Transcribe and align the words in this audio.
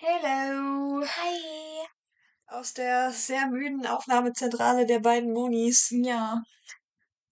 Hello. 0.00 1.04
Hi. 1.04 1.84
Aus 2.46 2.72
der 2.72 3.10
sehr 3.10 3.48
müden 3.48 3.84
Aufnahmezentrale 3.84 4.86
der 4.86 5.00
beiden 5.00 5.32
Monis. 5.32 5.88
Ja. 5.90 6.40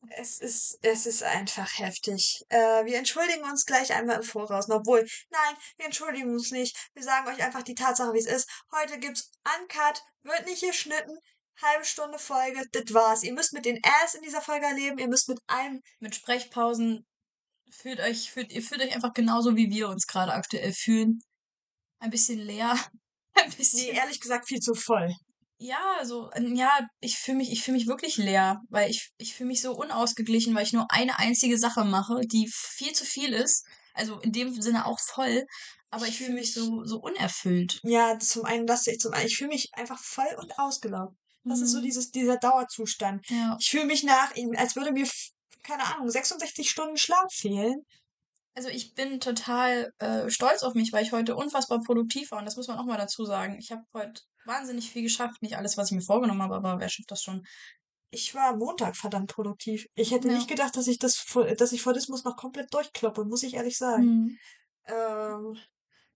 Es 0.08 0.40
ist, 0.40 0.76
es 0.82 1.06
ist 1.06 1.22
einfach 1.22 1.78
heftig. 1.78 2.44
Äh, 2.48 2.84
wir 2.84 2.98
entschuldigen 2.98 3.44
uns 3.44 3.66
gleich 3.66 3.92
einmal 3.92 4.16
im 4.16 4.24
Voraus. 4.24 4.68
Obwohl, 4.68 5.06
nein, 5.30 5.56
wir 5.76 5.86
entschuldigen 5.86 6.32
uns 6.32 6.50
nicht. 6.50 6.76
Wir 6.94 7.04
sagen 7.04 7.28
euch 7.28 7.40
einfach 7.40 7.62
die 7.62 7.76
Tatsache, 7.76 8.12
wie 8.14 8.18
es 8.18 8.26
ist. 8.26 8.50
Heute 8.72 8.98
gibt's 8.98 9.30
Uncut, 9.60 10.02
wird 10.24 10.46
nicht 10.46 10.62
geschnitten, 10.62 11.16
halbe 11.62 11.84
Stunde 11.84 12.18
Folge, 12.18 12.64
das 12.72 12.92
war's. 12.92 13.22
Ihr 13.22 13.32
müsst 13.32 13.52
mit 13.52 13.64
den 13.64 13.80
Ass 14.02 14.14
in 14.14 14.22
dieser 14.22 14.42
Folge 14.42 14.66
erleben, 14.66 14.98
ihr 14.98 15.08
müsst 15.08 15.28
mit 15.28 15.38
allem. 15.46 15.82
Mit 16.00 16.16
Sprechpausen 16.16 17.06
fühlt 17.70 18.00
euch, 18.00 18.32
fühlt, 18.32 18.50
ihr 18.50 18.62
fühlt 18.62 18.82
euch 18.82 18.92
einfach 18.92 19.12
genauso, 19.12 19.54
wie 19.54 19.70
wir 19.70 19.88
uns 19.88 20.08
gerade 20.08 20.32
aktuell 20.32 20.72
fühlen. 20.72 21.20
Ein 21.98 22.10
bisschen 22.10 22.38
leer. 22.38 22.76
Ein 23.34 23.50
bisschen. 23.52 23.80
Nee, 23.80 23.96
ehrlich 23.98 24.20
gesagt 24.20 24.48
viel 24.48 24.60
zu 24.60 24.74
voll. 24.74 25.14
Ja, 25.58 26.04
so, 26.04 26.30
ähm, 26.34 26.54
ja, 26.54 26.70
ich 27.00 27.18
fühle 27.18 27.38
mich, 27.38 27.50
ich 27.50 27.62
fühle 27.62 27.78
mich 27.78 27.86
wirklich 27.86 28.18
leer, 28.18 28.60
weil 28.68 28.90
ich, 28.90 29.10
ich 29.16 29.34
fühle 29.34 29.48
mich 29.48 29.62
so 29.62 29.72
unausgeglichen, 29.72 30.54
weil 30.54 30.64
ich 30.64 30.74
nur 30.74 30.86
eine 30.90 31.18
einzige 31.18 31.58
Sache 31.58 31.84
mache, 31.84 32.20
die 32.26 32.50
viel 32.52 32.92
zu 32.92 33.04
viel 33.04 33.32
ist. 33.32 33.64
Also 33.94 34.20
in 34.20 34.32
dem 34.32 34.52
Sinne 34.60 34.84
auch 34.84 35.00
voll, 35.00 35.46
aber 35.88 36.06
ich, 36.06 36.18
fühle 36.18 36.28
fühl 36.28 36.34
mich 36.40 36.52
so, 36.52 36.84
so 36.84 36.98
unerfüllt. 36.98 37.80
Ja, 37.84 38.18
zum 38.18 38.44
einen 38.44 38.66
das, 38.66 38.84
zum 38.84 39.14
einen, 39.14 39.26
ich 39.26 39.38
fühle 39.38 39.48
mich 39.48 39.70
einfach 39.72 39.98
voll 39.98 40.28
und 40.38 40.58
ausgelaugt. 40.58 41.16
Das 41.44 41.60
ist 41.60 41.70
so 41.70 41.78
Mhm. 41.78 41.84
dieses, 41.84 42.10
dieser 42.10 42.36
Dauerzustand. 42.36 43.24
Ja. 43.30 43.56
Ich 43.58 43.70
fühle 43.70 43.86
mich 43.86 44.02
nach, 44.02 44.34
als 44.56 44.76
würde 44.76 44.92
mir, 44.92 45.08
keine 45.62 45.84
Ahnung, 45.84 46.10
66 46.10 46.68
Stunden 46.68 46.96
Schlaf 46.98 47.32
fehlen. 47.32 47.86
Also 48.56 48.70
ich 48.70 48.94
bin 48.94 49.20
total 49.20 49.92
äh, 49.98 50.30
stolz 50.30 50.62
auf 50.62 50.72
mich, 50.74 50.90
weil 50.92 51.04
ich 51.04 51.12
heute 51.12 51.36
unfassbar 51.36 51.80
produktiv 51.82 52.30
war 52.30 52.38
und 52.38 52.46
das 52.46 52.56
muss 52.56 52.68
man 52.68 52.78
auch 52.78 52.86
mal 52.86 52.96
dazu 52.96 53.26
sagen. 53.26 53.56
Ich 53.58 53.70
habe 53.70 53.82
heute 53.92 54.22
wahnsinnig 54.46 54.90
viel 54.90 55.02
geschafft. 55.02 55.42
Nicht 55.42 55.58
alles, 55.58 55.76
was 55.76 55.90
ich 55.90 55.96
mir 55.96 56.02
vorgenommen 56.02 56.40
habe, 56.42 56.56
aber 56.56 56.80
wer 56.80 56.88
schafft 56.88 57.10
das 57.10 57.22
schon? 57.22 57.44
Ich 58.10 58.34
war 58.34 58.48
am 58.54 58.58
Montag 58.58 58.96
verdammt 58.96 59.30
produktiv. 59.30 59.84
Ich 59.94 60.10
hätte 60.10 60.28
Ja. 60.28 60.34
nicht 60.34 60.48
gedacht, 60.48 60.74
dass 60.74 60.86
ich 60.86 60.98
das, 60.98 61.22
dass 61.58 61.72
ich 61.72 61.82
Fordismus 61.82 62.24
noch 62.24 62.36
komplett 62.36 62.72
durchkloppe, 62.72 63.24
muss 63.26 63.42
ich 63.42 63.54
ehrlich 63.54 63.76
sagen. 63.76 64.04
Mhm. 64.04 64.38
Ähm, 64.86 65.58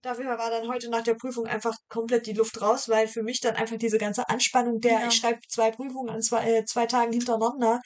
dafür 0.01 0.39
war 0.39 0.49
dann 0.51 0.67
heute 0.69 0.89
nach 0.89 1.03
der 1.03 1.17
Prüfung 1.17 1.47
einfach 1.47 1.77
komplett 1.91 2.27
die 2.27 2.33
Luft 2.33 2.59
raus, 2.63 2.89
weil 2.89 3.07
für 3.07 3.23
mich 3.23 3.41
dann 3.41 3.57
einfach 3.57 3.77
diese 3.77 3.99
ganze 3.99 4.27
Anspannung 4.31 4.81
der, 4.81 4.93
Ja. 5.01 5.09
ich 5.09 5.15
schreibe 5.17 5.41
zwei 5.47 5.73
Prüfungen 5.73 6.09
an 6.09 6.23
zwei, 6.23 6.51
äh, 6.51 6.65
zwei 6.65 6.87
Tagen 6.87 7.13
hintereinander 7.13 7.81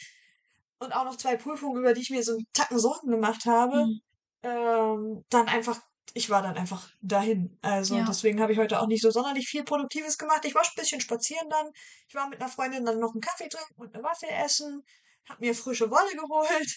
und 0.79 0.92
auch 0.92 1.05
noch 1.07 1.17
zwei 1.17 1.36
Prüfungen, 1.36 1.79
über 1.81 1.92
die 1.92 2.03
ich 2.03 2.11
mir 2.11 2.23
so 2.23 2.33
einen 2.34 2.45
Tacken 2.53 2.79
Sorgen 2.79 3.11
gemacht 3.11 3.47
habe, 3.47 3.86
Mhm. 3.86 4.01
Ähm, 4.45 5.25
dann 5.31 5.48
einfach, 5.48 5.81
ich 6.12 6.31
war 6.31 6.42
dann 6.42 6.56
einfach 6.56 6.89
dahin. 7.00 7.59
Also 7.62 7.97
Ja. 7.97 8.05
deswegen 8.05 8.41
habe 8.41 8.53
ich 8.53 8.59
heute 8.59 8.81
auch 8.81 8.86
nicht 8.86 9.03
so 9.03 9.11
sonderlich 9.11 9.48
viel 9.48 9.64
Produktives 9.64 10.19
gemacht. 10.19 10.45
Ich 10.45 10.55
war 10.55 10.62
ein 10.62 10.69
bisschen 10.77 11.01
spazieren 11.01 11.48
dann. 11.51 11.67
Ich 12.09 12.14
war 12.14 12.28
mit 12.28 12.41
einer 12.41 12.51
Freundin 12.51 12.84
dann 12.84 13.01
noch 13.01 13.12
einen 13.12 13.20
Kaffee 13.20 13.48
trinken 13.48 13.75
und 13.77 13.95
eine 13.95 14.05
Waffel 14.05 14.28
essen. 14.28 14.83
Hab 15.28 15.41
mir 15.41 15.55
frische 15.55 15.91
Wolle 15.91 16.11
geholt. 16.14 16.77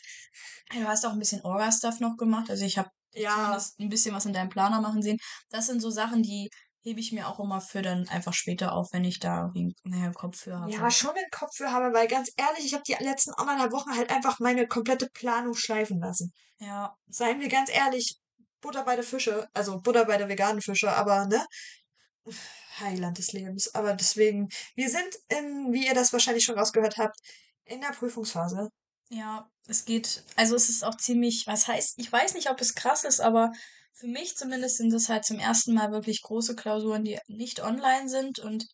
Du 0.72 0.84
hast 0.88 1.06
auch 1.06 1.12
ein 1.12 1.20
bisschen 1.20 1.42
Orga-Stuff 1.44 2.00
noch 2.00 2.16
gemacht. 2.18 2.50
Also 2.50 2.64
ich 2.66 2.78
habe 2.78 2.90
Ja, 3.14 3.60
ein 3.80 3.90
bisschen 3.90 4.16
was 4.16 4.26
in 4.26 4.34
deinem 4.34 4.50
Planer 4.50 4.80
machen 4.82 5.02
sehen. 5.02 5.18
Das 5.50 5.66
sind 5.68 5.82
so 5.82 5.90
Sachen, 5.90 6.24
die 6.24 6.50
hebe 6.88 7.02
ich 7.02 7.12
mir 7.12 7.28
auch 7.28 7.40
immer 7.42 7.60
für 7.60 7.82
dann 7.82 8.08
einfach 8.08 8.34
später 8.34 8.72
auf, 8.72 8.94
wenn 8.94 9.04
ich 9.04 9.20
da 9.20 9.52
irgendwie 9.54 9.76
naja, 9.84 10.10
Kopf 10.14 10.40
für 10.40 10.58
habe. 10.58 10.72
ja, 10.72 10.90
schon 10.90 11.14
den 11.16 11.30
Kopf 11.32 11.54
für 11.54 11.72
habe, 11.72 11.94
weil 11.94 12.08
ganz 12.08 12.32
ehrlich, 12.38 12.66
ich 12.66 12.74
habe 12.74 12.84
die 12.88 12.96
letzten 13.04 13.34
anderthalb 13.34 13.74
Wochen 13.74 13.94
halt 13.94 14.10
einfach 14.10 14.40
meine 14.40 14.68
komplette 14.68 15.10
Planung 15.10 15.54
schleifen 15.54 16.00
lassen. 16.00 16.32
Ja, 16.60 16.96
Seien 17.08 17.42
wir 17.42 17.50
ganz 17.50 17.70
ehrlich, 17.70 18.18
Butter 18.62 18.86
bei 18.86 18.96
der 18.96 19.04
Fische, 19.04 19.50
also 19.54 19.82
Butter 19.82 20.06
bei 20.06 20.18
der 20.18 20.30
veganen 20.30 20.62
Fische, 20.62 20.90
aber 20.92 21.26
ne? 21.26 21.46
Heiland 22.80 23.18
des 23.18 23.34
Lebens. 23.34 23.76
Aber 23.76 23.94
deswegen, 23.94 24.48
wir 24.76 24.90
sind 24.90 25.10
in, 25.28 25.74
wie 25.74 25.88
ihr 25.88 25.94
das 25.94 26.14
wahrscheinlich 26.14 26.46
schon 26.46 26.58
rausgehört 26.58 26.98
habt, 26.98 27.18
in 27.66 27.82
der 27.82 27.90
Prüfungsphase. 27.90 28.70
ja, 29.10 29.50
es 29.68 29.84
geht, 29.84 30.24
also 30.38 30.56
es 30.56 30.70
ist 30.70 30.86
auch 30.86 30.96
ziemlich, 30.96 31.46
was 31.48 31.68
heißt, 31.68 31.96
ich 31.98 32.10
weiß 32.10 32.34
nicht, 32.36 32.50
ob 32.50 32.62
es 32.62 32.76
krass 32.76 33.04
ist, 33.04 33.20
aber 33.20 33.52
für 33.98 34.08
mich 34.08 34.38
zumindest 34.38 34.78
sind 34.78 34.94
es 34.94 35.10
halt 35.10 35.26
zum 35.26 35.40
ersten 35.40 35.74
Mal 35.74 35.92
wirklich 35.92 36.22
große 36.22 36.56
Klausuren, 36.56 37.04
die 37.04 37.20
nicht 37.28 37.64
online 37.64 38.08
sind 38.08 38.40
und 38.40 38.68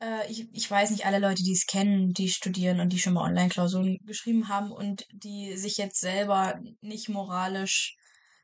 äh, 0.00 0.30
ich, 0.30 0.48
ich 0.52 0.68
weiß 0.68 0.90
nicht, 0.90 1.06
alle 1.06 1.20
Leute, 1.20 1.42
die 1.42 1.52
es 1.52 1.66
kennen, 1.66 2.12
die 2.12 2.28
studieren 2.28 2.80
und 2.80 2.92
die 2.92 2.98
schon 2.98 3.14
mal 3.14 3.24
Online-Klausuren 3.24 3.98
geschrieben 4.04 4.48
haben 4.48 4.72
und 4.72 5.06
die 5.12 5.56
sich 5.56 5.76
jetzt 5.76 6.00
selber 6.00 6.60
nicht 6.80 7.08
moralisch 7.08 7.96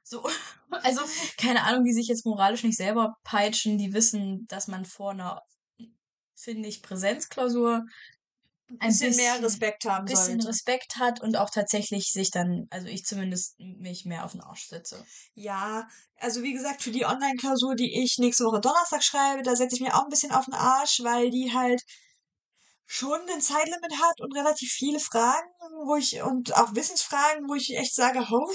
so, 0.02 0.24
also 0.70 1.00
keine 1.36 1.64
Ahnung, 1.64 1.84
die 1.84 1.92
sich 1.92 2.06
jetzt 2.06 2.24
moralisch 2.24 2.62
nicht 2.62 2.76
selber 2.76 3.16
peitschen, 3.24 3.76
die 3.76 3.92
wissen, 3.92 4.46
dass 4.46 4.68
man 4.68 4.84
vor 4.84 5.10
einer, 5.10 5.42
finde 6.36 6.68
ich, 6.68 6.82
Präsenzklausur 6.82 7.84
Ein 8.78 8.88
bisschen, 8.88 9.16
mehr 9.16 9.42
Respekt 9.42 9.84
haben 9.84 10.06
bisschen 10.06 10.34
sollte. 10.34 10.48
Respekt 10.48 10.97
hat 10.97 11.20
und 11.20 11.36
auch 11.36 11.50
tatsächlich 11.50 12.12
sich 12.12 12.31
dann, 12.31 12.66
also 12.70 12.86
ich 12.86 13.04
zumindest 13.04 13.58
mich 13.58 14.04
mehr 14.04 14.25
auf 14.25 14.32
den 14.32 14.41
Arsch 14.41 14.66
setze. 14.69 15.04
Ja, 15.34 15.88
also 16.16 16.42
wie 16.42 16.53
gesagt, 16.53 16.82
für 16.82 16.91
die 16.91 17.04
Online-Klausur, 17.04 17.75
die 17.75 18.03
ich 18.03 18.19
nächste 18.19 18.44
Woche 18.44 18.60
Donnerstag 18.60 19.03
schreibe, 19.03 19.42
da 19.42 19.56
setze 19.56 19.76
ich 19.76 19.82
mir 19.82 19.94
auch 19.94 20.04
ein 20.04 20.10
bisschen 20.10 20.32
auf 20.32 20.44
den 20.44 20.54
Arsch, 20.54 21.00
weil 21.03 21.30
die 21.30 21.53
halt 21.53 21.82
schon 22.86 23.20
ein 23.30 23.41
Zeitlimit 23.41 23.92
hat 24.03 24.20
und 24.20 24.36
relativ 24.36 24.70
viele 24.72 25.00
Fragen, 25.00 25.48
wo 25.86 25.97
ich, 25.97 26.20
und 26.22 26.54
auch 26.56 26.75
Wissensfragen, 26.75 27.48
wo 27.48 27.54
ich 27.54 27.76
echt 27.76 27.94
sage, 27.94 28.28
ho, 28.28 28.50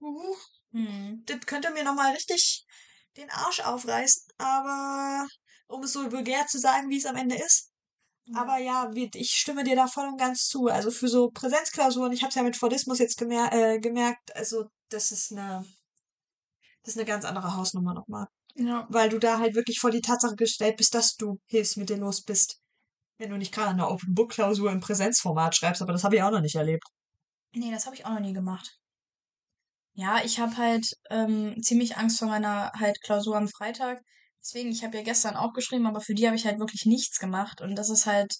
hu, 0.00 0.36
Hm. 0.72 1.24
das 1.26 1.40
könnte 1.46 1.70
mir 1.70 1.84
nochmal 1.84 2.12
richtig 2.12 2.64
den 3.16 3.30
Arsch 3.30 3.60
aufreißen, 3.60 4.22
aber 4.38 5.26
um 5.66 5.82
es 5.82 5.92
so 5.92 6.10
vulgär 6.12 6.46
zu 6.46 6.58
sagen, 6.58 6.88
wie 6.88 6.98
es 6.98 7.06
am 7.06 7.16
Ende 7.16 7.36
ist. 7.36 7.69
Aber 8.34 8.58
ja, 8.58 8.90
ich 8.94 9.30
stimme 9.30 9.64
dir 9.64 9.76
da 9.76 9.86
voll 9.86 10.06
und 10.06 10.18
ganz 10.18 10.46
zu. 10.46 10.68
Also 10.68 10.90
für 10.90 11.08
so 11.08 11.30
Präsenzklausuren, 11.30 12.12
ich 12.12 12.22
habe 12.22 12.28
es 12.28 12.34
ja 12.36 12.42
mit 12.42 12.56
Fordismus 12.56 12.98
jetzt 12.98 13.18
gemer 13.18 13.52
äh, 13.52 13.80
gemerkt, 13.80 14.34
also 14.36 14.66
das 14.88 15.10
ist 15.10 15.32
eine, 15.32 15.64
das 16.82 16.94
ist 16.94 16.98
eine 16.98 17.06
ganz 17.06 17.24
andere 17.24 17.56
Hausnummer 17.56 17.94
nochmal. 17.94 18.26
ja. 18.54 18.86
Weil 18.88 19.08
du 19.08 19.18
da 19.18 19.38
halt 19.38 19.54
wirklich 19.54 19.80
vor 19.80 19.90
die 19.90 20.00
Tatsache 20.00 20.36
gestellt 20.36 20.76
bist, 20.76 20.94
dass 20.94 21.16
du 21.16 21.38
hilfsmittellos 21.46 22.22
bist. 22.22 22.60
Wenn 23.18 23.30
du 23.30 23.36
nicht 23.36 23.52
gerade 23.52 23.70
eine 23.70 23.88
Open-Book-Klausur 23.88 24.70
im 24.70 24.80
Präsenzformat 24.80 25.54
schreibst, 25.54 25.82
aber 25.82 25.92
das 25.92 26.04
habe 26.04 26.16
ich 26.16 26.22
auch 26.22 26.30
noch 26.30 26.40
nicht 26.40 26.54
erlebt. 26.54 26.84
Nee, 27.52 27.70
das 27.70 27.86
habe 27.86 27.96
ich 27.96 28.06
auch 28.06 28.10
noch 28.10 28.20
nie 28.20 28.32
gemacht. 28.32 28.78
Ja, 29.94 30.22
ich 30.24 30.38
habe 30.38 30.56
halt 30.56 30.86
ähm, 31.10 31.60
ziemlich 31.62 31.96
Angst 31.96 32.18
vor 32.18 32.28
meiner 32.28 32.72
halt 32.74 33.00
Klausur 33.02 33.36
am 33.36 33.48
Freitag. 33.48 34.00
Deswegen, 34.42 34.70
ich 34.70 34.84
habe 34.84 34.96
ja 34.96 35.02
gestern 35.02 35.36
auch 35.36 35.52
geschrieben, 35.52 35.86
aber 35.86 36.00
für 36.00 36.14
die 36.14 36.26
habe 36.26 36.36
ich 36.36 36.46
halt 36.46 36.58
wirklich 36.58 36.86
nichts 36.86 37.18
gemacht. 37.18 37.60
Und 37.60 37.76
das 37.76 37.90
ist 37.90 38.06
halt, 38.06 38.34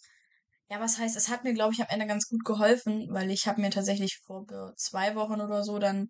ja, 0.70 0.80
was 0.80 0.98
heißt, 0.98 1.16
es 1.16 1.28
hat 1.28 1.44
mir, 1.44 1.54
glaube 1.54 1.74
ich, 1.74 1.80
am 1.80 1.88
Ende 1.90 2.06
ganz 2.06 2.26
gut 2.28 2.44
geholfen, 2.44 3.08
weil 3.10 3.30
ich 3.30 3.46
habe 3.46 3.60
mir 3.60 3.70
tatsächlich 3.70 4.20
vor 4.24 4.46
zwei 4.76 5.14
Wochen 5.16 5.40
oder 5.40 5.62
so 5.64 5.78
dann 5.78 6.08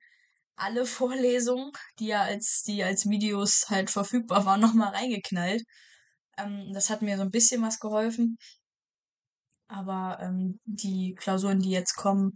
alle 0.57 0.87
Vorlesungen, 0.87 1.73
die 1.99 2.09
ja 2.09 2.23
als, 2.23 2.63
die 2.67 2.85
als 2.85 3.09
Videos 3.09 3.67
halt 3.69 3.91
verfügbar 3.91 4.45
waren, 4.47 4.61
nochmal 4.61 4.95
reingeknallt. 4.95 5.63
Ähm, 6.39 6.73
das 6.75 6.91
hat 6.91 7.03
mir 7.03 7.17
so 7.17 7.23
ein 7.23 7.31
bisschen 7.31 7.63
was 7.63 7.79
geholfen. 7.81 8.37
Aber 9.69 10.19
ähm, 10.21 10.59
die 10.65 11.15
Klausuren, 11.15 11.61
die 11.61 11.71
jetzt 11.71 11.95
kommen, 11.95 12.33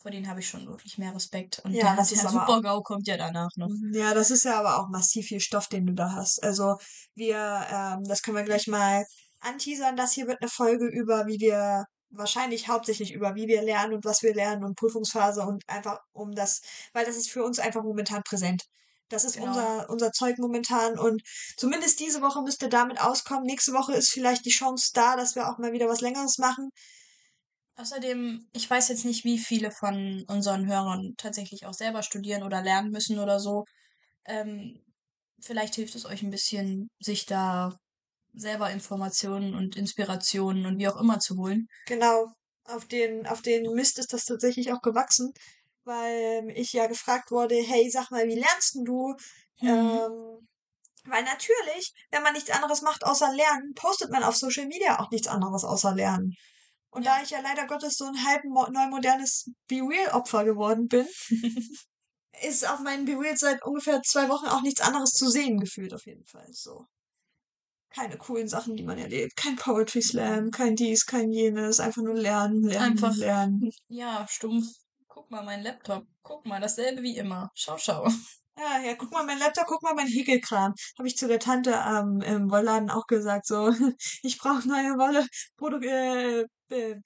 vor 0.00 0.10
denen 0.10 0.28
habe 0.28 0.40
ich 0.40 0.48
schon 0.48 0.66
wirklich 0.66 0.96
mehr 0.98 1.14
Respekt. 1.14 1.58
Und 1.64 1.72
Ja, 1.72 1.94
das 1.96 2.08
der 2.10 2.18
ist 2.18 2.24
aber 2.26 2.42
auch- 2.44 2.46
Super-GAU 2.48 2.82
kommt 2.82 3.06
ja 3.06 3.16
danach 3.16 3.50
noch. 3.56 3.68
Ja, 3.92 4.14
das 4.14 4.30
ist 4.30 4.44
ja 4.44 4.58
aber 4.58 4.78
auch 4.80 4.88
massiv 4.88 5.26
viel 5.26 5.40
Stoff, 5.40 5.66
den 5.68 5.86
du 5.86 5.92
da 5.94 6.12
hast. 6.12 6.42
Also 6.42 6.76
wir, 7.14 7.36
ähm, 7.70 8.04
das 8.04 8.22
können 8.22 8.36
wir 8.36 8.44
gleich 8.44 8.66
mal 8.66 9.04
anteasern. 9.40 9.96
Das 9.96 10.12
hier 10.12 10.26
wird 10.26 10.40
eine 10.40 10.50
Folge 10.50 10.86
über, 10.86 11.26
wie 11.26 11.38
wir, 11.40 11.84
wahrscheinlich 12.10 12.68
hauptsächlich 12.68 13.12
über, 13.12 13.34
wie 13.34 13.48
wir 13.48 13.60
lernen 13.62 13.92
und 13.92 14.04
was 14.06 14.22
wir 14.22 14.34
lernen 14.34 14.64
und 14.64 14.76
Prüfungsphase 14.78 15.42
und 15.42 15.62
einfach 15.68 15.98
um 16.12 16.32
das, 16.32 16.62
weil 16.94 17.04
das 17.04 17.16
ist 17.16 17.28
für 17.30 17.44
uns 17.44 17.58
einfach 17.58 17.82
momentan 17.82 18.22
präsent. 18.22 18.62
Das 19.10 19.24
ist 19.24 19.34
Genau. 19.34 19.48
unser, 19.48 19.90
unser 19.90 20.12
Zeug 20.12 20.38
momentan 20.38 20.98
und 20.98 21.20
zumindest 21.58 22.00
diese 22.00 22.22
Woche 22.22 22.40
müsst 22.42 22.62
ihr 22.62 22.70
damit 22.70 22.98
auskommen. 23.00 23.44
Nächste 23.44 23.72
Woche 23.74 23.92
ist 23.94 24.08
vielleicht 24.10 24.46
die 24.46 24.50
Chance 24.50 24.90
da, 24.94 25.16
dass 25.16 25.34
wir 25.34 25.48
auch 25.50 25.58
mal 25.58 25.72
wieder 25.72 25.86
was 25.88 26.00
Längeres 26.00 26.38
machen. 26.38 26.70
Außerdem, 27.78 28.48
ich 28.52 28.68
weiß 28.68 28.88
jetzt 28.88 29.04
nicht, 29.04 29.24
wie 29.24 29.38
viele 29.38 29.70
von 29.70 30.24
unseren 30.26 30.66
Hörern 30.66 31.14
tatsächlich 31.16 31.64
auch 31.64 31.74
selber 31.74 32.02
studieren 32.02 32.42
oder 32.42 32.60
lernen 32.60 32.90
müssen 32.90 33.20
oder 33.20 33.38
so. 33.38 33.64
Ähm, 34.24 34.82
vielleicht 35.40 35.76
hilft 35.76 35.94
es 35.94 36.04
euch 36.04 36.22
ein 36.22 36.30
bisschen, 36.30 36.88
sich 36.98 37.24
da 37.24 37.76
selber 38.34 38.72
Informationen 38.72 39.54
und 39.54 39.76
Inspirationen 39.76 40.66
und 40.66 40.78
wie 40.78 40.88
auch 40.88 41.00
immer 41.00 41.20
zu 41.20 41.36
holen. 41.36 41.68
Genau, 41.86 42.26
auf 42.64 42.86
den, 42.86 43.28
auf 43.28 43.42
den 43.42 43.72
Mist 43.74 44.00
ist 44.00 44.12
das 44.12 44.24
tatsächlich 44.24 44.72
auch 44.72 44.80
gewachsen, 44.82 45.32
weil 45.84 46.50
ich 46.56 46.72
ja 46.72 46.88
gefragt 46.88 47.30
wurde, 47.30 47.54
hey, 47.54 47.88
sag 47.90 48.10
mal, 48.10 48.26
wie 48.26 48.40
lernst 48.40 48.74
du? 48.74 49.14
Mhm. 49.60 49.68
Ähm, 49.68 50.48
weil 51.04 51.22
natürlich, 51.22 51.92
wenn 52.10 52.24
man 52.24 52.32
nichts 52.34 52.50
anderes 52.50 52.82
macht 52.82 53.04
außer 53.04 53.32
lernen, 53.34 53.72
postet 53.74 54.10
man 54.10 54.24
auf 54.24 54.36
Social 54.36 54.66
Media 54.66 54.98
auch 54.98 55.12
nichts 55.12 55.28
anderes 55.28 55.62
außer 55.62 55.94
lernen. 55.94 56.34
Und 56.90 57.04
Ja. 57.04 57.16
da 57.16 57.22
ich 57.22 57.30
ja 57.30 57.40
leider 57.40 57.66
Gottes 57.66 57.94
so 57.96 58.06
ein 58.06 58.24
halb 58.26 58.44
mo- 58.44 58.68
neumodernes 58.70 59.50
Be-Real-Opfer 59.68 60.44
geworden 60.44 60.88
bin, 60.88 61.06
ist 62.42 62.68
auf 62.68 62.80
meinen 62.80 63.04
Be-Reals 63.04 63.40
seit 63.40 63.62
ungefähr 63.64 64.00
zwei 64.02 64.28
Wochen 64.28 64.46
auch 64.46 64.62
nichts 64.62 64.80
anderes 64.80 65.10
zu 65.10 65.28
sehen 65.28 65.58
gefühlt 65.58 65.92
auf 65.94 66.06
jeden 66.06 66.24
Fall. 66.24 66.46
So. 66.52 66.86
keine 67.90 68.16
coolen 68.16 68.48
Sachen, 68.48 68.76
die 68.76 68.84
man 68.84 68.98
erlebt. 68.98 69.34
Kein 69.36 69.56
Poetry 69.56 70.02
Slam, 70.02 70.50
kein 70.50 70.76
dies, 70.76 71.04
kein 71.04 71.30
jenes. 71.32 71.80
Einfach 71.80 72.02
nur 72.02 72.14
lernen, 72.14 72.62
lernen, 72.62 72.92
Einfach, 72.92 73.16
lernen. 73.16 73.70
ja, 73.88 74.26
stumpf. 74.28 74.66
Guck 75.28 75.40
mal, 75.40 75.44
mein 75.44 75.62
Laptop. 75.62 76.06
Guck 76.22 76.46
mal, 76.46 76.58
dasselbe 76.58 77.02
wie 77.02 77.18
immer. 77.18 77.50
Schau, 77.54 77.76
schau. 77.76 78.08
Ja, 78.56 78.80
ja, 78.80 78.94
guck 78.94 79.12
mal 79.12 79.24
mein 79.24 79.38
Laptop, 79.38 79.66
guck 79.66 79.82
mal 79.82 79.92
mein 79.92 80.06
Häkelkram. 80.06 80.72
Habe 80.96 81.06
ich 81.06 81.18
zu 81.18 81.28
der 81.28 81.38
Tante 81.38 81.72
ähm, 81.72 82.22
im 82.22 82.50
Wollladen 82.50 82.88
auch 82.88 83.06
gesagt, 83.06 83.46
so, 83.46 83.68
ich 84.22 84.38
brauche 84.38 84.66
neue 84.66 84.96
Wolle. 84.96 85.26
Produ 85.58 85.80
äh, 85.80 86.46
äh, 86.70 86.96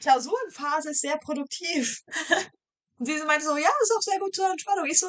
Klausurenphase 0.00 0.90
ist 0.90 1.02
sehr 1.02 1.18
produktiv. 1.18 2.00
Und 2.98 3.06
sie 3.06 3.22
meinte 3.24 3.44
so, 3.44 3.56
ja, 3.56 3.70
ist 3.82 3.94
auch 3.96 4.02
sehr 4.02 4.18
gut 4.18 4.34
zur 4.34 4.50
Entspannung. 4.50 4.86
Ich 4.86 4.98
so, 4.98 5.06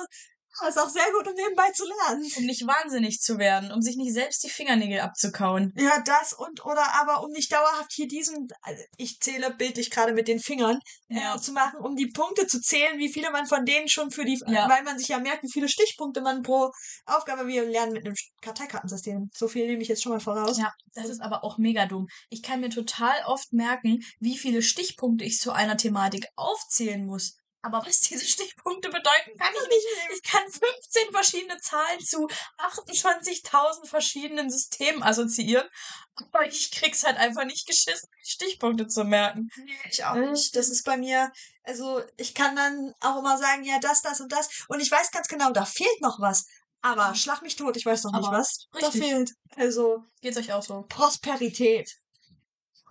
ja, 0.62 0.68
ist 0.68 0.77
auch 0.80 0.89
sehr 0.89 1.12
gut, 1.12 1.27
um 1.27 1.33
nebenbei 1.33 1.69
zu 1.71 1.83
lernen. 1.86 2.25
Um 2.38 2.45
nicht 2.45 2.65
wahnsinnig 2.68 3.19
zu 3.19 3.38
werden, 3.38 3.71
um 3.71 3.81
sich 3.81 3.95
nicht 3.98 4.13
selbst 4.13 4.44
die 4.44 4.50
Fingernägel 4.50 5.00
abzukauen. 5.00 5.74
Ja, 5.75 6.01
das 6.06 6.33
und 6.33 6.65
oder 6.65 6.83
aber 7.01 7.24
um 7.24 7.31
nicht 7.31 7.51
dauerhaft 7.51 7.92
hier 7.94 8.07
diesen, 8.07 8.48
also 8.62 8.83
ich 8.98 9.19
zähle 9.19 9.51
bildlich 9.54 9.89
gerade 9.92 10.13
mit 10.13 10.27
den 10.27 10.39
Fingern, 10.39 10.80
Ja. 11.09 11.36
äh, 11.36 11.39
zu 11.39 11.51
machen, 11.51 11.80
um 11.80 11.95
die 11.95 12.07
Punkte 12.07 12.48
zu 12.48 12.59
zählen, 12.62 12.98
wie 12.98 13.12
viele 13.12 13.31
man 13.31 13.45
von 13.45 13.65
denen 13.65 13.88
schon 13.88 14.12
für 14.12 14.25
die, 14.25 14.39
Ja. 14.48 14.69
weil 14.69 14.83
man 14.83 14.98
sich 14.98 15.07
ja 15.09 15.19
merkt, 15.19 15.44
wie 15.44 15.51
viele 15.51 15.69
Stichpunkte 15.69 16.21
man 16.21 16.42
pro 16.44 16.71
Aufgabe, 17.06 17.48
wir 17.48 17.65
lernen 17.65 17.94
mit 17.94 18.06
einem 18.06 18.15
Karteikartensystem. 18.42 19.30
So 19.33 19.48
viel 19.48 19.68
nehme 19.68 19.81
ich 19.81 19.88
jetzt 19.88 20.04
schon 20.04 20.12
mal 20.12 20.19
voraus. 20.19 20.57
Ja, 20.57 20.74
das 20.94 21.09
ist 21.09 21.21
aber 21.21 21.44
auch 21.44 21.57
mega 21.57 21.86
dumm. 21.86 22.07
Ich 22.30 22.42
kann 22.42 22.59
mir 22.62 22.69
total 22.69 23.15
oft 23.25 23.54
merken, 23.54 24.00
wie 24.19 24.38
viele 24.38 24.62
Stichpunkte 24.62 25.24
ich 25.25 25.39
zu 25.39 25.51
einer 25.51 25.77
Thematik 25.77 26.25
aufzählen 26.36 27.06
muss. 27.06 27.38
Aber 27.62 27.86
was 27.86 28.00
diese 28.01 28.25
Stichpunkte 28.25 28.89
bedeuten, 28.89 29.38
kann 29.38 29.54
ich 29.54 29.68
nicht. 29.68 29.86
Ich 30.15 30.24
kann 30.24 30.44
15 30.44 31.12
verschiedene 31.12 31.57
Zahlen 31.59 32.00
zu 32.00 32.27
28.000 32.57 33.88
verschiedenen 33.88 34.50
Systemen 34.50 35.04
assoziieren. 35.04 35.68
Aber 36.15 36.45
ich 36.45 36.71
krieg's 36.71 37.04
halt 37.04 37.18
einfach 37.18 37.45
nicht 37.45 37.68
geschissen, 37.68 38.09
die 38.24 38.30
Stichpunkte 38.30 38.88
zu 38.88 39.04
merken. 39.04 39.50
Nee, 39.57 39.74
ich 39.89 40.04
auch 40.04 40.15
nicht. 40.15 40.56
Das 40.56 40.69
ist 40.69 40.83
bei 40.83 40.98
mir, 40.98 41.31
also 41.63 42.01
ich 42.18 42.33
kann 42.33 42.56
dann 42.56 42.94
auch 43.01 43.19
immer 43.19 43.38
sagen, 43.38 43.63
ja, 43.63 43.80
das, 43.80 44.01
das 44.01 44.21
und 44.21 44.31
das. 44.31 44.50
Und 44.68 44.80
ich 44.80 44.92
weiß 44.92 45.12
ganz 45.12 45.27
genau, 45.27 45.51
da 45.51 45.65
fehlt 45.65 46.01
noch 46.01 46.19
was. 46.19 46.45
Aber 46.81 47.15
schlag 47.15 47.42
mich 47.42 47.56
tot, 47.56 47.75
ich 47.75 47.86
weiß 47.86 48.04
noch 48.04 48.13
nicht 48.13 48.27
Aber 48.27 48.38
was. 48.38 48.68
Da 48.71 48.88
richtig. 48.88 49.04
fehlt. 49.04 49.31
Also 49.56 50.04
Geht's 50.21 50.38
euch 50.38 50.54
auch 50.54 50.63
so? 50.63 50.83
Prosperität. 50.88 51.98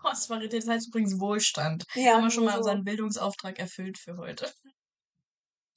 Prosperität 0.06 0.62
das 0.62 0.68
heißt 0.68 0.88
übrigens 0.88 1.18
Wohlstand. 1.18 1.84
Ja, 1.94 2.14
Haben 2.14 2.24
wir 2.24 2.30
schon 2.30 2.44
mal 2.44 2.56
unseren 2.56 2.84
Bildungsauftrag 2.84 3.58
erfüllt 3.58 3.98
für 3.98 4.16
heute. 4.16 4.52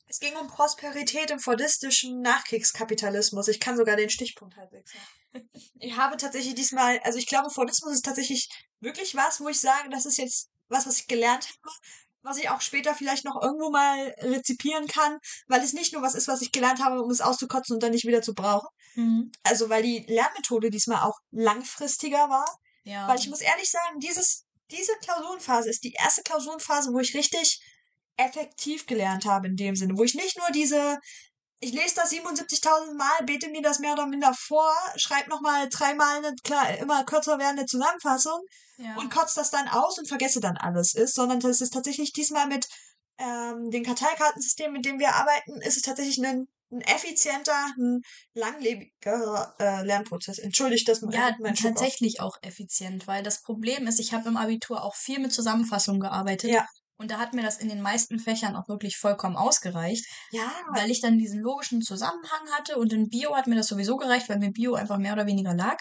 Es 0.06 0.20
ging 0.20 0.36
um 0.38 0.48
Prosperität 0.48 1.30
im 1.30 1.40
fordistischen 1.40 2.22
Nachkriegskapitalismus. 2.22 3.48
Ich 3.48 3.60
kann 3.60 3.78
sogar 3.78 3.96
den 3.96 4.10
Stichpunkt 4.10 4.56
halbwegs. 4.58 4.92
Ich 5.82 5.96
habe 5.96 6.18
tatsächlich 6.18 6.56
diesmal, 6.56 7.00
also 7.04 7.20
ich 7.20 7.28
glaube, 7.28 7.52
Fordismus 7.52 7.94
ist 7.94 8.04
tatsächlich 8.04 8.50
wirklich 8.80 9.14
was, 9.16 9.40
wo 9.40 9.48
ich 9.48 9.60
sage, 9.60 9.88
das 9.92 10.08
ist 10.08 10.18
jetzt 10.18 10.50
was, 10.70 10.88
was 10.88 11.00
ich 11.00 11.08
gelernt 11.08 11.48
habe, 11.48 11.76
was 12.24 12.38
ich 12.38 12.50
auch 12.50 12.62
später 12.62 12.96
vielleicht 12.96 13.26
noch 13.26 13.40
irgendwo 13.40 13.70
mal 13.70 14.16
rezipieren 14.20 14.88
kann, 14.88 15.20
weil 15.48 15.62
es 15.62 15.74
nicht 15.74 15.94
nur 15.94 16.02
was 16.02 16.16
ist, 16.16 16.28
was 16.28 16.42
ich 16.42 16.52
gelernt 16.52 16.84
habe, 16.84 17.04
um 17.04 17.12
es 17.12 17.22
auszukotzen 17.22 17.76
und 17.76 17.84
dann 17.84 17.92
nicht 17.92 18.08
wieder 18.08 18.24
zu 18.24 18.34
brauchen. 18.34 18.68
Mhm. 18.96 19.32
Also 19.44 19.70
weil 19.70 19.84
die 19.84 20.06
Lernmethode 20.08 20.72
diesmal 20.72 21.04
auch 21.04 21.20
langfristiger 21.30 22.30
war. 22.30 22.48
Ja. 22.90 23.08
Weil 23.08 23.20
ich 23.20 23.30
muss 23.30 23.42
ehrlich 23.42 23.70
sagen, 23.70 24.00
dieses, 24.00 24.46
diese 24.72 24.94
Klausurenphase 25.04 25.70
ist 25.70 25.84
die 25.84 25.94
erste 25.94 26.24
Klausurenphase, 26.24 26.92
wo 26.92 27.00
ich 27.00 27.16
richtig 27.16 27.62
effektiv 28.18 28.88
gelernt 28.88 29.26
habe 29.26 29.48
in 29.48 29.56
dem 29.56 29.76
Sinne, 29.76 29.98
wo 29.98 30.04
ich 30.04 30.16
nicht 30.16 30.38
nur 30.38 30.50
diese, 30.52 31.00
ich 31.60 31.72
lese 31.72 31.96
das 31.96 32.12
77.000 32.12 32.96
Mal, 32.96 33.26
bete 33.26 33.50
mir 33.50 33.62
das 33.62 33.80
mehr 33.80 33.94
oder 33.94 34.08
minder 34.08 34.34
vor, 34.34 34.74
schreibe 34.96 35.30
nochmal 35.30 35.70
dreimal 35.70 36.18
eine 36.18 36.36
klar, 36.44 36.78
immer 36.78 37.04
kürzer 37.06 37.38
werdende 37.38 37.66
Zusammenfassung 37.66 38.42
ja. 38.78 38.96
und 38.96 39.14
kotze 39.14 39.36
das 39.36 39.52
dann 39.52 39.68
aus 39.68 40.00
und 40.00 40.08
vergesse 40.08 40.40
dann 40.40 40.58
alles 40.58 40.96
ist, 40.96 41.14
sondern 41.16 41.40
das 41.40 41.62
ist 41.62 41.74
tatsächlich 41.74 42.12
diesmal 42.12 42.48
mit 42.48 42.68
ähm, 43.20 43.70
dem 43.70 43.84
Karteikartensystem, 43.84 44.72
mit 44.72 44.86
dem 44.86 45.00
wir 45.00 45.14
arbeiten, 45.14 45.62
ist 45.62 45.78
es 45.78 45.84
tatsächlich 45.84 46.18
ein, 46.18 46.48
ein 46.72 46.82
effizienter, 46.82 47.74
ein 47.78 48.02
langlebiger 48.34 49.56
äh, 49.60 49.84
Lernprozess. 49.84 50.40
Entschuldigt 50.40 50.88
das 50.88 51.02
mal. 51.02 51.14
Ja, 51.14 51.36
mein 51.40 51.56
tatsächlich 51.56 52.22
auch 52.22 52.38
effizient, 52.42 53.08
weil 53.08 53.24
das 53.24 53.42
Problem 53.42 53.88
ist, 53.88 54.00
ich 54.00 54.14
habe 54.14 54.30
im 54.30 54.38
Abitur 54.38 54.84
auch 54.84 54.96
viel 54.96 55.20
mit 55.20 55.34
Zusammenfassungen 55.34 56.00
gearbeitet. 56.00 56.52
Ja. 56.52 56.66
Und 56.98 57.12
da 57.12 57.18
hat 57.18 57.34
mir 57.34 57.44
das 57.44 57.58
in 57.58 57.70
den 57.70 57.82
meisten 57.82 58.20
Fächern 58.20 58.58
auch 58.58 58.68
wirklich 58.68 58.98
vollkommen 58.98 59.38
ausgereicht, 59.38 60.06
Ja, 60.32 60.52
weil 60.74 60.92
ich 60.92 61.00
dann 61.00 61.18
diesen 61.18 61.40
logischen 61.40 61.82
Zusammenhang 61.82 62.52
hatte 62.52 62.78
und 62.78 62.92
in 62.92 63.08
Bio 63.08 63.36
hat 63.36 63.48
mir 63.48 63.56
das 63.56 63.68
sowieso 63.68 63.96
gereicht, 63.96 64.28
weil 64.28 64.38
mir 64.38 64.52
Bio 64.52 64.74
einfach 64.74 64.98
mehr 64.98 65.14
oder 65.14 65.26
weniger 65.26 65.54
lag. 65.54 65.78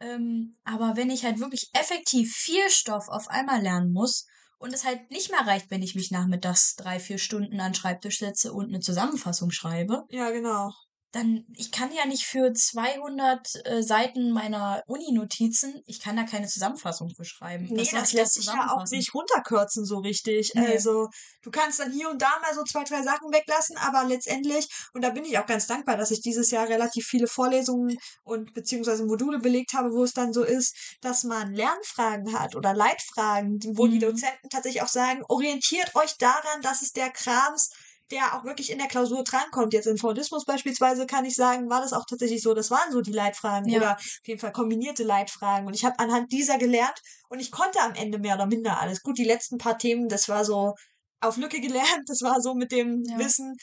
Ähm, 0.00 0.56
aber 0.64 0.96
wenn 0.96 1.10
ich 1.10 1.24
halt 1.24 1.38
wirklich 1.38 1.68
effektiv 1.74 2.32
viel 2.32 2.70
Stoff 2.70 3.08
auf 3.08 3.28
einmal 3.28 3.60
lernen 3.60 3.92
muss 3.92 4.26
und 4.58 4.74
es 4.74 4.84
halt 4.84 5.10
nicht 5.10 5.30
mehr 5.30 5.46
reicht, 5.46 5.70
wenn 5.70 5.82
ich 5.82 5.94
mich 5.94 6.10
nachmittags 6.10 6.76
drei, 6.76 7.00
vier 7.00 7.18
Stunden 7.18 7.60
an 7.60 7.72
den 7.72 7.74
Schreibtisch 7.74 8.18
setze 8.18 8.52
und 8.52 8.68
eine 8.68 8.80
Zusammenfassung 8.80 9.50
schreibe, 9.50 10.04
ja, 10.10 10.30
genau. 10.30 10.72
Dann, 11.12 11.46
ich 11.56 11.72
kann 11.72 11.90
ja 11.92 12.04
nicht 12.06 12.24
für 12.24 12.52
200 12.52 13.48
äh, 13.64 13.82
Seiten 13.82 14.30
meiner 14.30 14.82
Uni-Notizen, 14.86 15.80
ich 15.86 16.00
kann 16.00 16.16
da 16.16 16.24
keine 16.24 16.46
Zusammenfassung 16.46 17.10
für 17.16 17.24
schreiben. 17.24 17.64
Nee, 17.70 17.76
das 17.76 17.86
ich 18.08 18.12
da 18.12 18.20
lässt 18.20 18.34
sich 18.34 18.46
ja 18.46 18.74
auch 18.74 18.84
nicht 18.90 19.14
runterkürzen 19.14 19.84
so 19.86 19.98
richtig. 19.98 20.52
Nee. 20.54 20.66
Also, 20.66 21.08
du 21.42 21.50
kannst 21.50 21.80
dann 21.80 21.92
hier 21.92 22.10
und 22.10 22.20
da 22.20 22.30
mal 22.42 22.54
so 22.54 22.62
zwei, 22.64 22.84
drei 22.84 23.02
Sachen 23.02 23.32
weglassen, 23.32 23.76
aber 23.78 24.04
letztendlich, 24.04 24.68
und 24.92 25.02
da 25.02 25.10
bin 25.10 25.24
ich 25.24 25.38
auch 25.38 25.46
ganz 25.46 25.66
dankbar, 25.66 25.96
dass 25.96 26.10
ich 26.10 26.20
dieses 26.20 26.50
Jahr 26.50 26.68
relativ 26.68 27.06
viele 27.06 27.26
Vorlesungen 27.26 27.96
und 28.24 28.52
beziehungsweise 28.52 29.04
Module 29.06 29.38
belegt 29.38 29.72
habe, 29.72 29.90
wo 29.92 30.04
es 30.04 30.12
dann 30.12 30.32
so 30.34 30.44
ist, 30.44 30.76
dass 31.00 31.24
man 31.24 31.54
Lernfragen 31.54 32.38
hat 32.38 32.54
oder 32.54 32.74
Leitfragen, 32.74 33.58
die- 33.58 33.76
wo 33.76 33.86
die 33.86 33.96
Mhm. 33.96 34.00
Dozenten 34.00 34.48
tatsächlich 34.50 34.82
auch 34.82 34.88
sagen, 34.88 35.22
orientiert 35.28 35.94
euch 35.94 36.16
daran, 36.18 36.60
dass 36.62 36.82
es 36.82 36.92
der 36.92 37.10
Krams 37.10 37.70
der 38.10 38.34
auch 38.34 38.44
wirklich 38.44 38.70
in 38.70 38.78
der 38.78 38.88
Klausur 38.88 39.22
drankommt. 39.24 39.72
Jetzt 39.74 39.86
in 39.86 39.98
Fordismus 39.98 40.44
beispielsweise 40.44 41.06
kann 41.06 41.24
ich 41.24 41.34
sagen, 41.34 41.68
war 41.68 41.80
das 41.80 41.92
auch 41.92 42.04
tatsächlich 42.08 42.42
so, 42.42 42.54
das 42.54 42.70
waren 42.70 42.90
so 42.92 43.00
die 43.00 43.12
Leitfragen 43.12 43.68
Ja. 43.68 43.78
oder 43.78 43.92
auf 43.96 44.20
jeden 44.26 44.40
Fall 44.40 44.52
kombinierte 44.52 45.04
Leitfragen. 45.04 45.66
Und 45.66 45.74
ich 45.74 45.84
habe 45.84 45.98
anhand 45.98 46.32
dieser 46.32 46.58
gelernt 46.58 47.00
und 47.28 47.40
ich 47.40 47.50
konnte 47.50 47.80
am 47.80 47.94
Ende 47.94 48.18
mehr 48.18 48.34
oder 48.36 48.46
minder 48.46 48.80
alles. 48.80 49.02
Gut, 49.02 49.18
die 49.18 49.24
letzten 49.24 49.58
paar 49.58 49.78
Themen, 49.78 50.08
das 50.08 50.28
war 50.28 50.44
so 50.44 50.74
auf 51.20 51.36
Lücke 51.36 51.60
gelernt, 51.60 52.04
das 52.06 52.22
war 52.22 52.40
so 52.40 52.54
mit 52.54 52.72
dem 52.72 53.02
Ja. 53.04 53.18
Wissen. 53.18 53.54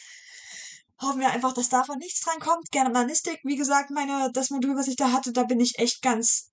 Hoffen 1.01 1.19
wir 1.19 1.31
einfach, 1.31 1.53
dass 1.53 1.67
davon 1.69 1.97
nichts 1.97 2.21
drankommt. 2.21 2.71
Germanistik, 2.71 3.39
wie 3.43 3.57
gesagt, 3.57 3.89
meine, 3.91 4.29
das 4.33 4.49
Modul, 4.49 4.77
was 4.77 4.87
ich 4.87 4.95
da 4.95 5.11
hatte, 5.11 5.33
da 5.33 5.43
bin 5.43 5.59
ich 5.59 5.77
echt 5.77 6.01
ganz 6.01 6.51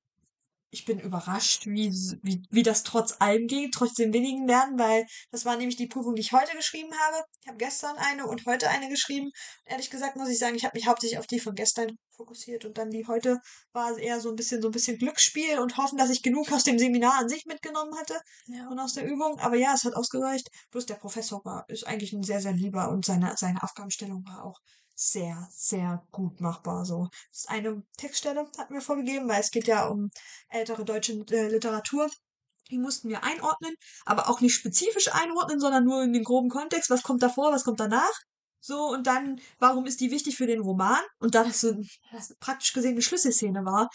ich 0.73 0.87
bin 0.87 0.99
überrascht, 0.99 1.67
wie, 1.67 1.91
wie, 2.23 2.43
wie 2.51 2.63
das 2.63 2.83
trotz 2.83 3.17
allem 3.19 3.47
geht, 3.47 3.75
trotz 3.75 3.93
dem 3.93 4.13
wenigen 4.15 4.47
Lernen, 4.49 4.79
weil 4.79 5.07
das 5.31 5.45
war 5.45 5.57
nämlich 5.59 5.77
die 5.77 5.87
Prüfung, 5.87 6.15
die 6.15 6.23
ich 6.23 6.33
heute 6.33 6.57
geschrieben 6.57 6.91
habe. 7.07 7.23
Ich 7.43 7.47
habe 7.49 7.59
gestern 7.59 7.97
eine 7.99 8.27
und 8.27 8.47
heute 8.47 8.71
eine 8.71 8.89
geschrieben. 8.89 9.31
Ehrlich 9.67 9.91
gesagt 9.91 10.17
muss 10.17 10.31
ich 10.31 10.39
sagen, 10.39 10.57
ich 10.57 10.65
habe 10.65 10.77
mich 10.77 10.87
hauptsächlich 10.87 11.19
auf 11.19 11.27
die 11.27 11.41
von 11.41 11.55
gestern 11.55 11.99
fokussiert 12.17 12.65
und 12.65 12.79
dann 12.79 12.91
die 12.91 13.07
heute 13.07 13.39
war 13.73 13.99
eher 13.99 14.21
so 14.21 14.31
ein 14.31 14.35
bisschen 14.35 14.63
so 14.63 14.69
ein 14.69 14.73
bisschen 14.73 14.97
Glücksspiel 14.97 15.59
und 15.59 15.77
hoffen, 15.77 15.99
dass 15.99 16.09
ich 16.09 16.23
genug 16.23 16.51
aus 16.51 16.65
dem 16.65 16.79
Seminar 16.79 17.21
an 17.21 17.29
sich 17.29 17.45
mitgenommen 17.45 17.95
hatte 17.99 18.19
Ja. 18.47 18.69
und 18.69 18.79
aus 18.79 18.95
der 18.95 19.05
Übung. 19.05 19.39
Aber 19.41 19.57
ja, 19.57 19.75
es 19.75 19.85
hat 19.85 19.95
ausgereicht. 19.95 20.49
Bloß 20.71 20.87
der 20.87 20.95
Professor 20.95 21.45
war, 21.45 21.67
ist 21.69 21.87
eigentlich 21.87 22.15
ein 22.15 22.23
sehr, 22.23 22.41
sehr 22.41 22.53
lieber 22.53 22.89
und 22.89 23.05
seine, 23.05 23.35
seine 23.37 23.63
Aufgabenstellung 23.63 24.25
war 24.25 24.45
auch 24.45 24.59
sehr, 24.95 25.49
sehr 25.51 26.07
gut 26.13 26.41
machbar. 26.41 26.85
So, 26.85 27.09
das 27.31 27.41
ist 27.41 27.51
eine 27.51 27.83
Textstelle, 27.97 28.47
hatten 28.59 28.75
wir 28.75 28.81
vorgegeben, 28.81 29.29
weil 29.29 29.41
es 29.41 29.51
geht 29.51 29.67
ja 29.67 29.87
um 29.87 30.11
ältere 30.49 30.85
deutsche 30.85 31.13
äh, 31.31 31.49
Literatur. 31.49 32.11
Die 32.71 32.79
mussten 32.79 33.09
wir 33.09 33.25
einordnen, 33.25 33.75
aber 34.07 34.29
auch 34.31 34.41
nicht 34.41 34.55
spezifisch 34.55 35.13
einordnen, 35.13 35.61
sondern 35.61 35.85
nur 35.85 36.03
in 36.03 36.13
den 36.13 36.25
groben 36.25 36.49
Kontext. 36.49 36.91
Was 36.91 37.03
kommt 37.03 37.23
davor, 37.23 37.53
was 37.53 37.65
kommt 37.65 37.81
danach? 37.81 38.13
So, 38.61 38.87
und 38.89 39.07
dann, 39.09 39.41
warum 39.59 39.87
ist 39.87 40.01
die 40.01 40.11
wichtig 40.13 40.37
für 40.37 40.47
den 40.47 40.61
Roman? 40.61 41.03
Und 41.19 41.35
da 41.35 41.45
das 41.45 41.61
so 41.61 41.75
das 42.13 42.35
praktisch 42.41 42.73
gesehen 42.73 42.93
eine 42.93 43.03
Schlüsselszene 43.03 43.65
war, 43.65 43.89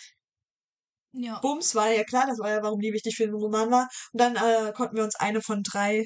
Ja. 1.13 1.39
Bums, 1.39 1.73
war 1.75 1.89
ja 1.89 2.03
klar, 2.03 2.25
das 2.27 2.37
war 2.39 2.49
ja, 2.51 2.61
warum 2.63 2.79
die 2.79 2.93
wichtig 2.93 3.15
für 3.15 3.25
den 3.25 3.35
Roman 3.35 3.71
war. 3.71 3.87
Und 4.13 4.21
dann 4.21 4.35
äh, 4.35 4.71
konnten 4.73 4.95
wir 4.97 5.03
uns 5.03 5.15
eine 5.15 5.41
von 5.41 5.63
drei 5.63 6.05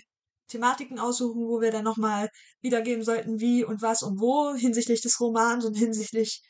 Thematiken 0.51 0.99
aussuchen, 0.99 1.47
wo 1.47 1.61
wir 1.61 1.71
dann 1.71 1.83
nochmal 1.83 2.29
wiedergeben 2.61 3.03
sollten, 3.03 3.39
wie 3.39 3.63
und 3.63 3.81
was 3.81 4.03
und 4.03 4.19
wo 4.19 4.55
hinsichtlich 4.55 5.01
des 5.01 5.19
Romans 5.19 5.65
und 5.65 5.75
hinsichtlich 5.75 6.41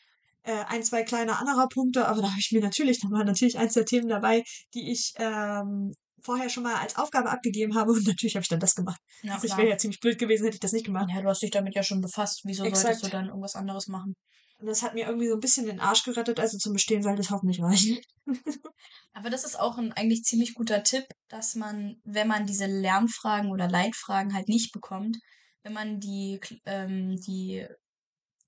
äh, 0.43 0.63
ein, 0.67 0.83
zwei 0.83 1.03
kleine 1.03 1.37
anderer 1.37 1.67
Punkte. 1.67 2.07
Aber 2.07 2.21
da 2.21 2.29
habe 2.29 2.39
ich 2.39 2.51
mir 2.51 2.61
natürlich, 2.61 2.99
da 2.99 3.09
war 3.11 3.23
natürlich 3.23 3.57
eins 3.57 3.73
der 3.73 3.85
Themen 3.85 4.09
dabei, 4.09 4.43
die 4.73 4.91
ich 4.91 5.13
ähm, 5.17 5.93
vorher 6.23 6.49
schon 6.49 6.63
mal 6.63 6.75
als 6.75 6.97
Aufgabe 6.97 7.29
abgegeben 7.29 7.75
habe. 7.75 7.91
Und 7.91 8.05
natürlich 8.07 8.35
habe 8.35 8.43
ich 8.43 8.49
dann 8.49 8.59
das 8.59 8.75
gemacht. 8.75 8.99
Na 9.23 9.35
Also 9.35 9.47
ich 9.47 9.57
wäre 9.57 9.69
ja 9.69 9.77
ziemlich 9.77 9.99
blöd 9.99 10.17
gewesen, 10.17 10.45
hätte 10.45 10.55
ich 10.55 10.61
das 10.61 10.73
nicht 10.73 10.85
gemacht. 10.85 11.09
Ja, 11.13 11.21
du 11.21 11.27
hast 11.27 11.41
dich 11.41 11.51
damit 11.51 11.75
ja 11.75 11.83
schon 11.83 12.01
befasst. 12.01 12.41
Wieso 12.43 12.63
solltest 12.63 12.85
Exakt. 12.85 13.03
du 13.03 13.09
dann 13.09 13.27
irgendwas 13.27 13.55
anderes 13.55 13.87
machen? 13.87 14.15
Und 14.61 14.67
das 14.67 14.83
hat 14.83 14.93
mir 14.93 15.07
irgendwie 15.07 15.27
so 15.27 15.33
ein 15.33 15.39
bisschen 15.39 15.65
den 15.65 15.79
Arsch 15.79 16.03
gerettet. 16.03 16.39
Also 16.39 16.57
zum 16.59 16.73
Bestehen 16.73 17.01
sollte 17.01 17.21
es 17.21 17.31
hoffentlich 17.31 17.61
reichen. 17.63 17.99
Aber 19.13 19.31
das 19.31 19.43
ist 19.43 19.59
auch 19.59 19.79
ein 19.79 19.91
eigentlich 19.93 20.23
ziemlich 20.23 20.53
guter 20.53 20.83
Tipp, 20.83 21.05
dass 21.29 21.55
man, 21.55 21.99
wenn 22.03 22.27
man 22.27 22.45
diese 22.45 22.67
Lernfragen 22.67 23.49
oder 23.51 23.67
Leitfragen 23.67 24.35
halt 24.35 24.47
nicht 24.47 24.71
bekommt, 24.71 25.17
wenn 25.63 25.73
man 25.73 25.99
die, 25.99 26.39
ähm, 26.65 27.17
die 27.27 27.65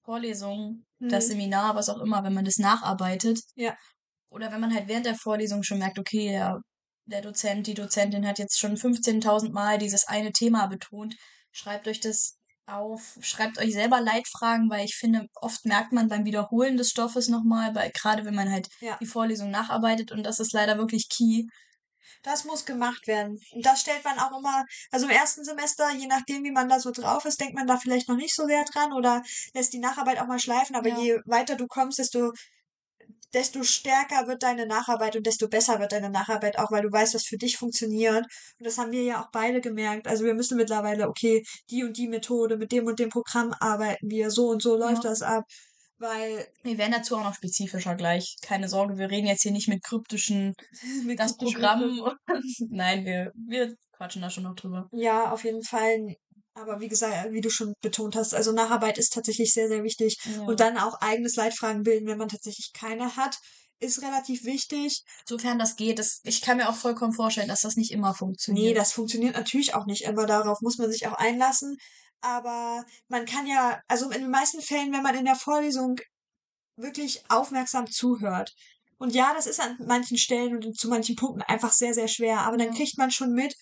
Vorlesung, 0.03 0.85
das 0.99 1.27
Seminar, 1.27 1.75
was 1.75 1.89
auch 1.89 1.99
immer, 1.99 2.23
wenn 2.23 2.33
man 2.33 2.45
das 2.45 2.57
nacharbeitet. 2.57 3.39
Ja. 3.55 3.75
Oder 4.29 4.51
wenn 4.51 4.61
man 4.61 4.73
halt 4.73 4.87
während 4.87 5.07
der 5.07 5.15
Vorlesung 5.15 5.63
schon 5.63 5.79
merkt, 5.79 5.97
okay, 5.97 6.29
der, 6.29 6.61
der 7.05 7.21
Dozent, 7.21 7.65
die 7.65 7.73
Dozentin 7.73 8.27
hat 8.27 8.37
jetzt 8.37 8.59
schon 8.59 8.75
15.000 8.75 9.51
Mal 9.51 9.79
dieses 9.79 10.07
eine 10.07 10.31
Thema 10.31 10.67
betont. 10.67 11.15
Schreibt 11.51 11.87
euch 11.87 11.99
das 11.99 12.37
auf, 12.65 13.17
schreibt 13.21 13.57
euch 13.57 13.73
selber 13.73 13.99
Leitfragen, 13.99 14.69
weil 14.69 14.85
ich 14.85 14.95
finde, 14.95 15.27
oft 15.35 15.65
merkt 15.65 15.91
man 15.91 16.07
beim 16.07 16.25
Wiederholen 16.25 16.77
des 16.77 16.89
Stoffes 16.89 17.27
nochmal, 17.27 17.75
weil 17.75 17.91
gerade 17.91 18.25
wenn 18.25 18.35
man 18.35 18.51
halt 18.51 18.67
Ja. 18.79 18.97
die 19.01 19.05
Vorlesung 19.05 19.51
nacharbeitet 19.51 20.11
und 20.11 20.23
das 20.23 20.39
ist 20.39 20.53
leider 20.53 20.77
wirklich 20.77 21.09
key. 21.09 21.43
Das 22.21 22.45
muss 22.45 22.65
gemacht 22.65 23.05
werden. 23.07 23.37
Und 23.51 23.65
das 23.65 23.81
stellt 23.81 24.03
man 24.05 24.17
auch 24.17 24.37
immer, 24.37 24.63
also 24.91 25.07
im 25.07 25.11
ersten 25.11 25.43
Semester, 25.43 25.91
je 25.91 26.07
nachdem, 26.07 26.43
wie 26.43 26.51
man 26.51 26.69
da 26.69 26.79
so 26.79 26.91
drauf 26.91 27.25
ist, 27.25 27.39
denkt 27.41 27.55
man 27.55 27.67
da 27.67 27.77
vielleicht 27.77 28.07
noch 28.07 28.15
nicht 28.15 28.33
so 28.33 28.45
sehr 28.47 28.63
dran 28.63 28.93
oder 28.93 29.21
lässt 29.53 29.73
die 29.73 29.79
Nacharbeit 29.79 30.19
auch 30.19 30.27
mal 30.27 30.39
schleifen. 30.39 30.75
Aber 30.75 30.87
Ja. 30.89 30.97
je 30.97 31.19
weiter 31.25 31.55
du 31.55 31.67
kommst, 31.67 31.99
desto, 31.99 32.31
desto 33.33 33.63
stärker 33.63 34.27
wird 34.27 34.43
deine 34.43 34.65
Nacharbeit 34.67 35.15
und 35.15 35.25
desto 35.25 35.47
besser 35.47 35.79
wird 35.79 35.91
deine 35.91 36.09
Nacharbeit 36.09 36.57
auch, 36.59 36.71
weil 36.71 36.83
du 36.83 36.91
weißt, 36.91 37.15
was 37.15 37.25
für 37.25 37.37
dich 37.37 37.57
funktioniert. 37.57 38.25
Und 38.59 38.65
das 38.67 38.77
haben 38.77 38.91
wir 38.91 39.03
ja 39.03 39.21
auch 39.23 39.29
beide 39.31 39.61
gemerkt. 39.61 40.07
Also 40.07 40.23
wir 40.25 40.33
müssen 40.33 40.57
mittlerweile, 40.57 41.07
okay, 41.09 41.43
die 41.69 41.83
und 41.83 41.97
die 41.97 42.07
Methode, 42.07 42.57
mit 42.57 42.71
dem 42.71 42.85
und 42.87 42.99
dem 42.99 43.09
Programm 43.09 43.53
arbeiten 43.59 44.09
wir, 44.09 44.29
so 44.31 44.47
und 44.47 44.61
so 44.61 44.75
läuft 44.77 45.03
Ja. 45.03 45.09
das 45.09 45.21
ab. 45.21 45.43
Weil 45.99 46.47
Wir 46.63 46.77
werden 46.77 46.91
dazu 46.91 47.15
auch 47.15 47.23
noch 47.23 47.35
spezifischer 47.35 47.95
gleich. 47.95 48.35
Keine 48.41 48.67
Sorge, 48.67 48.97
wir 48.97 49.09
reden 49.09 49.27
jetzt 49.27 49.43
hier 49.43 49.51
nicht 49.53 49.69
mit 49.69 49.83
kryptischen, 49.83 50.53
mit 51.05 51.19
das 51.19 51.37
kryptischen 51.37 51.61
Programm. 51.61 52.17
Nein, 52.69 53.05
wir, 53.05 53.31
wir 53.35 53.73
quatschen 53.93 54.21
da 54.21 54.29
schon 54.29 54.43
noch 54.43 54.55
drüber. 54.55 54.89
Ja, 54.91 55.31
auf 55.31 55.43
jeden 55.43 55.63
Fall. 55.63 56.15
Aber 56.55 56.79
wie 56.79 56.87
gesagt, 56.87 57.31
wie 57.31 57.41
du 57.41 57.49
schon 57.49 57.73
betont 57.81 58.15
hast, 58.15 58.33
also 58.35 58.51
Nacharbeit 58.51 58.97
ist 58.97 59.13
tatsächlich 59.13 59.53
sehr, 59.53 59.67
sehr 59.67 59.83
wichtig. 59.83 60.17
Ja. 60.25 60.43
Und 60.43 60.59
dann 60.59 60.77
auch 60.77 61.01
eigenes 61.01 61.35
Leitfragen 61.35 61.83
bilden, 61.83 62.07
wenn 62.07 62.17
man 62.17 62.29
tatsächlich 62.29 62.71
keine 62.73 63.15
hat, 63.15 63.39
ist 63.79 64.01
relativ 64.01 64.43
wichtig. 64.45 65.03
Sofern 65.27 65.59
das 65.59 65.75
geht, 65.75 65.99
das, 65.99 66.21
ich 66.23 66.41
kann 66.41 66.57
mir 66.57 66.69
auch 66.69 66.75
vollkommen 66.75 67.13
vorstellen, 67.13 67.47
dass 67.47 67.61
das 67.61 67.75
nicht 67.75 67.91
immer 67.91 68.13
funktioniert. 68.13 68.67
Nee, 68.67 68.73
das 68.73 68.93
funktioniert 68.93 69.35
natürlich 69.35 69.73
auch 69.73 69.85
nicht 69.85 70.03
immer. 70.03 70.25
Darauf 70.25 70.61
muss 70.61 70.77
man 70.77 70.91
sich 70.91 71.07
auch 71.07 71.13
einlassen. 71.13 71.77
Aber 72.21 72.85
man 73.09 73.25
kann 73.25 73.47
ja, 73.47 73.81
also 73.87 74.09
in 74.09 74.21
den 74.21 74.31
meisten 74.31 74.61
Fällen, 74.61 74.93
wenn 74.93 75.03
man 75.03 75.15
in 75.15 75.25
der 75.25 75.35
Vorlesung 75.35 75.97
wirklich 76.77 77.23
aufmerksam 77.29 77.89
zuhört. 77.89 78.53
Und 78.97 79.13
ja, 79.13 79.33
das 79.33 79.47
ist 79.47 79.59
an 79.59 79.77
manchen 79.85 80.17
Stellen 80.17 80.63
und 80.63 80.79
zu 80.79 80.87
manchen 80.87 81.15
Punkten 81.15 81.41
einfach 81.41 81.73
sehr, 81.73 81.93
sehr 81.93 82.07
schwer. 82.07 82.39
Aber 82.41 82.57
dann 82.57 82.73
kriegt 82.73 82.97
man 82.97 83.11
schon 83.11 83.33
mit, 83.33 83.55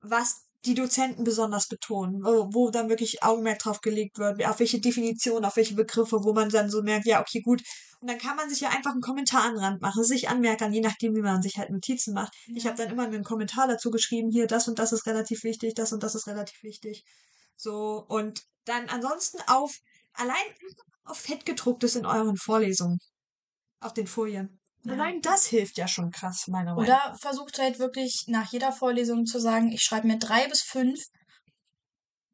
was 0.00 0.47
die 0.64 0.74
Dozenten 0.74 1.24
besonders 1.24 1.68
betonen, 1.68 2.22
wo, 2.24 2.48
wo 2.52 2.70
dann 2.70 2.88
wirklich 2.88 3.22
Augenmerk 3.22 3.60
drauf 3.60 3.80
gelegt 3.80 4.18
wird, 4.18 4.44
auf 4.44 4.58
welche 4.58 4.80
Definition, 4.80 5.44
auf 5.44 5.56
welche 5.56 5.74
Begriffe, 5.74 6.24
wo 6.24 6.32
man 6.32 6.48
dann 6.48 6.70
so 6.70 6.82
merkt, 6.82 7.06
ja, 7.06 7.20
okay, 7.20 7.40
gut. 7.40 7.62
Und 8.00 8.10
dann 8.10 8.18
kann 8.18 8.36
man 8.36 8.48
sich 8.48 8.60
ja 8.60 8.70
einfach 8.70 8.92
einen 8.92 9.00
Kommentar 9.00 9.44
an 9.44 9.54
den 9.54 9.62
Rand 9.62 9.82
machen, 9.82 10.04
sich 10.04 10.28
anmerken, 10.28 10.72
je 10.72 10.80
nachdem, 10.80 11.14
wie 11.14 11.22
man 11.22 11.42
sich 11.42 11.58
halt 11.58 11.70
Notizen 11.70 12.14
macht. 12.14 12.32
Ich 12.54 12.66
habe 12.66 12.76
dann 12.76 12.90
immer 12.90 13.04
einen 13.04 13.24
Kommentar 13.24 13.68
dazu 13.68 13.90
geschrieben, 13.90 14.30
hier, 14.30 14.46
das 14.46 14.68
und 14.68 14.78
das 14.78 14.92
ist 14.92 15.06
relativ 15.06 15.42
wichtig, 15.44 15.74
das 15.74 15.92
und 15.92 16.02
das 16.02 16.14
ist 16.14 16.26
relativ 16.26 16.62
wichtig. 16.62 17.04
So, 17.56 18.04
und 18.08 18.42
dann 18.64 18.88
ansonsten 18.88 19.38
auf, 19.46 19.78
allein 20.14 20.36
auf 21.04 21.18
fett 21.18 21.44
gedrucktes 21.46 21.96
in 21.96 22.06
euren 22.06 22.36
Vorlesungen. 22.36 22.98
Auf 23.80 23.94
den 23.94 24.06
Folien. 24.06 24.60
Allein 24.90 25.20
das 25.20 25.46
hilft 25.46 25.76
ja 25.78 25.88
schon 25.88 26.10
krass, 26.10 26.46
meiner 26.48 26.74
Meinung 26.74 26.88
nach. 26.88 27.10
Oder 27.10 27.18
versucht 27.18 27.58
halt 27.58 27.78
wirklich 27.78 28.24
nach 28.26 28.50
jeder 28.52 28.72
Vorlesung 28.72 29.26
zu 29.26 29.38
sagen, 29.40 29.70
ich 29.72 29.82
schreibe 29.82 30.06
mir 30.06 30.18
drei 30.18 30.46
bis 30.48 30.62
fünf 30.62 31.00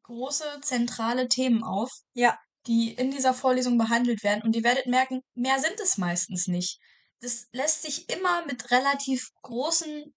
große 0.03 0.59
zentrale 0.61 1.27
Themen 1.27 1.63
auf, 1.63 1.89
Ja. 2.13 2.37
die 2.67 2.93
in 2.93 3.11
dieser 3.11 3.33
Vorlesung 3.33 3.77
behandelt 3.77 4.23
werden. 4.23 4.43
Und 4.43 4.55
ihr 4.55 4.63
werdet 4.63 4.87
merken, 4.87 5.21
mehr 5.35 5.59
sind 5.59 5.79
es 5.79 5.97
meistens 5.97 6.47
nicht. 6.47 6.79
Das 7.21 7.47
lässt 7.51 7.81
sich 7.83 8.09
immer 8.09 8.45
mit 8.45 8.71
relativ 8.71 9.29
großen, 9.41 10.13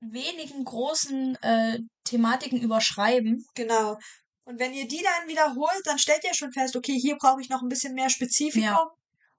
wenigen 0.00 0.64
großen 0.64 1.36
äh, 1.42 1.78
Thematiken 2.04 2.60
überschreiben. 2.60 3.44
Genau. 3.54 3.96
Und 4.44 4.58
wenn 4.58 4.74
ihr 4.74 4.88
die 4.88 5.02
dann 5.02 5.28
wiederholt, 5.28 5.82
dann 5.84 5.98
stellt 5.98 6.24
ihr 6.24 6.34
schon 6.34 6.52
fest, 6.52 6.76
okay, 6.76 6.98
hier 6.98 7.16
brauche 7.16 7.40
ich 7.40 7.48
noch 7.48 7.62
ein 7.62 7.68
bisschen 7.68 7.94
mehr 7.94 8.10
Spezifikum. 8.10 8.62
Ja. 8.62 8.86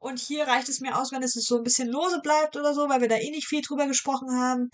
Und 0.03 0.19
hier 0.19 0.45
reicht 0.47 0.67
es 0.67 0.81
mir 0.81 0.97
aus, 0.99 1.11
wenn 1.13 1.23
es 1.23 1.31
so 1.33 1.57
ein 1.57 1.63
bisschen 1.63 1.87
lose 1.87 2.19
bleibt 2.21 2.57
oder 2.57 2.73
so, 2.73 2.89
weil 2.89 2.99
wir 2.99 3.07
da 3.07 3.15
eh 3.15 3.31
nicht 3.31 3.47
viel 3.47 3.61
drüber 3.61 3.87
gesprochen 3.87 4.31
haben. 4.37 4.69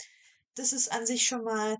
Das 0.55 0.73
ist 0.73 0.91
an 0.91 1.05
sich 1.05 1.27
schon 1.27 1.43
mal 1.43 1.77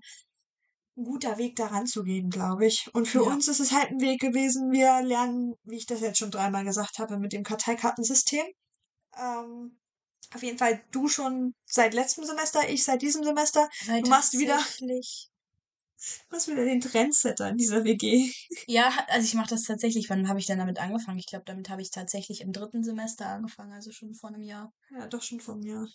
ein 0.96 1.04
guter 1.04 1.36
Weg, 1.36 1.56
da 1.56 1.66
ranzugehen, 1.66 2.30
glaube 2.30 2.66
ich. 2.66 2.88
Und 2.94 3.08
für 3.08 3.24
Ja. 3.24 3.30
uns 3.32 3.48
ist 3.48 3.58
es 3.58 3.72
halt 3.72 3.90
ein 3.90 4.00
Weg 4.00 4.20
gewesen. 4.20 4.70
Wir 4.70 5.02
lernen, 5.02 5.54
wie 5.64 5.78
ich 5.78 5.86
das 5.86 6.00
jetzt 6.00 6.18
schon 6.18 6.30
dreimal 6.30 6.64
gesagt 6.64 6.98
habe, 7.00 7.18
mit 7.18 7.32
dem 7.32 7.42
Karteikartensystem. 7.42 8.46
Ähm, 9.18 9.80
auf 10.32 10.42
jeden 10.44 10.58
Fall 10.58 10.84
du 10.92 11.08
schon 11.08 11.54
seit 11.66 11.92
letztem 11.92 12.24
Semester, 12.24 12.68
ich 12.68 12.84
seit 12.84 13.02
diesem 13.02 13.24
Semester. 13.24 13.68
Weil 13.86 14.02
Du 14.02 14.10
machst 14.10 14.34
wieder- 14.38 14.64
hast 16.30 16.48
wieder 16.48 16.64
den 16.64 16.80
Trendsetter 16.80 17.48
in 17.48 17.56
dieser 17.56 17.84
WG. 17.84 18.32
Ja, 18.66 18.92
also 19.08 19.24
ich 19.24 19.34
mache 19.34 19.50
das 19.50 19.62
tatsächlich. 19.62 20.10
Wann 20.10 20.28
habe 20.28 20.38
ich 20.38 20.46
denn 20.46 20.58
damit 20.58 20.78
angefangen? 20.78 21.18
Ich 21.18 21.26
glaube, 21.26 21.44
damit 21.46 21.68
habe 21.68 21.82
ich 21.82 21.90
tatsächlich 21.90 22.40
im 22.40 22.52
dritten 22.52 22.82
Semester 22.82 23.26
angefangen, 23.26 23.72
also 23.72 23.92
schon 23.92 24.14
vor 24.14 24.30
einem 24.30 24.42
Jahr. 24.42 24.72
Ja, 24.90 25.06
doch 25.06 25.22
schon 25.22 25.40
von 25.40 25.60
mir. 25.60 25.86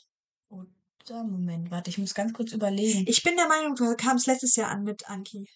Oder 0.49 1.23
Moment, 1.23 1.71
warte, 1.71 1.89
ich 1.89 1.97
muss 1.97 2.13
ganz 2.13 2.33
kurz 2.33 2.51
überlegen. 2.51 3.05
Ich 3.07 3.23
bin 3.23 3.35
der 3.35 3.47
Meinung, 3.47 3.75
du 3.75 3.95
kamst 3.95 4.27
letztes 4.27 4.55
Jahr 4.55 4.69
an 4.69 4.83
mit 4.83 5.07
Anki. 5.07 5.47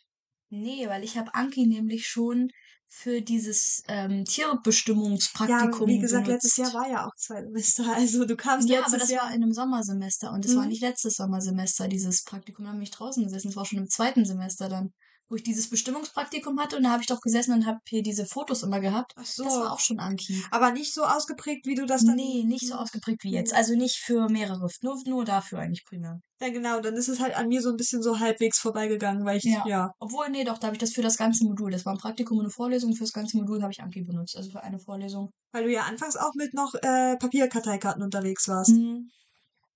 Nee, 0.49 0.87
weil 0.87 1.03
ich 1.03 1.17
habe 1.17 1.33
Anki 1.33 1.67
nämlich 1.67 2.07
schon 2.07 2.51
für 2.91 3.21
dieses 3.21 3.83
ähm, 3.87 4.23
Ja, 4.25 4.25
Tierbestimmungspraktikum 4.25 5.87
wie 5.87 5.99
gesagt, 5.99 6.25
benutzt. 6.25 6.43
letztes 6.43 6.57
Jahr 6.57 6.73
war 6.73 6.89
ja 6.89 7.05
auch 7.07 7.15
zwei 7.15 7.41
Semester. 7.43 7.83
Also 7.95 8.25
du 8.25 8.35
kamst 8.35 8.67
Ja, 8.67 8.79
letztes 8.79 8.93
aber 8.93 8.99
das 8.99 9.09
Jahr. 9.11 9.23
war 9.25 9.29
in 9.35 9.43
einem 9.43 9.53
Sommersemester 9.53 10.31
und 10.33 10.45
war 10.55 10.63
Mhm. 10.63 10.69
nicht 10.69 10.81
letztes 10.81 11.15
Sommersemester, 11.15 11.87
dieses 11.87 12.23
Praktikum. 12.23 12.65
Da 12.65 12.71
haben 12.71 12.79
nicht 12.79 12.97
draußen 12.97 13.23
gesessen, 13.23 13.47
das 13.49 13.55
war 13.55 13.65
schon 13.65 13.79
im 13.79 13.87
zweiten 13.89 14.25
Semester 14.25 14.69
dann, 14.69 14.93
wo 15.29 15.35
ich 15.35 15.43
dieses 15.43 15.69
Bestimmungspraktikum 15.69 16.59
hatte 16.59 16.75
und 16.77 16.83
da 16.83 16.89
habe 16.91 17.01
ich 17.01 17.07
doch 17.07 17.21
gesessen 17.21 17.53
und 17.53 17.65
habe 17.65 17.77
hier 17.87 18.01
diese 18.01 18.25
Fotos 18.25 18.63
immer 18.63 18.79
gehabt. 18.79 19.13
Ach 19.15 19.25
so. 19.25 19.43
Das 19.43 19.53
war 19.53 19.71
auch 19.71 19.79
schon 19.79 19.99
Anki. 19.99 20.43
aber 20.51 20.71
nicht 20.71 20.93
so 20.93 21.03
ausgeprägt, 21.03 21.65
wie 21.67 21.75
du 21.75 21.85
das 21.85 22.03
dann. 22.03 22.15
Nee, 22.15 22.43
nicht 22.43 22.67
so 22.67 22.73
ausgeprägt 22.75 23.23
wie 23.23 23.31
jetzt. 23.31 23.53
Also 23.53 23.75
nicht 23.75 23.97
für 23.97 24.27
mehrere, 24.29 24.67
nur, 24.81 24.97
nur 25.05 25.25
dafür 25.25 25.59
eigentlich 25.59 25.85
primär. 25.85 26.19
Ja, 26.41 26.49
genau. 26.49 26.79
Dann 26.79 26.95
ist 26.95 27.09
es 27.09 27.19
halt 27.19 27.35
an 27.35 27.47
mir 27.47 27.61
so 27.61 27.69
ein 27.69 27.75
bisschen 27.75 28.01
so 28.01 28.19
halbwegs 28.19 28.59
vorbeigegangen, 28.59 29.25
weil 29.25 29.37
ich, 29.37 29.43
Ja. 29.43 29.63
ja. 29.67 29.91
Obwohl, 29.99 30.29
nee, 30.29 30.43
doch, 30.45 30.57
da 30.57 30.67
habe 30.67 30.75
ich 30.75 30.79
das 30.79 30.93
für 30.93 31.01
das 31.01 31.17
ganze 31.17 31.43
Modul. 31.45 31.69
Das 31.71 31.85
war 31.85 31.93
ein 31.93 31.99
Praktikum 31.99 32.37
und 32.37 32.45
eine 32.45 32.51
Vorlesung. 32.51 32.93
Für 32.95 33.03
das 33.03 33.11
ganze 33.13 33.37
Modul 33.37 33.61
habe 33.61 33.71
ich 33.73 33.81
Anki 33.81 34.03
benutzt. 34.03 34.35
Also 34.37 34.49
für 34.51 34.63
eine 34.63 34.79
Vorlesung. 34.79 35.29
Weil 35.51 35.65
du 35.65 35.71
ja 35.71 35.83
anfangs 35.83 36.15
auch 36.15 36.33
mit 36.35 36.53
noch 36.53 36.73
äh, 36.75 37.17
Papierkarteikarten 37.17 38.01
unterwegs 38.01 38.47
warst. 38.47 38.71
Mhm. 38.71 39.09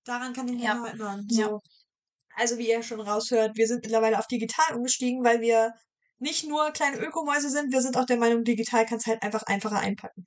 Daran 0.04 0.32
kann 0.32 0.48
ich 0.48 0.54
mich 0.54 0.64
Ja. 0.64 0.74
noch 0.74 0.86
erinnern. 0.86 1.26
Ja. 1.30 1.58
So. 2.36 2.40
Also 2.42 2.58
wie 2.58 2.70
ihr 2.70 2.82
schon 2.82 3.00
raushört, 3.00 3.56
wir 3.56 3.66
sind 3.66 3.82
mittlerweile 3.82 4.18
auf 4.18 4.26
digital 4.26 4.76
umgestiegen, 4.76 5.24
weil 5.24 5.40
wir 5.40 5.72
nicht 6.18 6.48
nur 6.48 6.70
kleine 6.70 6.98
Ökomäuse 6.98 7.50
sind, 7.50 7.72
wir 7.72 7.82
sind 7.82 7.96
auch 7.96 8.06
der 8.06 8.16
Meinung, 8.16 8.44
digital 8.44 8.86
kannst 8.86 9.06
halt 9.06 9.22
einfach 9.22 9.42
einfacher 9.44 9.78
einpacken. 9.78 10.24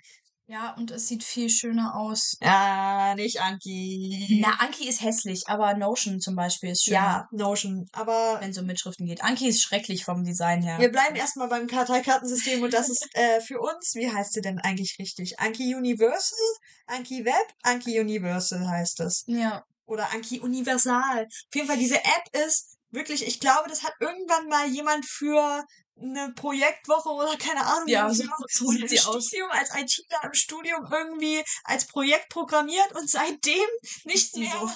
Ja, 0.49 0.73
und 0.75 0.91
es 0.91 1.09
sieht 1.09 1.25
viel 1.25 1.49
schöner 1.49 1.93
aus. 1.93 2.37
Ja, 2.39 3.15
nicht 3.15 3.41
Anki. 3.41 4.39
Na, 4.41 4.59
Anki 4.59 4.87
ist 4.87 5.01
hässlich, 5.01 5.43
aber 5.47 5.73
Notion 5.73 6.21
zum 6.21 6.37
Beispiel 6.37 6.69
ist 6.69 6.85
schöner, 6.85 6.95
Ja, 6.95 7.27
Notion. 7.31 7.85
Aber 7.91 8.37
wenn 8.39 8.51
es 8.51 8.57
um 8.57 8.65
Mitschriften 8.65 9.05
geht. 9.05 9.21
Anki 9.25 9.49
ist 9.49 9.61
schrecklich 9.61 10.05
vom 10.05 10.23
Design 10.23 10.61
her. 10.61 10.79
wir 10.79 10.89
bleiben 10.89 11.17
erstmal 11.17 11.49
beim 11.49 11.67
Karteikartensystem 11.67 12.63
und 12.63 12.73
das 12.73 12.87
ist 12.87 13.05
äh, 13.13 13.41
für 13.41 13.59
uns, 13.59 13.91
wie 13.95 14.09
heißt 14.09 14.31
sie 14.31 14.41
denn 14.41 14.59
eigentlich 14.59 14.95
richtig? 14.99 15.37
Anki 15.37 15.75
Universal, 15.75 16.39
Anki 16.85 17.25
Web, 17.25 17.53
Anki 17.63 17.99
Universal 17.99 18.69
heißt 18.69 19.01
es. 19.01 19.25
Ja, 19.27 19.65
Oder 19.87 20.11
Anki 20.11 20.39
Universal. 20.41 21.25
Auf 21.25 21.55
jeden 21.55 21.67
Fall, 21.67 21.77
diese 21.77 21.97
App 22.03 22.45
ist 22.45 22.77
wirklich, 22.91 23.25
ich 23.25 23.39
glaube, 23.39 23.69
das 23.69 23.83
hat 23.83 23.93
irgendwann 23.99 24.47
mal 24.47 24.67
jemand 24.67 25.05
für 25.05 25.63
eine 25.99 26.31
Projektwoche 26.35 27.09
oder 27.09 27.35
keine 27.37 27.65
Ahnung, 27.65 27.87
Ja, 27.87 28.07
so- 28.13 28.23
so 28.49 28.67
sieht 28.71 28.81
im 28.83 28.87
sie 28.87 28.99
aus. 28.99 29.25
Studium, 29.27 29.49
als 29.49 29.73
ITler 29.73 30.23
im 30.25 30.33
Studium 30.33 30.85
irgendwie 30.91 31.43
als 31.63 31.87
Projekt 31.87 32.29
programmiert 32.29 32.91
und 32.95 33.09
seitdem 33.09 33.65
nicht 34.03 34.35
die 34.35 34.41
mehr 34.41 34.51
so. 34.59 34.69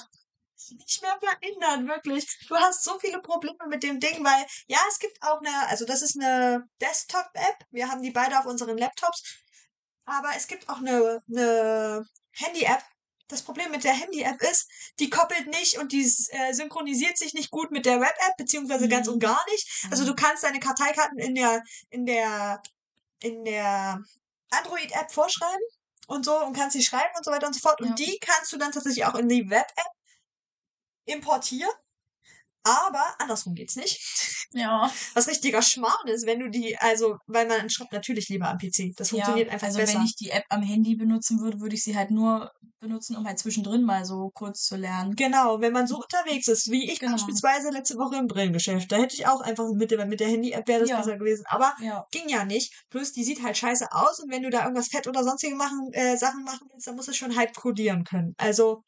nicht 0.76 1.02
mehr 1.02 1.20
verändert, 1.20 1.88
wirklich. 1.88 2.26
Du 2.48 2.56
hast 2.56 2.84
so 2.84 2.98
viele 3.00 3.22
Probleme 3.22 3.58
mit 3.68 3.84
dem 3.84 4.00
Ding, 4.00 4.24
weil, 4.24 4.46
ja, 4.68 4.80
es 4.90 4.98
gibt 5.00 5.22
auch 5.22 5.40
eine, 5.40 5.68
also 5.68 5.86
das 5.86 6.02
ist 6.02 6.18
eine 6.20 6.64
Desktop-App. 6.80 7.66
Wir 7.72 7.90
haben 7.90 8.02
die 8.02 8.12
beide 8.12 8.40
auf 8.40 8.46
unseren 8.46 8.78
Laptops. 8.78 9.22
Aber 10.06 10.30
es 10.36 10.48
gibt 10.48 10.68
auch 10.70 10.78
eine, 10.78 11.20
eine 11.30 12.04
Handy-App. 12.32 12.84
Das 13.32 13.44
Problem 13.44 13.72
mit 13.72 13.86
der 13.86 13.94
Handy-App 13.94 14.42
ist, 14.42 14.68
die 15.00 15.10
koppelt 15.10 15.48
nicht 15.48 15.78
und 15.78 15.94
die 15.94 16.04
äh, 16.32 16.54
synchronisiert 16.54 17.18
sich 17.18 17.34
nicht 17.34 17.50
gut 17.50 17.72
mit 17.72 17.86
der 17.86 18.02
Web-App, 18.02 18.36
beziehungsweise 18.38 18.90
ganz 18.90 19.08
Mhm. 19.08 19.14
und 19.14 19.20
gar 19.20 19.40
nicht. 19.50 19.88
Also 19.90 20.06
du 20.06 20.14
kannst 20.14 20.44
deine 20.44 20.60
Karteikarten 20.60 21.18
in 21.18 21.34
der, 21.36 21.64
in 21.90 22.06
der, 22.06 22.62
in 23.22 23.46
der 23.46 24.04
Android-App 24.50 25.12
vorschreiben 25.12 25.64
und 26.08 26.26
so 26.26 26.38
und 26.44 26.54
kannst 26.56 26.74
sie 26.74 26.84
schreiben 26.84 27.14
und 27.18 27.24
so 27.24 27.32
weiter 27.32 27.48
und 27.48 27.54
so 27.54 27.62
fort. 27.62 27.80
Und 27.80 27.88
Ja. 27.98 28.06
die 28.06 28.20
kannst 28.20 28.52
du 28.52 28.58
dann 28.58 28.74
tatsächlich 28.74 29.06
auch 29.06 29.16
in 29.16 29.30
die 29.30 29.50
Web-App 29.50 29.92
importieren. 31.06 31.72
Aber 32.64 33.04
andersrum 33.20 33.56
geht's 33.56 33.76
nicht. 33.76 34.00
Ja. 34.54 34.92
Was 35.14 35.28
richtiger 35.28 35.62
Schmarrn 35.62 36.08
ist, 36.08 36.26
wenn 36.26 36.40
du 36.40 36.50
die, 36.50 36.78
also, 36.78 37.18
weil 37.26 37.48
man 37.48 37.70
schreibt 37.70 37.94
natürlich 37.94 38.30
lieber 38.30 38.50
am 38.50 38.58
PC. 38.58 38.94
Das 38.96 39.10
funktioniert 39.10 39.48
ja, 39.48 39.54
einfach 39.54 39.68
also 39.68 39.80
besser. 39.80 39.98
wenn 40.00 40.06
ich 40.06 40.16
die 40.16 40.30
App 40.30 40.44
am 40.50 40.62
Handy 40.62 40.96
benutzen 40.96 41.40
würde, 41.40 41.60
würde 41.60 41.76
ich 41.76 41.84
sie 41.84 41.96
halt 41.98 42.12
nur 42.12 42.52
benutzen, 42.80 43.16
um 43.16 43.26
halt 43.26 43.40
zwischendrin 43.40 43.84
mal 43.84 44.06
so 44.06 44.30
kurz 44.34 44.64
zu 44.66 44.76
lernen. 44.76 45.16
Genau, 45.16 45.62
wenn 45.62 45.72
man 45.72 45.88
so 45.88 45.98
unterwegs 45.98 46.48
ist, 46.48 46.70
wie 46.70 46.92
ich 46.92 47.00
Genau. 47.00 47.14
beispielsweise 47.14 47.70
letzte 47.70 47.96
Woche 47.98 48.18
im 48.18 48.28
Brillengeschäft, 48.28 48.92
da 48.92 48.98
hätte 48.98 49.16
ich 49.16 49.28
auch 49.28 49.42
einfach 49.42 49.66
mit 49.74 49.92
der, 49.92 50.06
mit 50.06 50.20
der 50.20 50.28
Handy-App 50.30 50.68
wäre 50.68 50.82
das 50.82 50.90
Ja. 50.90 50.98
besser 50.98 51.18
gewesen. 51.18 51.46
Aber 51.48 51.74
Ja. 51.80 52.06
ging 52.12 52.28
ja 52.28 52.44
nicht. 52.46 52.74
Plus, 52.90 53.12
die 53.14 53.24
sieht 53.24 53.42
halt 53.44 53.58
scheiße 53.58 53.88
aus 53.92 54.20
und 54.20 54.32
wenn 54.32 54.44
du 54.44 54.50
da 54.50 54.64
irgendwas 54.64 54.88
fett 54.90 55.08
oder 55.08 55.24
sonstige 55.24 55.56
machen, 55.56 55.90
äh, 55.94 56.18
Sachen 56.18 56.44
machen 56.44 56.68
willst, 56.72 56.88
dann 56.88 56.96
musst 56.96 57.08
du 57.08 57.14
schon 57.14 57.36
halt 57.36 57.56
codieren 57.56 58.04
können. 58.04 58.34
Also, 58.38 58.84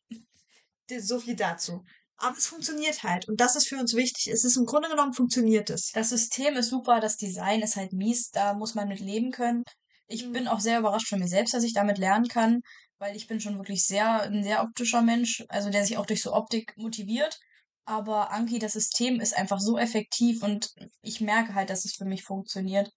so 0.99 1.19
viel 1.19 1.35
dazu. 1.35 1.83
Aber 2.17 2.37
es 2.37 2.47
funktioniert 2.47 3.03
halt. 3.03 3.27
Und 3.27 3.39
das 3.41 3.55
ist 3.55 3.67
für 3.67 3.77
uns 3.77 3.93
wichtig. 3.95 4.27
Es 4.27 4.43
ist 4.43 4.55
im 4.57 4.65
Grunde 4.65 4.89
genommen 4.89 5.13
funktioniert 5.13 5.69
es. 5.69 5.91
Das 5.93 6.09
System 6.09 6.55
ist 6.55 6.69
super, 6.69 6.99
das 6.99 7.17
Design 7.17 7.61
ist 7.61 7.75
halt 7.75 7.91
mies, 7.93 8.29
da 8.31 8.53
muss 8.53 8.75
man 8.75 8.87
mit 8.87 8.99
leben 8.99 9.31
können. 9.31 9.63
Ich 10.07 10.25
Mhm. 10.25 10.31
bin 10.33 10.47
auch 10.47 10.59
sehr 10.59 10.79
überrascht 10.79 11.07
von 11.09 11.19
mir 11.19 11.27
selbst, 11.27 11.53
dass 11.53 11.63
ich 11.63 11.73
damit 11.73 11.97
lernen 11.97 12.27
kann, 12.27 12.61
weil 12.99 13.15
ich 13.15 13.27
bin 13.27 13.41
schon 13.41 13.57
wirklich 13.57 13.85
sehr, 13.85 14.21
ein 14.23 14.43
sehr 14.43 14.63
optischer 14.63 15.01
Mensch, 15.01 15.43
also 15.49 15.69
der 15.69 15.85
sich 15.85 15.97
auch 15.97 16.05
durch 16.05 16.21
so 16.21 16.33
Optik 16.33 16.73
motiviert. 16.77 17.39
Aber 17.85 18.31
Anki, 18.31 18.59
das 18.59 18.73
System 18.73 19.19
ist 19.19 19.35
einfach 19.35 19.59
so 19.59 19.77
effektiv 19.77 20.41
und 20.43 20.69
ich 21.01 21.19
merke 21.19 21.53
halt, 21.55 21.69
dass 21.69 21.83
es 21.83 21.95
für 21.95 22.05
mich 22.05 22.23
funktioniert. 22.23 22.89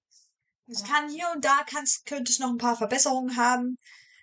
Es 0.69 0.85
kann 0.85 1.09
hier 1.09 1.27
und 1.35 1.45
da 1.45 1.65
kannst, 1.69 2.07
könnte 2.07 2.31
es 2.31 2.39
noch 2.39 2.51
ein 2.51 2.59
paar 2.59 2.77
Verbesserungen 2.77 3.37
haben. 3.37 3.77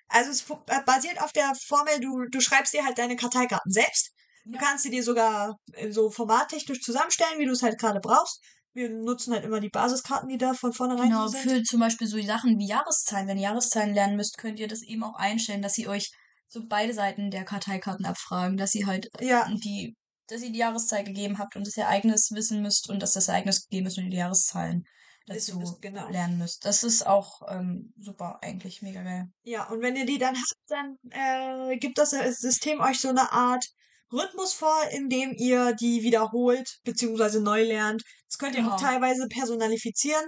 Also 0.07 0.31
es 0.31 0.49
äh, 0.67 0.81
basiert 0.85 1.21
auf 1.21 1.33
der 1.33 1.53
Formel, 1.55 1.99
du, 1.99 2.25
du 2.29 2.39
schreibst 2.39 2.73
dir 2.73 2.85
halt 2.85 2.97
deine 2.97 3.15
Karteikarten 3.15 3.71
selbst. 3.71 4.12
Du 4.45 4.57
kannst 4.57 4.83
sie 4.83 4.89
dir 4.89 5.03
sogar 5.03 5.57
äh, 5.73 5.91
so 5.91 6.09
formattechnisch 6.09 6.81
zusammenstellen, 6.81 7.39
wie 7.39 7.45
du 7.45 7.51
es 7.51 7.63
halt 7.63 7.79
gerade 7.79 7.99
brauchst. 7.99 8.41
Wir 8.73 8.89
nutzen 8.89 9.33
halt 9.33 9.45
immer 9.45 9.59
die 9.59 9.69
Basiskarten, 9.69 10.27
die 10.29 10.37
da 10.37 10.53
von 10.53 10.73
vornherein 10.73 11.09
Genau, 11.09 11.27
sind. 11.27 11.41
für 11.41 11.63
zum 11.63 11.79
Beispiel 11.79 12.07
so 12.07 12.19
Sachen 12.21 12.57
wie 12.57 12.67
Jahreszahlen. 12.67 13.27
Wenn 13.27 13.37
ihr 13.37 13.43
Jahreszahlen 13.43 13.93
lernen 13.93 14.15
müsst, 14.17 14.37
könnt 14.37 14.59
ihr 14.59 14.67
das 14.67 14.81
eben 14.81 15.03
auch 15.03 15.15
einstellen, 15.15 15.61
dass 15.61 15.73
sie 15.75 15.87
euch 15.87 16.11
so 16.47 16.61
beide 16.67 16.93
Seiten 16.93 17.29
der 17.31 17.45
Karteikarten 17.45 18.05
abfragen, 18.05 18.57
dass 18.57 18.73
ihr 18.75 18.87
halt 18.87 19.09
Ja, 19.19 19.47
die, 19.63 19.95
dass 20.27 20.41
ihr 20.41 20.51
die 20.51 20.57
Jahreszahl 20.59 21.03
gegeben 21.03 21.37
habt 21.37 21.55
und 21.55 21.67
das 21.67 21.77
Ereignis 21.77 22.31
wissen 22.31 22.61
müsst 22.61 22.89
und 22.89 22.99
dass 23.01 23.13
das 23.13 23.27
Ereignis 23.27 23.63
gegeben 23.67 23.87
ist 23.87 23.97
und 23.97 24.05
ihr 24.05 24.09
die 24.11 24.17
Jahreszahlen 24.17 24.83
dazu 25.27 25.57
müsst, 25.57 25.81
genau. 25.81 26.09
lernen 26.09 26.37
müsst. 26.37 26.65
Das 26.65 26.83
ist 26.83 27.05
auch 27.05 27.41
ähm, 27.49 27.93
super, 27.99 28.39
eigentlich 28.41 28.81
mega 28.81 29.03
geil. 29.03 29.27
ja. 29.43 29.67
Und 29.69 29.81
wenn 29.81 29.95
ihr 29.95 30.05
die 30.05 30.17
dann 30.17 30.35
habt, 30.35 30.55
dann 30.67 30.97
äh, 31.11 31.77
gibt 31.77 31.97
das 31.97 32.13
äh, 32.13 32.31
System 32.31 32.81
euch 32.81 32.99
so 32.99 33.09
eine 33.09 33.31
Art 33.31 33.65
Rhythmus 34.13 34.53
vor, 34.53 34.75
in 34.91 35.09
dem 35.09 35.33
ihr 35.33 35.73
die 35.73 36.03
wiederholt, 36.03 36.79
beziehungsweise 36.83 37.41
neu 37.41 37.63
lernt. 37.63 38.03
Das 38.29 38.37
könnt 38.37 38.55
ihr 38.55 38.61
auch 38.61 38.77
Genau. 38.77 38.89
teilweise 38.91 39.27
personalifizieren. 39.27 40.23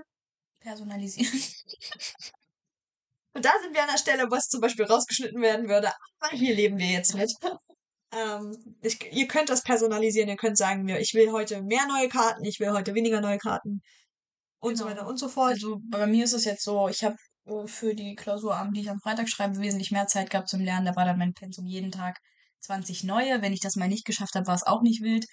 Personalisieren. 0.60 1.32
Und 3.34 3.44
da 3.44 3.52
sind 3.62 3.74
wir 3.74 3.82
an 3.84 3.90
der 3.92 3.98
Stelle, 3.98 4.32
was 4.32 4.48
zum 4.48 4.62
Beispiel 4.62 4.86
rausgeschnitten 4.86 5.42
werden 5.42 5.68
würde. 5.68 5.92
Aber 6.20 6.36
hier 6.36 6.56
leben 6.56 6.78
wir 6.78 6.88
jetzt 6.88 7.14
mit. 7.16 7.32
Ähm, 8.14 8.56
ich, 8.82 9.12
ihr 9.12 9.28
könnt 9.28 9.50
das 9.50 9.62
personalisieren. 9.64 10.30
Ihr 10.30 10.38
könnt 10.38 10.58
sagen, 10.58 10.84
mir, 10.84 11.00
ich 11.00 11.14
will 11.16 11.32
heute 11.34 11.62
mehr 11.64 11.86
neue 11.88 12.08
Karten, 12.08 12.46
ich 12.46 12.62
will 12.62 12.72
heute 12.72 12.94
weniger 12.94 13.20
neue 13.20 13.40
Karten. 13.40 13.82
Und 14.60 14.78
so 14.78 14.86
Genau. 14.86 14.96
weiter 14.96 15.08
und 15.08 15.18
so 15.18 15.28
fort. 15.28 15.50
Also 15.54 15.82
bei 15.90 16.08
mir 16.08 16.24
ist 16.24 16.32
es 16.32 16.46
jetzt 16.46 16.64
so, 16.64 16.88
ich 16.88 17.04
habe 17.04 17.18
äh, 17.46 17.68
für 17.68 17.94
die 17.94 18.16
Klausurabend, 18.16 18.78
die 18.78 18.82
ich 18.82 18.90
am 18.90 19.02
Freitag 19.02 19.28
schreibe, 19.28 19.60
wesentlich 19.60 19.92
mehr 19.92 20.08
Zeit 20.08 20.30
gehabt 20.30 20.48
zum 20.48 20.62
Lernen. 20.62 20.86
Da 20.86 20.96
war 20.96 21.04
dann 21.04 21.18
mein 21.18 21.34
Pensum 21.34 21.66
jeden 21.66 21.92
Tag 21.92 22.18
20 22.66 23.04
neue. 23.04 23.42
Wenn 23.42 23.54
ich 23.54 23.62
das 23.62 23.76
mal 23.76 23.88
nicht 23.88 24.06
geschafft 24.06 24.36
habe, 24.36 24.48
war 24.48 24.56
es 24.56 24.66
auch 24.66 24.82
nicht 24.82 25.02
wild. 25.02 25.26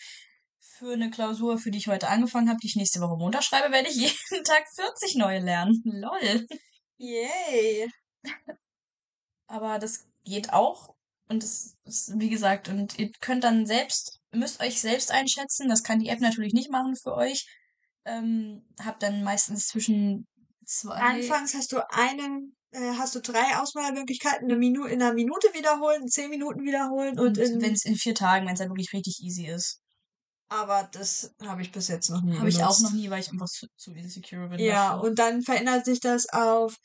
Für 0.61 0.93
eine 0.93 1.11
Klausur, 1.11 1.59
für 1.59 1.71
die 1.71 1.79
ich 1.79 1.89
heute 1.89 2.09
angefangen 2.09 2.49
habe, 2.49 2.59
die 2.61 2.67
ich 2.67 2.77
nächste 2.77 3.01
Woche 3.01 3.17
Montag 3.17 3.45
schreibe, 3.45 3.73
werde 3.73 3.89
ich 3.89 3.97
jeden 4.31 4.45
Tag 4.45 4.65
40 4.75 5.17
neue 5.17 5.41
lernen. 5.41 5.83
Lol. 5.85 6.47
Yay. 6.99 7.91
Aber 9.47 9.79
das 9.79 10.07
geht 10.25 10.53
auch. 10.53 10.95
Und 11.29 11.45
es 11.45 11.77
ist, 11.85 12.19
wie 12.19 12.29
gesagt, 12.29 12.69
und 12.69 12.99
ihr 12.99 13.11
könnt 13.21 13.45
dann 13.45 13.67
selbst, 13.67 14.21
müsst 14.33 14.61
euch 14.61 14.81
selbst 14.81 15.11
einschätzen. 15.11 15.69
Das 15.69 15.83
kann 15.83 15.99
die 15.99 16.09
App 16.09 16.21
natürlich 16.21 16.53
nicht 16.53 16.71
machen 16.71 16.97
für 16.97 17.15
euch. 17.15 17.47
Ähm, 18.05 18.67
habt 18.85 19.03
dann 19.03 19.23
meistens 19.23 19.69
zwischen 19.69 20.27
zwei. 20.67 20.95
Anfangs 20.97 21.55
hast 21.55 21.73
du 21.73 21.79
einen, 21.91 22.57
äh, 22.73 22.93
hast 22.99 23.15
du 23.15 23.21
drei 23.21 23.57
Auswahlmöglichkeiten, 23.59 24.45
eine 24.51 24.57
Minu 24.59 24.85
in 24.85 25.01
einer 25.03 25.15
Minute 25.15 25.49
wiederholen, 25.55 26.03
in 26.03 26.09
zehn 26.09 26.31
Minuten 26.31 26.65
wiederholen 26.65 27.19
und, 27.19 27.39
Und 27.39 27.39
in. 27.39 27.63
wenn 27.63 27.73
es 27.73 27.85
in 27.85 27.97
vier 27.97 28.15
Tagen, 28.15 28.47
wenn 28.47 28.55
es 28.55 28.59
dann 28.59 28.69
wirklich 28.71 28.93
richtig 28.93 29.21
easy 29.23 29.47
ist. 29.47 29.79
Aber 30.49 30.89
das 30.93 31.33
habe 31.43 31.63
ich 31.63 31.73
bis 31.73 31.89
jetzt 31.89 32.11
noch 32.11 32.23
nie 32.23 32.37
Habe 32.37 32.49
ich 32.49 32.63
auch 32.63 32.79
noch 32.81 32.93
nie, 32.93 33.09
weil 33.09 33.21
ich 33.21 33.31
einfach 33.31 33.49
zu, 33.49 33.67
zu 33.77 33.93
insecure 33.93 34.49
bin. 34.49 34.59
Ja, 34.61 34.97
dafür. 34.97 35.09
und 35.09 35.19
dann 35.19 35.43
verändert 35.43 35.87
sich 35.87 36.01
das 36.01 36.29
auf, 36.29 36.77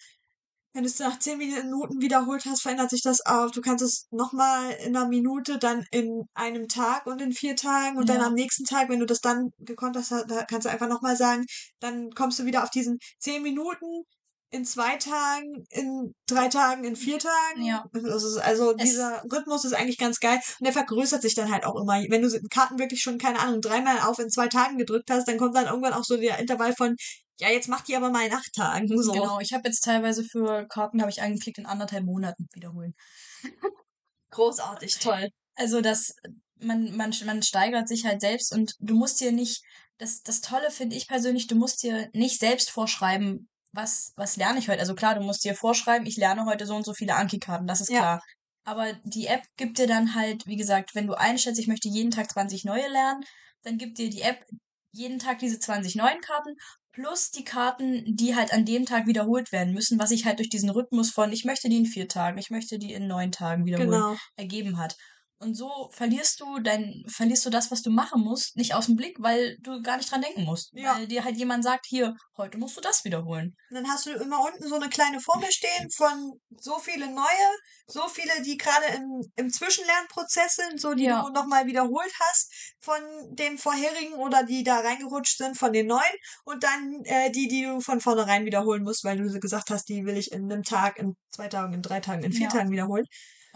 wenn 0.74 0.84
du 0.84 0.90
es 0.90 1.00
nach 1.00 1.18
10 1.20 1.38
Minuten 1.38 2.00
wiederholt 2.02 2.46
hast, 2.46 2.62
verändert 2.62 2.92
sich 2.92 3.02
das 3.02 3.26
auf, 3.26 3.52
du 3.52 3.62
kannst 3.62 3.84
es 3.84 4.06
nochmal 4.12 4.72
in 4.86 4.96
einer 4.96 5.08
Minute, 5.08 5.58
dann 5.58 5.86
in 5.92 6.24
einem 6.34 6.68
Tag 6.68 7.08
und 7.08 7.22
in 7.22 7.32
vier 7.34 7.56
Tagen 7.56 7.98
und 7.98 8.10
dann 8.10 8.22
Ja. 8.22 8.28
am 8.28 8.34
nächsten 8.36 8.64
Tag, 8.64 8.88
wenn 8.90 9.00
du 9.00 9.06
das 9.06 9.20
dann 9.20 9.50
gekonnt 9.58 9.98
hast, 9.98 10.14
kannst 10.48 10.66
du 10.66 10.70
einfach 10.70 10.88
nochmal 10.88 11.18
sagen, 11.18 11.46
dann 11.80 12.12
kommst 12.12 12.40
du 12.40 12.46
wieder 12.46 12.64
auf 12.64 12.70
diesen 12.70 13.00
10 13.20 13.42
Minuten 13.42 14.04
in 14.50 14.64
zwei 14.64 14.96
Tagen, 14.96 15.66
in 15.72 16.14
drei 16.26 16.48
Tagen, 16.48 16.84
in 16.86 16.96
vier 16.96 17.20
Tagen. 17.20 17.64
Ja. 17.64 17.86
Also 17.94 18.74
Es- 18.78 18.84
dieser 18.84 19.22
Rhythmus 19.32 19.66
ist 19.66 19.74
eigentlich 19.74 19.98
ganz 19.98 20.20
geil 20.20 20.40
und 20.60 20.66
der 20.66 20.74
vergrößert 20.74 21.22
sich 21.22 21.36
dann 21.36 21.52
halt 21.52 21.66
auch 21.66 21.76
immer. 21.76 22.02
Wenn 22.10 22.22
du 22.22 22.30
Karten 22.50 22.80
wirklich 22.80 23.02
schon, 23.02 23.18
keine 23.18 23.40
Ahnung, 23.40 23.60
dreimal 23.62 24.00
auf 24.02 24.20
in 24.20 24.30
zwei 24.30 24.48
Tagen 24.48 24.78
gedrückt 24.78 25.10
hast, 25.12 25.28
dann 25.28 25.38
kommt 25.38 25.56
dann 25.56 25.66
irgendwann 25.66 25.94
auch 25.94 26.06
so 26.06 26.16
der 26.16 26.40
Intervall 26.40 26.74
von, 26.74 26.96
ja, 27.40 27.50
jetzt 27.50 27.68
mach 27.68 27.82
die 27.82 27.96
aber 27.96 28.10
mal 28.10 28.26
in 28.26 28.34
acht 28.34 28.52
Tagen. 28.54 28.88
So. 28.88 29.12
Genau, 29.12 29.40
ich 29.40 29.54
habe 29.54 29.68
jetzt 29.68 29.84
teilweise 29.84 30.24
für 30.24 30.66
Karten, 30.68 31.02
habe 31.02 31.12
ich 31.12 31.22
angeklickt, 31.22 31.58
in 31.58 31.66
anderthalb 31.66 32.06
Monaten 32.06 32.48
wiederholen. 32.54 32.94
Großartig, 34.32 35.00
toll. 35.00 35.30
Also 35.56 35.82
das, 35.82 36.14
man, 36.60 36.96
man, 36.96 37.14
man 37.26 37.42
steigert 37.44 37.88
sich 37.88 38.06
halt 38.06 38.22
selbst 38.22 38.54
und 38.54 38.74
du 38.80 38.96
musst 38.96 39.20
dir 39.20 39.32
nicht, 39.32 39.62
das, 39.98 40.22
das 40.22 40.42
Tolle 40.42 40.72
finde 40.72 40.96
ich 40.96 41.08
persönlich, 41.08 41.48
du 41.48 41.56
musst 41.56 41.84
dir 41.84 42.10
nicht 42.14 42.40
selbst 42.40 42.70
vorschreiben, 42.70 43.50
was, 43.74 44.14
was 44.16 44.36
lerne 44.38 44.60
ich 44.60 44.70
heute. 44.70 44.80
Also 44.80 44.96
klar, 44.96 45.16
du 45.16 45.22
musst 45.22 45.44
dir 45.44 45.56
vorschreiben, 45.56 46.08
ich 46.08 46.18
lerne 46.18 46.46
heute 46.46 46.66
so 46.66 46.76
und 46.76 46.86
so 46.86 46.94
viele 46.94 47.16
Anki-Karten, 47.16 47.68
das 47.68 47.82
ist 47.82 47.94
Ja. 47.94 47.94
klar. 47.94 48.22
Aber 48.66 48.94
die 49.04 49.28
App 49.28 49.44
gibt 49.58 49.78
dir 49.80 49.88
dann 49.88 50.14
halt, 50.16 50.46
wie 50.48 50.58
gesagt, 50.58 50.94
wenn 50.96 51.08
du 51.08 51.14
einschätzt, 51.16 51.60
ich 51.60 51.68
möchte 51.68 51.90
jeden 51.90 52.12
Tag 52.12 52.32
20 52.32 52.66
neue 52.66 52.88
lernen, 52.90 53.24
dann 53.64 53.78
gibt 53.78 53.98
dir 53.98 54.10
die 54.10 54.22
App 54.22 54.44
jeden 54.92 55.20
Tag 55.20 55.40
diese 55.40 55.60
20 55.60 55.96
neuen 55.96 56.22
Karten 56.22 56.56
plus 56.92 57.30
die 57.32 57.44
Karten, 57.44 58.04
die 58.16 58.36
halt 58.36 58.54
an 58.54 58.66
dem 58.66 58.86
Tag 58.86 59.06
wiederholt 59.08 59.52
werden 59.52 59.74
müssen, 59.74 60.00
was 60.00 60.10
sich 60.10 60.26
halt 60.26 60.40
durch 60.40 60.50
diesen 60.50 60.70
Rhythmus 60.70 61.12
von 61.12 61.32
ich 61.32 61.46
möchte 61.46 61.70
die 61.70 61.78
in 61.78 61.86
vier 61.86 62.08
Tagen, 62.08 62.38
ich 62.40 62.50
möchte 62.50 62.80
die 62.80 62.94
in 62.94 63.08
neun 63.08 63.32
Tagen 63.32 63.66
wiederholen 63.66 64.04
Genau. 64.04 64.20
ergeben 64.36 64.78
hat. 64.80 64.96
Und 65.40 65.54
so 65.54 65.90
verlierst 65.92 66.40
du 66.40 66.60
dein, 66.60 67.04
verlierst 67.08 67.46
du 67.46 67.52
das, 67.52 67.70
was 67.70 67.84
du 67.84 67.92
machen 67.92 68.22
musst, 68.24 68.56
nicht 68.58 68.74
aus 68.74 68.88
dem 68.88 68.96
Blick, 68.96 69.18
weil 69.20 69.56
du 69.62 69.82
gar 69.84 69.98
nicht 69.98 70.12
dran 70.12 70.22
denken 70.22 70.44
musst. 70.46 70.72
Ja. 70.74 70.96
Weil 70.96 71.08
dir 71.08 71.24
halt 71.24 71.38
jemand 71.38 71.64
sagt, 71.64 71.86
hier, 71.88 72.16
heute 72.38 72.58
musst 72.58 72.76
du 72.76 72.82
das 72.82 73.04
wiederholen. 73.06 73.56
Und 73.70 73.76
dann 73.76 73.88
hast 73.88 74.08
du 74.08 74.12
immer 74.14 74.44
unten 74.44 74.68
so 74.68 74.76
eine 74.76 74.90
kleine 74.90 75.20
Formel 75.20 75.52
stehen 75.52 75.92
von 75.96 76.34
so 76.60 76.80
viele 76.80 77.08
neue, 77.14 77.50
so 77.86 78.08
viele, 78.08 78.42
die 78.44 78.58
gerade 78.58 78.86
im, 78.96 79.22
im 79.36 79.52
Zwischenlernprozess 79.52 80.56
sind, 80.56 80.82
so 80.82 80.96
die 80.96 81.04
Ja. 81.04 81.22
du 81.22 81.30
nochmal 81.32 81.68
wiederholt 81.68 82.12
hast 82.20 82.52
von 82.80 83.00
den 83.30 83.60
vorherigen 83.60 84.14
oder 84.16 84.44
die 84.44 84.64
da 84.64 84.80
reingerutscht 84.80 85.38
sind 85.38 85.56
von 85.56 85.72
den 85.72 85.86
neuen 85.86 86.02
und 86.46 86.64
dann 86.64 87.02
äh, 87.04 87.30
die, 87.32 87.48
die 87.48 87.64
du 87.64 87.80
von 87.80 88.02
vornherein 88.02 88.46
wiederholen 88.46 88.84
musst, 88.84 89.04
weil 89.04 89.18
du 89.18 89.30
so 89.30 89.40
gesagt 89.40 89.70
hast, 89.70 89.88
die 89.88 90.04
will 90.06 90.18
ich 90.18 90.32
in 90.32 90.52
einem 90.52 90.64
Tag, 90.64 90.98
in 90.98 91.14
zwei 91.30 91.48
Tagen, 91.48 91.74
in 91.74 91.84
drei 91.84 92.00
Tagen, 92.00 92.24
in 92.24 92.34
vier 92.34 92.48
Ja. 92.48 92.50
Tagen 92.50 92.72
wiederholen. 92.72 93.06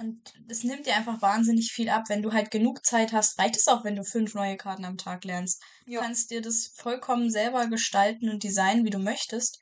Und 0.01 0.33
das 0.47 0.63
nimmt 0.63 0.87
dir 0.87 0.95
einfach 0.95 1.21
wahnsinnig 1.21 1.71
viel 1.71 1.89
ab. 1.89 2.05
Wenn 2.07 2.23
du 2.23 2.33
halt 2.33 2.49
genug 2.49 2.83
Zeit 2.83 3.13
hast, 3.13 3.37
reicht 3.37 3.55
es 3.55 3.67
auch, 3.67 3.83
wenn 3.83 3.95
du 3.95 4.03
fünf 4.03 4.33
neue 4.33 4.57
Karten 4.57 4.83
am 4.83 4.97
Tag 4.97 5.23
lernst. 5.25 5.61
Du 5.85 5.91
Ja. 5.93 6.01
kannst 6.01 6.31
dir 6.31 6.41
das 6.41 6.71
vollkommen 6.75 7.29
selber 7.29 7.67
gestalten 7.67 8.29
und 8.29 8.43
designen, 8.43 8.83
wie 8.83 8.89
du 8.89 8.97
möchtest. 8.97 9.59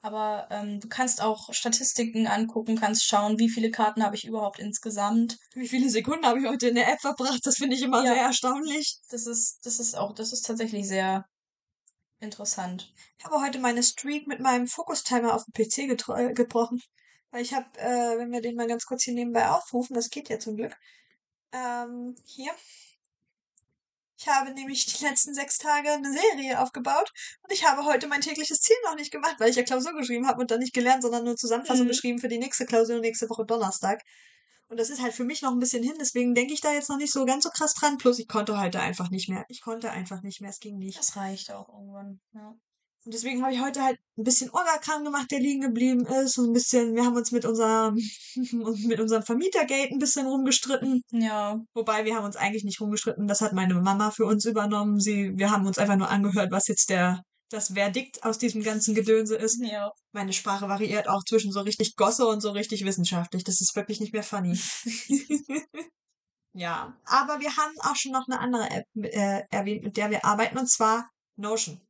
Aber 0.00 0.48
ähm, 0.50 0.80
du 0.80 0.88
kannst 0.88 1.20
auch 1.22 1.52
Statistiken 1.52 2.26
angucken, 2.26 2.76
kannst 2.76 3.04
schauen, 3.04 3.38
wie 3.38 3.50
viele 3.50 3.70
Karten 3.70 4.02
habe 4.02 4.16
ich 4.16 4.24
überhaupt 4.24 4.58
insgesamt. 4.58 5.36
Wie 5.54 5.68
viele 5.68 5.90
Sekunden 5.90 6.26
habe 6.26 6.40
ich 6.40 6.46
heute 6.46 6.68
in 6.68 6.76
der 6.76 6.92
App 6.92 7.00
verbracht? 7.00 7.40
Das 7.44 7.56
finde 7.56 7.76
ich 7.76 7.82
immer 7.82 8.04
Ja. 8.04 8.14
sehr 8.14 8.22
erstaunlich. 8.22 8.98
Das 9.10 9.26
ist, 9.26 9.58
das 9.64 9.78
ist 9.78 9.96
auch, 9.96 10.12
das 10.14 10.32
ist 10.32 10.42
tatsächlich 10.46 10.86
sehr 10.88 11.24
interessant. 12.20 12.92
Ich 13.18 13.24
habe 13.24 13.40
heute 13.40 13.58
meine 13.58 13.82
Streak 13.82 14.26
mit 14.26 14.40
meinem 14.40 14.66
Fokus-Timer 14.66 15.34
auf 15.34 15.44
dem 15.44 15.52
PC 15.52 15.86
gebrochen. 16.34 16.80
Weil 17.30 17.42
ich 17.42 17.52
habe, 17.54 17.66
äh, 17.78 18.18
wenn 18.18 18.30
wir 18.32 18.40
den 18.40 18.56
mal 18.56 18.66
ganz 18.66 18.84
kurz 18.86 19.02
hier 19.04 19.14
nebenbei 19.14 19.48
aufrufen, 19.48 19.94
das 19.94 20.10
geht 20.10 20.28
ja 20.28 20.38
zum 20.38 20.56
Glück. 20.56 20.74
Ähm, 21.52 22.14
hier. 22.24 22.52
Ich 24.20 24.26
habe 24.26 24.50
nämlich 24.52 24.84
die 24.86 25.04
letzten 25.04 25.32
sechs 25.32 25.58
Tage 25.58 25.90
eine 25.92 26.12
Serie 26.12 26.60
aufgebaut 26.60 27.08
und 27.42 27.52
ich 27.52 27.64
habe 27.64 27.84
heute 27.84 28.08
mein 28.08 28.20
tägliches 28.20 28.58
Ziel 28.60 28.76
noch 28.84 28.96
nicht 28.96 29.12
gemacht, 29.12 29.36
weil 29.38 29.50
ich 29.50 29.56
ja 29.56 29.62
Klausur 29.62 29.92
geschrieben 29.94 30.26
habe 30.26 30.40
und 30.40 30.50
dann 30.50 30.58
nicht 30.58 30.74
gelernt, 30.74 31.02
sondern 31.02 31.24
nur 31.24 31.36
Zusammenfassung 31.36 31.84
Mhm. 31.84 31.90
geschrieben 31.90 32.18
für 32.18 32.26
die 32.28 32.38
nächste 32.38 32.66
Klausur 32.66 32.98
nächste 32.98 33.30
Woche 33.30 33.44
Donnerstag. 33.46 34.02
Und 34.66 34.78
das 34.80 34.90
ist 34.90 35.00
halt 35.00 35.14
für 35.14 35.24
mich 35.24 35.40
noch 35.40 35.52
ein 35.52 35.60
bisschen 35.60 35.82
hin, 35.84 35.94
deswegen 36.00 36.34
denke 36.34 36.52
ich 36.52 36.60
da 36.60 36.72
jetzt 36.72 36.90
noch 36.90 36.98
nicht 36.98 37.12
so 37.12 37.24
ganz 37.24 37.44
so 37.44 37.50
krass 37.50 37.74
dran. 37.74 37.96
Plus 37.96 38.18
ich 38.18 38.26
konnte 38.28 38.58
heute 38.58 38.80
einfach 38.80 39.08
nicht 39.08 39.28
mehr. 39.28 39.44
Ich 39.48 39.60
konnte 39.60 39.90
einfach 39.90 40.22
nicht 40.22 40.40
mehr, 40.40 40.50
es 40.50 40.58
ging 40.58 40.78
nicht. 40.78 40.98
Das 40.98 41.16
reicht 41.16 41.52
auch 41.52 41.68
irgendwann, 41.68 42.20
ja. 42.34 42.54
Und 43.08 43.14
deswegen 43.14 43.42
habe 43.42 43.54
ich 43.54 43.62
heute 43.62 43.82
halt 43.82 43.98
ein 44.18 44.22
bisschen 44.22 44.50
Orgakram 44.50 45.02
gemacht, 45.02 45.30
der 45.30 45.40
liegen 45.40 45.62
geblieben 45.62 46.04
ist. 46.04 46.36
Und 46.36 46.50
ein 46.50 46.52
bisschen, 46.52 46.94
wir 46.94 47.06
haben 47.06 47.16
uns 47.16 47.32
mit 47.32 47.46
unserem, 47.46 47.94
mit 48.86 49.00
unserem 49.00 49.22
Vermietergate 49.22 49.94
ein 49.94 49.98
bisschen 49.98 50.26
rumgestritten. 50.26 51.00
Ja. 51.12 51.58
Wobei 51.72 52.04
wir 52.04 52.14
haben 52.14 52.26
uns 52.26 52.36
eigentlich 52.36 52.64
nicht 52.64 52.82
rumgestritten. 52.82 53.26
Das 53.26 53.40
hat 53.40 53.54
meine 53.54 53.72
Mama 53.76 54.10
für 54.10 54.26
uns 54.26 54.44
übernommen. 54.44 55.00
Sie, 55.00 55.32
wir 55.38 55.50
haben 55.50 55.66
uns 55.66 55.78
einfach 55.78 55.96
nur 55.96 56.10
angehört, 56.10 56.52
was 56.52 56.68
jetzt 56.68 56.90
der, 56.90 57.22
das 57.48 57.68
Verdikt 57.68 58.24
aus 58.24 58.36
diesem 58.36 58.62
ganzen 58.62 58.94
Gedönse 58.94 59.36
ist. 59.36 59.58
Ja. 59.64 59.90
Meine 60.12 60.34
Sprache 60.34 60.68
variiert 60.68 61.08
auch 61.08 61.24
zwischen 61.24 61.50
so 61.50 61.62
richtig 61.62 61.96
Gosse 61.96 62.26
und 62.26 62.42
so 62.42 62.50
richtig 62.50 62.84
wissenschaftlich. 62.84 63.42
Das 63.42 63.62
ist 63.62 63.74
wirklich 63.74 64.00
nicht 64.00 64.12
mehr 64.12 64.22
funny. 64.22 64.60
ja. 66.52 66.94
Aber 67.06 67.40
wir 67.40 67.56
haben 67.56 67.72
auch 67.84 67.96
schon 67.96 68.12
noch 68.12 68.28
eine 68.28 68.38
andere 68.38 68.68
App 68.70 68.84
äh, 68.96 69.44
erwähnt, 69.48 69.84
mit 69.84 69.96
der 69.96 70.10
wir 70.10 70.26
arbeiten, 70.26 70.58
und 70.58 70.68
zwar 70.68 71.08
Notion. 71.36 71.80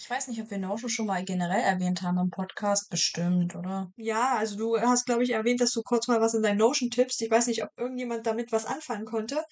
Ich 0.00 0.08
weiß 0.08 0.28
nicht, 0.28 0.40
ob 0.40 0.50
wir 0.50 0.56
Notion 0.56 0.88
schon 0.88 1.04
mal 1.04 1.22
generell 1.22 1.60
erwähnt 1.60 2.00
haben 2.00 2.16
im 2.16 2.30
Podcast. 2.30 2.88
Bestimmt, 2.88 3.54
oder? 3.54 3.92
Ja, 3.96 4.38
also 4.38 4.56
du 4.56 4.80
hast, 4.80 5.04
glaube 5.04 5.22
ich, 5.24 5.32
erwähnt, 5.32 5.60
dass 5.60 5.72
du 5.72 5.82
kurz 5.82 6.08
mal 6.08 6.22
was 6.22 6.32
in 6.32 6.42
dein 6.42 6.56
Notion 6.56 6.88
tippst. 6.88 7.20
Ich 7.20 7.30
weiß 7.30 7.48
nicht, 7.48 7.62
ob 7.62 7.68
irgendjemand 7.76 8.26
damit 8.26 8.50
was 8.50 8.64
anfangen 8.64 9.04
konnte. 9.04 9.44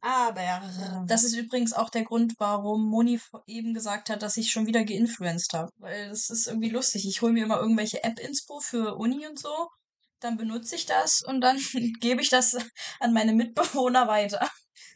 Aber. 0.00 1.04
Das 1.06 1.22
ist 1.22 1.36
übrigens 1.36 1.72
auch 1.72 1.90
der 1.90 2.02
Grund, 2.02 2.34
warum 2.38 2.90
Moni 2.90 3.20
eben 3.46 3.72
gesagt 3.72 4.10
hat, 4.10 4.22
dass 4.22 4.36
ich 4.36 4.50
schon 4.50 4.66
wieder 4.66 4.82
geinfluenced 4.82 5.52
habe. 5.52 5.70
Weil 5.76 6.08
das 6.08 6.28
ist 6.28 6.48
irgendwie 6.48 6.70
lustig. 6.70 7.06
Ich 7.06 7.22
hole 7.22 7.32
mir 7.32 7.44
immer 7.44 7.60
irgendwelche 7.60 8.02
App-Inspo 8.02 8.58
für 8.58 8.96
Uni 8.96 9.24
und 9.28 9.38
so. 9.38 9.68
Dann 10.18 10.36
benutze 10.36 10.74
ich 10.74 10.86
das 10.86 11.22
und 11.24 11.40
dann 11.40 11.56
gebe 12.00 12.20
ich 12.20 12.30
das 12.30 12.56
an 12.98 13.12
meine 13.12 13.32
Mitbewohner 13.32 14.08
weiter. 14.08 14.50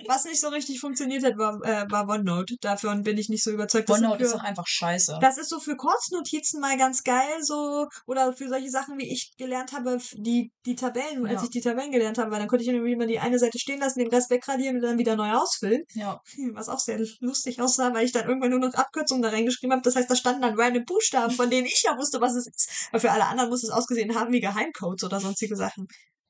Was 0.06 0.24
nicht 0.24 0.40
so 0.40 0.48
richtig 0.48 0.80
funktioniert 0.80 1.24
hat, 1.24 1.36
war, 1.38 1.60
äh, 1.64 1.90
war 1.90 2.08
OneNote. 2.08 2.56
Davon 2.60 3.02
bin 3.02 3.18
ich 3.18 3.28
nicht 3.28 3.42
so 3.42 3.50
überzeugt. 3.50 3.90
OneNote 3.90 4.24
ist 4.24 4.34
doch 4.34 4.44
einfach 4.44 4.66
scheiße. 4.66 5.18
Das 5.20 5.38
ist 5.38 5.48
so 5.48 5.58
für 5.58 5.76
Kurznotizen 5.76 6.60
mal 6.60 6.76
ganz 6.76 7.02
geil, 7.02 7.42
so, 7.42 7.88
oder 8.06 8.32
für 8.32 8.48
solche 8.48 8.70
Sachen, 8.70 8.98
wie 8.98 9.12
ich 9.12 9.32
gelernt 9.36 9.72
habe, 9.72 9.98
die, 10.14 10.52
die 10.66 10.76
Tabellen, 10.76 11.24
ja. 11.24 11.32
als 11.32 11.42
ich 11.42 11.50
die 11.50 11.60
Tabellen 11.60 11.90
gelernt 11.90 12.18
habe, 12.18 12.30
weil 12.30 12.38
dann 12.38 12.48
konnte 12.48 12.64
ich 12.64 12.70
nämlich 12.70 12.92
immer 12.92 13.06
die 13.06 13.18
eine 13.18 13.38
Seite 13.38 13.58
stehen 13.58 13.80
lassen, 13.80 13.98
den 13.98 14.08
Rest 14.08 14.30
wegradieren 14.30 14.76
und 14.76 14.82
dann 14.82 14.98
wieder 14.98 15.16
neu 15.16 15.32
ausfüllen. 15.32 15.82
Ja. 15.94 16.20
Was 16.52 16.68
auch 16.68 16.80
sehr 16.80 17.00
lustig 17.20 17.60
aussah, 17.60 17.92
weil 17.92 18.04
ich 18.04 18.12
dann 18.12 18.28
irgendwann 18.28 18.50
nur 18.50 18.60
noch 18.60 18.74
Abkürzungen 18.74 19.22
da 19.22 19.30
reingeschrieben 19.30 19.72
habe. 19.72 19.82
Das 19.82 19.96
heißt, 19.96 20.10
da 20.10 20.14
standen 20.14 20.42
dann 20.42 20.58
random 20.58 20.84
Buchstaben, 20.84 21.32
von 21.34 21.50
denen 21.50 21.66
ich 21.66 21.82
ja 21.84 21.96
wusste, 21.96 22.20
was 22.20 22.34
es 22.34 22.46
ist. 22.46 22.88
Aber 22.90 23.00
für 23.00 23.10
alle 23.10 23.26
anderen 23.26 23.50
muss 23.50 23.64
es 23.64 23.70
ausgesehen 23.70 24.14
haben 24.14 24.32
wie 24.32 24.40
Geheimcodes 24.40 25.04
oder 25.04 25.20
sonstige 25.20 25.56
Sachen. 25.56 25.88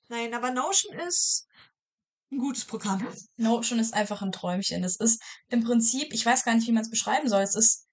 Nein, 0.09 0.33
aber 0.33 0.51
Notion 0.51 0.99
ist 1.07 1.48
ein 2.31 2.39
gutes 2.39 2.65
Programm. 2.65 3.07
Notion 3.37 3.79
ist 3.79 3.95
einfach 3.95 4.23
ein 4.23 4.33
Träumchen. 4.33 4.85
Es 4.85 4.97
ist 4.97 5.23
im 5.49 5.65
Prinzip, 5.65 6.13
ich 6.13 6.25
weiß 6.25 6.45
gar 6.45 6.55
nicht, 6.55 6.67
wie 6.67 6.73
man 6.73 6.83
es 6.83 6.91
beschreiben 6.91 7.29
soll. 7.29 7.43
Es 7.43 7.55
ist. 7.55 7.87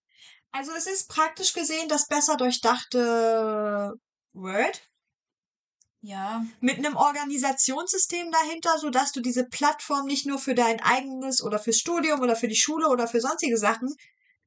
Also 0.52 0.72
es 0.72 0.88
ist 0.88 1.10
praktisch 1.10 1.54
gesehen 1.54 1.90
das 1.90 2.08
besser 2.08 2.38
durchdachte 2.38 3.94
Word. 4.34 4.82
Ja. 6.02 6.46
Mit 6.60 6.78
einem 6.78 6.96
Organisationssystem 6.96 8.32
dahinter, 8.32 8.78
sodass 8.78 9.12
du 9.12 9.22
diese 9.22 9.46
Plattform 9.46 10.06
nicht 10.06 10.28
nur 10.28 10.38
für 10.38 10.54
dein 10.54 10.80
eigenes 10.82 11.42
oder 11.42 11.58
fürs 11.58 11.80
Studium 11.80 12.22
oder 12.22 12.36
für 12.36 12.48
die 12.48 12.56
Schule 12.56 12.90
oder 12.90 13.08
für 13.08 13.20
sonstige 13.20 13.58
Sachen 13.58 13.94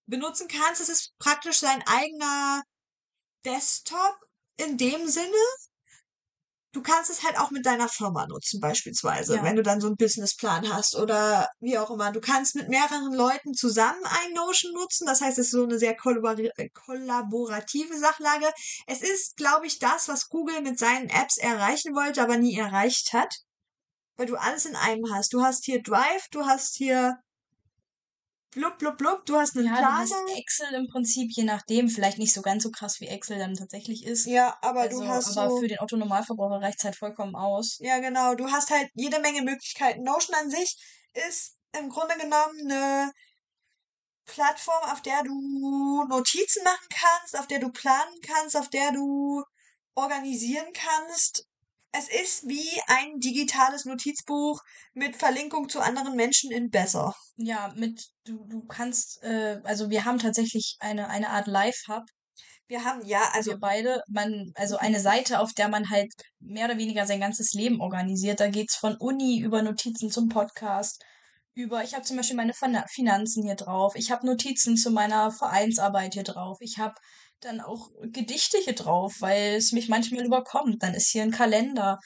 benutzen 0.06 0.46
kannst. 0.48 0.80
Es 0.80 0.88
ist 0.88 1.18
praktisch 1.18 1.60
dein 1.60 1.82
eigener 1.86 2.62
Desktop 3.44 4.16
in 4.56 4.76
dem 4.76 5.08
Sinne, 5.08 5.44
du 6.72 6.82
kannst 6.82 7.10
es 7.10 7.24
halt 7.24 7.38
auch 7.38 7.50
mit 7.50 7.66
deiner 7.66 7.88
Firma 7.88 8.26
nutzen, 8.26 8.60
beispielsweise, 8.60 9.36
ja. 9.36 9.42
wenn 9.42 9.56
du 9.56 9.62
dann 9.62 9.80
so 9.80 9.86
einen 9.86 9.96
Businessplan 9.96 10.70
hast 10.72 10.96
oder 10.96 11.48
wie 11.60 11.78
auch 11.78 11.90
immer. 11.90 12.12
Du 12.12 12.20
kannst 12.20 12.56
mit 12.56 12.68
mehreren 12.68 13.14
Leuten 13.14 13.54
zusammen 13.54 14.04
ein 14.04 14.34
Notion 14.34 14.72
nutzen. 14.74 15.06
Das 15.06 15.20
heißt, 15.20 15.38
es 15.38 15.46
ist 15.46 15.52
so 15.52 15.64
eine 15.64 15.78
sehr 15.78 15.96
kollaborative 15.96 17.98
Sachlage. 17.98 18.52
Es 18.86 19.02
ist, 19.02 19.36
glaube 19.36 19.66
ich, 19.66 19.78
das, 19.78 20.08
was 20.08 20.28
Google 20.28 20.60
mit 20.62 20.78
seinen 20.78 21.08
Apps 21.08 21.38
erreichen 21.38 21.94
wollte, 21.94 22.22
aber 22.22 22.36
nie 22.36 22.56
erreicht 22.56 23.12
hat. 23.12 23.34
Weil 24.16 24.26
du 24.26 24.36
alles 24.36 24.66
in 24.66 24.76
einem 24.76 25.10
hast. 25.12 25.32
Du 25.32 25.42
hast 25.42 25.64
hier 25.64 25.82
Drive, 25.82 26.28
du 26.32 26.44
hast 26.44 26.76
hier 26.76 27.18
blub, 28.58 28.78
blub, 28.78 28.98
blub, 28.98 29.26
du 29.26 29.36
hast 29.36 29.56
einen 29.56 29.66
ja, 29.66 29.76
Planer. 29.76 30.04
Du 30.04 30.14
hast 30.14 30.38
Excel 30.38 30.74
im 30.74 30.88
Prinzip, 30.88 31.30
je 31.32 31.44
nachdem, 31.44 31.88
vielleicht 31.88 32.18
nicht 32.18 32.32
so 32.32 32.42
ganz 32.42 32.62
so 32.62 32.70
krass 32.70 33.00
wie 33.00 33.06
Excel 33.06 33.38
dann 33.38 33.54
tatsächlich 33.54 34.04
ist. 34.04 34.26
Ja, 34.26 34.58
aber 34.62 34.80
also, 34.82 35.00
du 35.00 35.08
hast 35.08 35.36
aber 35.36 35.50
so, 35.50 35.60
für 35.60 35.68
den 35.68 35.78
Otto-Normalverbraucher 35.80 36.60
reicht 36.60 36.78
es 36.78 36.84
halt 36.84 36.96
vollkommen 36.96 37.36
aus. 37.36 37.78
Ja, 37.80 37.98
genau, 37.98 38.34
du 38.34 38.50
hast 38.50 38.70
halt 38.70 38.88
jede 38.94 39.20
Menge 39.20 39.42
Möglichkeiten. 39.42 40.02
Notion 40.02 40.36
an 40.36 40.50
sich 40.50 40.76
ist 41.14 41.56
im 41.78 41.88
Grunde 41.88 42.16
genommen 42.16 42.70
eine 42.70 43.12
Plattform, 44.26 44.90
auf 44.90 45.02
der 45.02 45.22
du 45.22 46.04
Notizen 46.08 46.62
machen 46.64 46.88
kannst, 46.90 47.38
auf 47.38 47.46
der 47.46 47.60
du 47.60 47.70
planen 47.70 48.14
kannst, 48.22 48.56
auf 48.56 48.68
der 48.68 48.92
du 48.92 49.42
organisieren 49.94 50.66
kannst 50.74 51.46
es 51.98 52.08
ist 52.08 52.48
wie 52.48 52.80
ein 52.86 53.18
digitales 53.18 53.84
Notizbuch 53.84 54.60
mit 54.94 55.16
Verlinkung 55.16 55.68
zu 55.68 55.80
anderen 55.80 56.14
Menschen 56.14 56.50
in 56.50 56.70
besser. 56.70 57.14
Ja, 57.36 57.72
mit 57.76 58.00
du, 58.24 58.44
du 58.46 58.64
kannst, 58.66 59.22
äh, 59.22 59.60
also 59.64 59.90
wir 59.90 60.04
haben 60.04 60.18
tatsächlich 60.18 60.76
eine, 60.80 61.08
eine 61.08 61.30
Art 61.30 61.46
Live-Hub. 61.46 62.04
Wir 62.68 62.84
haben, 62.84 63.04
ja, 63.04 63.30
also. 63.32 63.52
Wir 63.52 63.58
beide, 63.58 64.02
man, 64.08 64.52
also 64.54 64.76
eine 64.76 65.00
Seite, 65.00 65.40
auf 65.40 65.52
der 65.54 65.68
man 65.68 65.90
halt 65.90 66.12
mehr 66.38 66.66
oder 66.66 66.78
weniger 66.78 67.06
sein 67.06 67.20
ganzes 67.20 67.52
Leben 67.52 67.80
organisiert. 67.80 68.40
Da 68.40 68.48
geht's 68.48 68.76
von 68.76 68.96
Uni 68.96 69.40
über 69.40 69.62
Notizen 69.62 70.10
zum 70.10 70.28
Podcast, 70.28 71.02
über, 71.58 71.82
ich 71.82 71.94
habe 71.94 72.04
zum 72.04 72.16
Beispiel 72.16 72.36
meine 72.36 72.54
Finanzen 72.54 73.42
hier 73.42 73.56
drauf, 73.56 73.94
ich 73.96 74.12
habe 74.12 74.24
Notizen 74.24 74.76
zu 74.76 74.90
meiner 74.90 75.32
Vereinsarbeit 75.32 76.14
hier 76.14 76.22
drauf, 76.22 76.58
ich 76.60 76.78
habe 76.78 76.94
dann 77.40 77.60
auch 77.60 77.90
Gedichte 78.02 78.58
hier 78.58 78.74
drauf, 78.74 79.16
weil 79.20 79.54
es 79.56 79.72
mich 79.72 79.88
manchmal 79.88 80.24
überkommt. 80.24 80.82
Dann 80.82 80.94
ist 80.94 81.08
hier 81.08 81.22
ein 81.22 81.30
Kalender. 81.30 81.98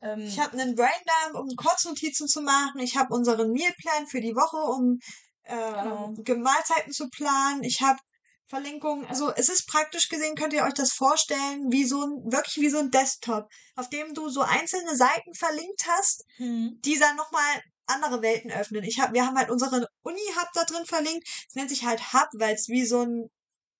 Ähm, 0.00 0.20
ich 0.20 0.38
habe 0.38 0.58
einen 0.58 0.74
Braindump, 0.74 1.34
um 1.34 1.56
Kurznotizen 1.56 2.28
zu 2.28 2.42
machen. 2.42 2.80
Ich 2.80 2.96
habe 2.96 3.14
unseren 3.14 3.52
Mealplan 3.52 4.06
für 4.06 4.20
die 4.20 4.34
Woche, 4.34 4.56
um 4.56 4.98
äh, 5.44 6.24
genau. 6.24 6.42
Mahlzeiten 6.42 6.92
zu 6.92 7.08
planen. 7.08 7.62
Ich 7.62 7.80
habe 7.80 7.98
Verlinkungen. 8.46 9.06
Also 9.06 9.32
es 9.34 9.48
ist 9.48 9.66
praktisch 9.66 10.08
gesehen, 10.08 10.34
könnt 10.34 10.52
ihr 10.52 10.64
euch 10.64 10.74
das 10.74 10.92
vorstellen, 10.92 11.70
wie 11.70 11.84
so 11.84 12.02
ein, 12.02 12.30
wirklich 12.30 12.56
wie 12.56 12.68
so 12.68 12.78
ein 12.78 12.90
Desktop, 12.90 13.48
auf 13.76 13.88
dem 13.88 14.12
du 14.12 14.28
so 14.28 14.42
einzelne 14.42 14.94
Seiten 14.94 15.34
verlinkt 15.34 15.86
hast, 15.88 16.24
hm. 16.36 16.78
die 16.84 16.98
dann 16.98 17.16
nochmal 17.16 17.62
andere 17.86 18.20
Welten 18.20 18.50
öffnen. 18.50 18.84
Ich 18.84 19.00
hab, 19.00 19.14
wir 19.14 19.24
haben 19.24 19.38
halt 19.38 19.50
unseren 19.50 19.86
Uni-Hub 20.02 20.48
da 20.54 20.64
drin 20.64 20.84
verlinkt. 20.84 21.26
Es 21.48 21.54
nennt 21.54 21.70
sich 21.70 21.84
halt 21.84 22.12
Hub, 22.12 22.28
weil 22.34 22.54
es 22.54 22.68
wie 22.68 22.84
so 22.84 23.02
ein 23.02 23.30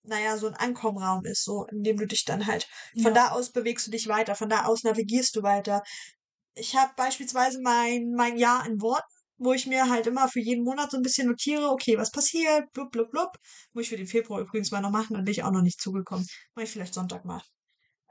naja, 0.04 0.36
so 0.36 0.48
ein 0.48 0.54
Ankommenraum 0.54 1.24
ist, 1.24 1.44
so, 1.44 1.66
in 1.66 1.82
dem 1.82 1.96
du 1.96 2.06
dich 2.06 2.24
dann 2.24 2.46
halt, 2.46 2.66
von 2.94 3.14
ja. 3.14 3.28
da 3.28 3.28
aus 3.30 3.52
bewegst 3.52 3.86
du 3.86 3.90
dich 3.90 4.08
weiter, 4.08 4.34
von 4.34 4.48
da 4.48 4.64
aus 4.64 4.82
navigierst 4.82 5.36
du 5.36 5.42
weiter. 5.42 5.82
Ich 6.54 6.76
habe 6.76 6.92
beispielsweise 6.96 7.60
mein, 7.62 8.12
mein 8.16 8.36
Jahr 8.36 8.66
in 8.66 8.80
Worten, 8.80 9.08
wo 9.38 9.52
ich 9.52 9.66
mir 9.66 9.88
halt 9.88 10.06
immer 10.06 10.28
für 10.28 10.40
jeden 10.40 10.64
Monat 10.64 10.90
so 10.90 10.96
ein 10.96 11.02
bisschen 11.02 11.28
notiere, 11.28 11.68
okay, 11.70 11.98
was 11.98 12.10
passiert, 12.10 12.70
blub, 12.72 12.90
blub, 12.90 13.10
blub. 13.10 13.30
Muss 13.72 13.84
ich 13.84 13.88
für 13.90 13.96
den 13.96 14.06
Februar 14.06 14.40
übrigens 14.40 14.70
mal 14.70 14.80
noch 14.80 14.90
machen, 14.90 15.14
dann 15.14 15.24
bin 15.24 15.32
ich 15.32 15.42
auch 15.42 15.50
noch 15.50 15.62
nicht 15.62 15.80
zugekommen. 15.80 16.26
Mach 16.54 16.62
ich 16.62 16.70
vielleicht 16.70 16.94
Sonntag 16.94 17.24
mal. 17.24 17.42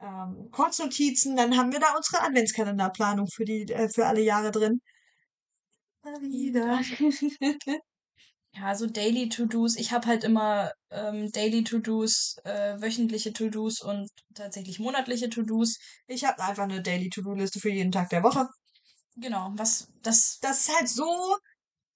Ähm, 0.01 0.49
Kurznotizen, 0.51 1.35
dann 1.35 1.57
haben 1.57 1.71
wir 1.71 1.79
da 1.79 1.95
unsere 1.95 2.23
Adventskalenderplanung 2.23 3.27
für 3.27 3.45
die, 3.45 3.71
äh, 3.71 3.89
für 3.89 4.07
alle 4.07 4.21
Jahre 4.21 4.51
drin. 4.51 4.81
Wieder. 6.03 6.81
Ja, 8.53 8.75
so 8.75 8.85
Daily 8.85 9.29
To-Dos. 9.29 9.77
Ich 9.77 9.91
habe 9.91 10.07
halt 10.07 10.23
immer 10.23 10.71
ähm, 10.89 11.31
Daily 11.31 11.63
To-Dos, 11.63 12.35
äh, 12.43 12.81
wöchentliche 12.81 13.31
To-Dos 13.31 13.81
und 13.81 14.09
tatsächlich 14.35 14.79
monatliche 14.79 15.29
To-Dos. 15.29 15.77
Ich 16.07 16.25
habe 16.25 16.43
einfach 16.43 16.63
eine 16.63 16.81
Daily 16.81 17.09
To-Do-Liste 17.09 17.59
für 17.59 17.69
jeden 17.69 17.91
Tag 17.91 18.09
der 18.09 18.23
Woche. 18.23 18.47
Genau, 19.15 19.51
was 19.55 19.87
das. 20.01 20.39
Das 20.41 20.61
ist 20.61 20.75
halt 20.75 20.89
so 20.89 21.37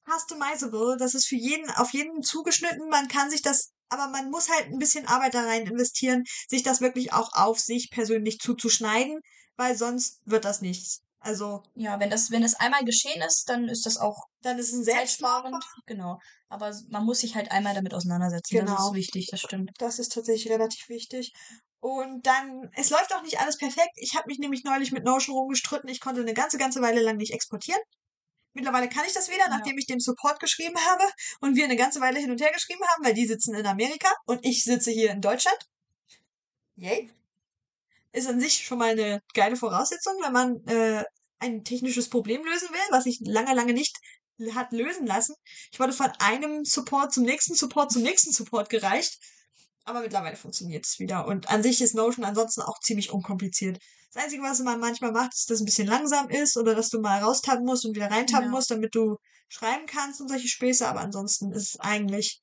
customizable. 0.06 0.96
Das 0.98 1.14
ist 1.14 1.28
für 1.28 1.36
jeden, 1.36 1.70
auf 1.72 1.92
jeden 1.92 2.24
zugeschnitten. 2.24 2.90
Man 2.90 3.08
kann 3.10 3.30
sich 3.30 3.42
das, 3.42 3.74
aber 3.90 4.08
man 4.08 4.30
muss 4.32 4.50
halt 4.50 4.68
ein 4.68 4.80
bisschen 4.80 5.08
Arbeit 5.08 5.34
da 5.34 5.44
rein 5.44 5.68
investieren, 5.68 6.24
sich 6.48 6.64
das 6.64 6.82
wirklich 6.82 7.12
auch 7.14 7.34
auf 7.34 7.60
sich 7.60 7.90
persönlich 7.92 8.40
zuzuschneiden, 8.40 9.20
weil 9.58 9.76
sonst 9.78 10.22
wird 10.26 10.46
das 10.46 10.62
nichts. 10.62 11.02
Also. 11.26 11.64
Ja, 11.74 12.00
wenn 12.00 12.12
das, 12.12 12.30
wenn 12.30 12.44
das 12.44 12.54
einmal 12.54 12.86
geschehen 12.86 13.22
ist, 13.24 13.50
dann 13.50 13.68
ist 13.68 13.86
das 13.88 13.98
auch. 13.98 14.28
Dann 14.42 14.60
ist 14.60 14.72
es 14.72 14.86
selbstsparend. 14.86 15.64
Genau. 15.88 16.20
Aber 16.50 16.72
man 16.90 17.04
muss 17.04 17.20
sich 17.20 17.36
halt 17.36 17.52
einmal 17.52 17.74
damit 17.74 17.96
auseinandersetzen. 17.96 18.56
Genau. 18.56 18.72
Das 18.72 18.80
ist 18.80 18.86
genau. 18.86 18.94
wichtig, 18.94 19.28
das 19.32 19.40
stimmt. 19.40 19.72
Das 19.80 19.98
ist 19.98 20.14
tatsächlich 20.14 20.52
relativ 20.52 20.88
wichtig. 20.88 21.34
Und 21.80 22.28
dann, 22.28 22.70
es 22.76 22.92
läuft 22.92 23.14
auch 23.14 23.24
nicht 23.24 23.40
alles 23.40 23.58
perfekt. 23.58 23.92
Ich 23.96 24.16
habe 24.16 24.28
mich 24.28 24.38
nämlich 24.38 24.64
neulich 24.64 24.92
mit 24.92 25.04
Notion 25.04 25.36
rumgestritten. 25.36 25.90
Ich 25.90 26.00
konnte 26.00 26.22
eine 26.22 26.34
ganze, 26.34 26.60
ganze 26.60 26.82
Weile 26.82 27.02
lang 27.02 27.18
nicht 27.18 27.34
exportieren. 27.34 27.82
Mittlerweile 28.54 28.88
kann 28.88 29.06
ich 29.06 29.14
das 29.14 29.30
wieder, 29.30 29.50
nachdem 29.50 29.74
ja. 29.74 29.80
ich 29.80 29.88
dem 29.88 30.00
Support 30.00 30.40
geschrieben 30.40 30.78
habe 30.78 31.04
und 31.42 31.56
wir 31.56 31.66
eine 31.66 31.76
ganze 31.76 32.02
Weile 32.02 32.20
hin 32.20 32.32
und 32.32 32.40
her 32.40 32.52
geschrieben 32.54 32.84
haben, 32.88 33.04
weil 33.04 33.14
die 33.14 33.26
sitzen 33.26 33.56
in 33.56 33.66
Amerika 33.66 34.10
und 34.26 34.46
ich 34.46 34.64
sitze 34.64 34.92
hier 34.92 35.12
in 35.12 35.22
Deutschland. 35.22 35.58
Yay. 36.76 37.10
Ist 38.16 38.28
an 38.28 38.40
sich 38.40 38.66
schon 38.66 38.78
mal 38.78 38.92
eine 38.92 39.22
geile 39.34 39.56
Voraussetzung, 39.56 40.14
wenn 40.24 40.32
man 40.34 40.66
äh, 40.68 41.04
ein 41.40 41.64
technisches 41.64 42.10
Problem 42.10 42.44
lösen 42.46 42.70
will, 42.70 42.92
was 42.92 43.06
ich 43.06 43.20
lange, 43.22 43.54
lange 43.54 43.74
nicht 43.74 43.96
hat 44.54 44.72
lösen 44.74 45.06
lassen. 45.06 45.36
Ich 45.72 45.80
wurde 45.80 45.94
von 45.94 46.12
einem 46.20 46.66
Support 46.66 47.14
zum 47.14 47.24
nächsten 47.24 47.56
Support 47.56 47.92
zum 47.92 48.02
nächsten 48.04 48.32
Support 48.32 48.70
gereicht. 48.70 49.18
Aber 49.86 50.02
mittlerweile 50.02 50.36
funktioniert 50.36 50.86
es 50.86 51.00
wieder. 51.00 51.28
Und 51.28 51.50
an 51.50 51.64
sich 51.64 51.82
ist 51.82 51.94
Notion 51.96 52.26
ansonsten 52.26 52.62
auch 52.62 52.80
ziemlich 52.80 53.12
unkompliziert. 53.12 53.78
Das 54.14 54.24
Einzige, 54.24 54.44
was 54.44 54.60
man 54.60 54.80
manchmal 54.80 55.12
macht, 55.12 55.34
ist, 55.34 55.50
dass 55.50 55.56
es 55.56 55.62
ein 55.62 55.66
bisschen 55.66 55.88
langsam 55.88 56.30
ist 56.30 56.58
oder 56.58 56.74
dass 56.74 56.90
du 56.90 57.00
mal 57.00 57.22
raustappen 57.22 57.66
musst 57.66 57.86
und 57.86 57.96
wieder 57.96 58.10
reintappen 58.10 58.46
Ja. 58.48 58.52
musst, 58.52 58.72
damit 58.72 58.96
du 58.96 59.18
schreiben 59.48 59.86
kannst 59.86 60.22
und 60.22 60.30
solche 60.30 60.48
Späße. 60.48 60.88
Aber 60.88 61.02
ansonsten 61.02 61.52
ist 61.52 61.76
es 61.76 61.80
eigentlich 61.80 62.42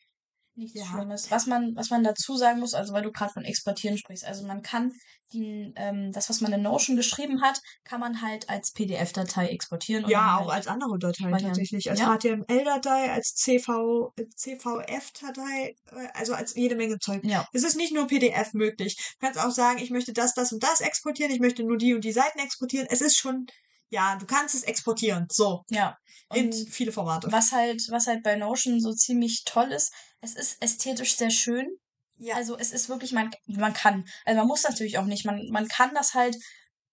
Nichts 0.55 0.79
Ja. 0.79 0.85
Schlimmes. 0.85 1.31
Was 1.31 1.47
man, 1.47 1.75
was 1.77 1.89
man 1.91 2.05
dazu 2.05 2.37
sagen 2.37 2.61
muss, 2.61 2.75
also 2.75 2.93
weil 2.93 3.03
du 3.03 3.11
gerade 3.11 3.33
von 3.33 3.45
Exportieren 3.45 3.97
sprichst, 3.97 4.25
also 4.25 4.47
man 4.47 4.61
kann 4.63 4.93
die, 5.33 5.73
ähm, 5.77 6.13
das, 6.13 6.29
was 6.29 6.43
man 6.43 6.53
in 6.53 6.61
Notion 6.61 6.95
geschrieben 6.95 7.41
hat, 7.41 7.59
kann 7.85 8.01
man 8.01 8.21
halt 8.21 8.51
als 8.51 8.73
PDF-Datei 8.73 9.47
exportieren. 9.49 10.05
Ja, 10.07 10.19
dann 10.19 10.29
auch 10.29 10.41
halt, 10.41 10.51
als 10.51 10.67
andere 10.67 10.99
Datei 10.99 11.25
Varianten. 11.25 11.47
tatsächlich. 11.47 11.91
Als 11.91 12.01
Ja. 12.01 12.15
HTML-Datei, 12.19 13.11
als 13.11 13.35
CV, 13.35 14.13
CVF-Datei, 14.37 15.75
äh, 15.91 16.09
also 16.15 16.35
als 16.35 16.55
jede 16.55 16.77
Menge 16.77 16.99
Zeug. 16.99 17.23
Ja, 17.25 17.47
Es 17.53 17.63
ist 17.65 17.77
nicht 17.77 17.93
nur 17.95 18.07
PDF 18.07 18.53
möglich. 18.55 18.97
Du 19.19 19.27
kannst 19.27 19.41
auch 19.41 19.51
sagen, 19.51 19.79
ich 19.79 19.91
möchte 19.91 20.13
das, 20.13 20.35
das 20.35 20.53
und 20.53 20.63
das 20.63 20.81
exportieren, 20.81 21.33
ich 21.33 21.41
möchte 21.41 21.65
nur 21.65 21.77
die 21.79 21.95
und 21.95 22.05
die 22.05 22.13
Seiten 22.13 22.39
exportieren. 22.39 22.87
Es 22.91 23.01
ist 23.01 23.17
schon, 23.17 23.47
ja, 23.89 24.17
du 24.17 24.27
kannst 24.27 24.55
es 24.55 24.63
exportieren. 24.65 25.27
So. 25.31 25.63
ja. 25.71 25.97
In 26.35 26.47
Und 26.47 26.55
viele 26.71 26.93
Formate. 26.93 27.31
was 27.31 27.53
halt, 27.53 27.83
was 27.91 28.07
halt 28.07 28.23
bei 28.23 28.37
Notion 28.37 28.81
so 28.81 28.93
ziemlich 28.95 29.43
toll 29.45 29.71
ist, 29.71 29.93
es 30.23 30.35
ist 30.35 30.63
ästhetisch 30.63 31.17
sehr 31.17 31.31
schön. 31.31 31.69
Ja. 32.17 32.37
Also 32.37 32.57
es 32.57 32.73
ist 32.73 32.89
wirklich, 32.89 33.13
man, 33.13 33.31
man 33.47 33.75
kann. 33.75 34.05
Also 34.25 34.39
man 34.39 34.47
muss 34.47 34.63
natürlich 34.63 34.97
auch 34.99 35.05
nicht. 35.05 35.25
Man, 35.27 35.49
man 35.51 35.67
kann 35.69 35.93
das 35.95 36.15
halt, 36.15 36.37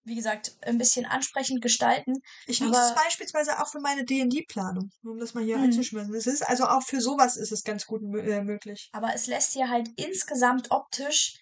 wie 0.04 0.16
gesagt, 0.16 0.56
ein 0.62 0.78
bisschen 0.78 1.06
ansprechend 1.06 1.62
gestalten. 1.62 2.14
Ich 2.46 2.60
nutze 2.60 2.80
es 2.80 2.94
beispielsweise 2.94 3.60
auch 3.60 3.70
für 3.70 3.80
meine 3.80 4.04
D&D-Planung, 4.04 4.90
um 5.04 5.18
das 5.20 5.34
mal 5.34 5.44
hier 5.44 5.58
Mhm. 5.58 5.64
einzuschmeißen. 5.64 6.14
Es 6.14 6.26
ist 6.26 6.42
also 6.42 6.64
auch 6.64 6.82
für 6.82 7.00
sowas 7.00 7.36
ist 7.36 7.52
es 7.52 7.62
ganz 7.62 7.86
gut 7.86 8.02
äh, 8.02 8.42
möglich. 8.42 8.88
Aber 8.92 9.14
es 9.14 9.26
lässt 9.26 9.54
dir 9.54 9.68
halt 9.68 9.88
insgesamt 9.96 10.70
optisch 10.70 11.36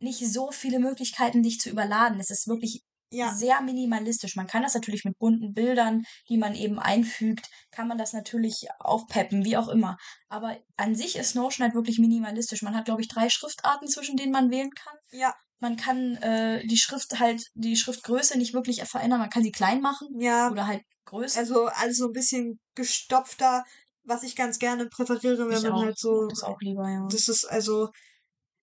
nicht 0.00 0.26
so 0.30 0.50
viele 0.50 0.78
Möglichkeiten, 0.78 1.42
dich 1.42 1.58
zu 1.58 1.70
überladen. 1.70 2.20
Es 2.20 2.30
ist 2.30 2.46
wirklich 2.48 2.82
Ja. 3.10 3.32
sehr 3.34 3.60
minimalistisch. 3.60 4.36
Man 4.36 4.46
kann 4.46 4.62
das 4.62 4.74
natürlich 4.74 5.04
mit 5.04 5.18
bunten 5.18 5.52
Bildern, 5.52 6.04
die 6.28 6.38
man 6.38 6.54
eben 6.54 6.78
einfügt, 6.78 7.48
kann 7.70 7.88
man 7.88 7.98
das 7.98 8.12
natürlich 8.12 8.68
aufpeppen, 8.78 9.44
wie 9.44 9.56
auch 9.56 9.68
immer. 9.68 9.96
Aber 10.28 10.56
an 10.76 10.94
sich 10.94 11.16
ist 11.16 11.34
Notion 11.34 11.64
halt 11.64 11.74
wirklich 11.74 11.98
minimalistisch. 11.98 12.62
Man 12.62 12.74
hat, 12.76 12.84
glaube 12.84 13.00
ich, 13.00 13.08
drei 13.08 13.28
Schriftarten, 13.28 13.88
zwischen 13.88 14.16
denen 14.16 14.32
man 14.32 14.50
wählen 14.50 14.70
kann. 14.70 14.94
Ja. 15.10 15.34
Man 15.58 15.76
kann 15.76 16.16
äh, 16.16 16.66
die 16.66 16.78
Schrift 16.78 17.18
halt, 17.20 17.42
die 17.54 17.76
Schriftgröße 17.76 18.38
nicht 18.38 18.54
wirklich 18.54 18.82
verändern. 18.84 19.20
Man 19.20 19.28
kann 19.30 19.42
sie 19.42 19.52
klein 19.52 19.80
machen 19.80 20.08
Ja. 20.18 20.50
oder 20.50 20.66
halt 20.66 20.82
größer. 21.04 21.38
Also 21.38 21.66
alles 21.66 21.98
so 21.98 22.06
ein 22.06 22.12
bisschen 22.12 22.58
gestopfter, 22.74 23.64
was 24.04 24.22
ich 24.22 24.36
ganz 24.36 24.58
gerne 24.58 24.86
präferiere, 24.86 25.48
wenn 25.48 25.56
ich 25.58 25.62
man 25.64 25.72
auch, 25.72 25.84
halt 25.84 25.98
so. 25.98 26.26
das 26.28 26.42
auch 26.42 26.60
lieber, 26.60 26.88
ja. 26.88 27.06
Das 27.10 27.28
ist 27.28 27.44
also. 27.44 27.88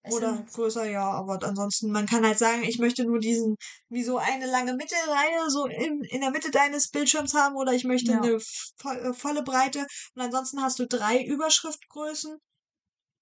Es 0.04 0.14
Oder 0.14 0.46
größer, 0.54 0.86
ja, 0.90 1.10
aber 1.12 1.40
ansonsten, 1.44 1.92
man 1.92 2.06
kann 2.06 2.26
halt 2.26 2.38
sagen, 2.38 2.64
ich 2.64 2.80
möchte 2.80 3.04
nur 3.04 3.20
diesen, 3.20 3.58
wie 3.90 4.04
so 4.04 4.18
eine 4.18 4.46
lange 4.46 4.74
Mittelreihe 4.74 5.50
so 5.50 5.66
in, 5.66 6.02
in 6.04 6.22
der 6.22 6.32
Mitte 6.32 6.50
deines 6.52 6.90
Bildschirms 6.90 7.34
haben 7.34 7.56
oder 7.56 7.74
ich 7.74 7.84
möchte 7.84 8.14
Ja. 8.14 8.22
eine 8.22 8.40
vo 8.40 8.90
äh, 8.90 9.14
volle 9.14 9.44
Breite 9.44 9.86
und 10.16 10.22
ansonsten 10.22 10.62
hast 10.62 10.80
du 10.80 10.88
drei 10.88 11.22
Überschriftgrößen. 11.24 12.38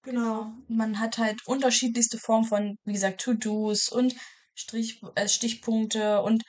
Genau. 0.02 0.52
Man 0.68 1.00
hat 1.00 1.18
halt 1.18 1.40
unterschiedlichste 1.46 2.18
Formen 2.18 2.44
von, 2.46 2.76
wie 2.84 2.92
gesagt, 2.92 3.20
To-Dos 3.22 3.88
und 3.88 4.14
Strich, 4.54 5.02
äh, 5.16 5.28
Stichpunkte 5.28 6.22
und 6.22 6.44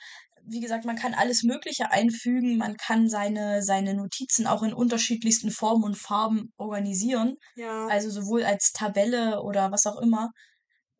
wie 0.50 0.60
gesagt, 0.60 0.84
man 0.84 0.96
kann 0.96 1.14
alles 1.14 1.42
Mögliche 1.42 1.90
einfügen. 1.90 2.56
Man 2.56 2.76
kann 2.76 3.08
seine, 3.08 3.62
seine 3.62 3.94
Notizen 3.94 4.46
auch 4.46 4.62
in 4.62 4.72
unterschiedlichsten 4.72 5.50
Formen 5.50 5.84
und 5.84 5.96
Farben 5.96 6.52
organisieren. 6.56 7.36
Ja. 7.56 7.86
Also 7.88 8.10
sowohl 8.10 8.44
als 8.44 8.72
Tabelle 8.72 9.42
oder 9.42 9.70
was 9.72 9.86
auch 9.86 10.00
immer. 10.00 10.30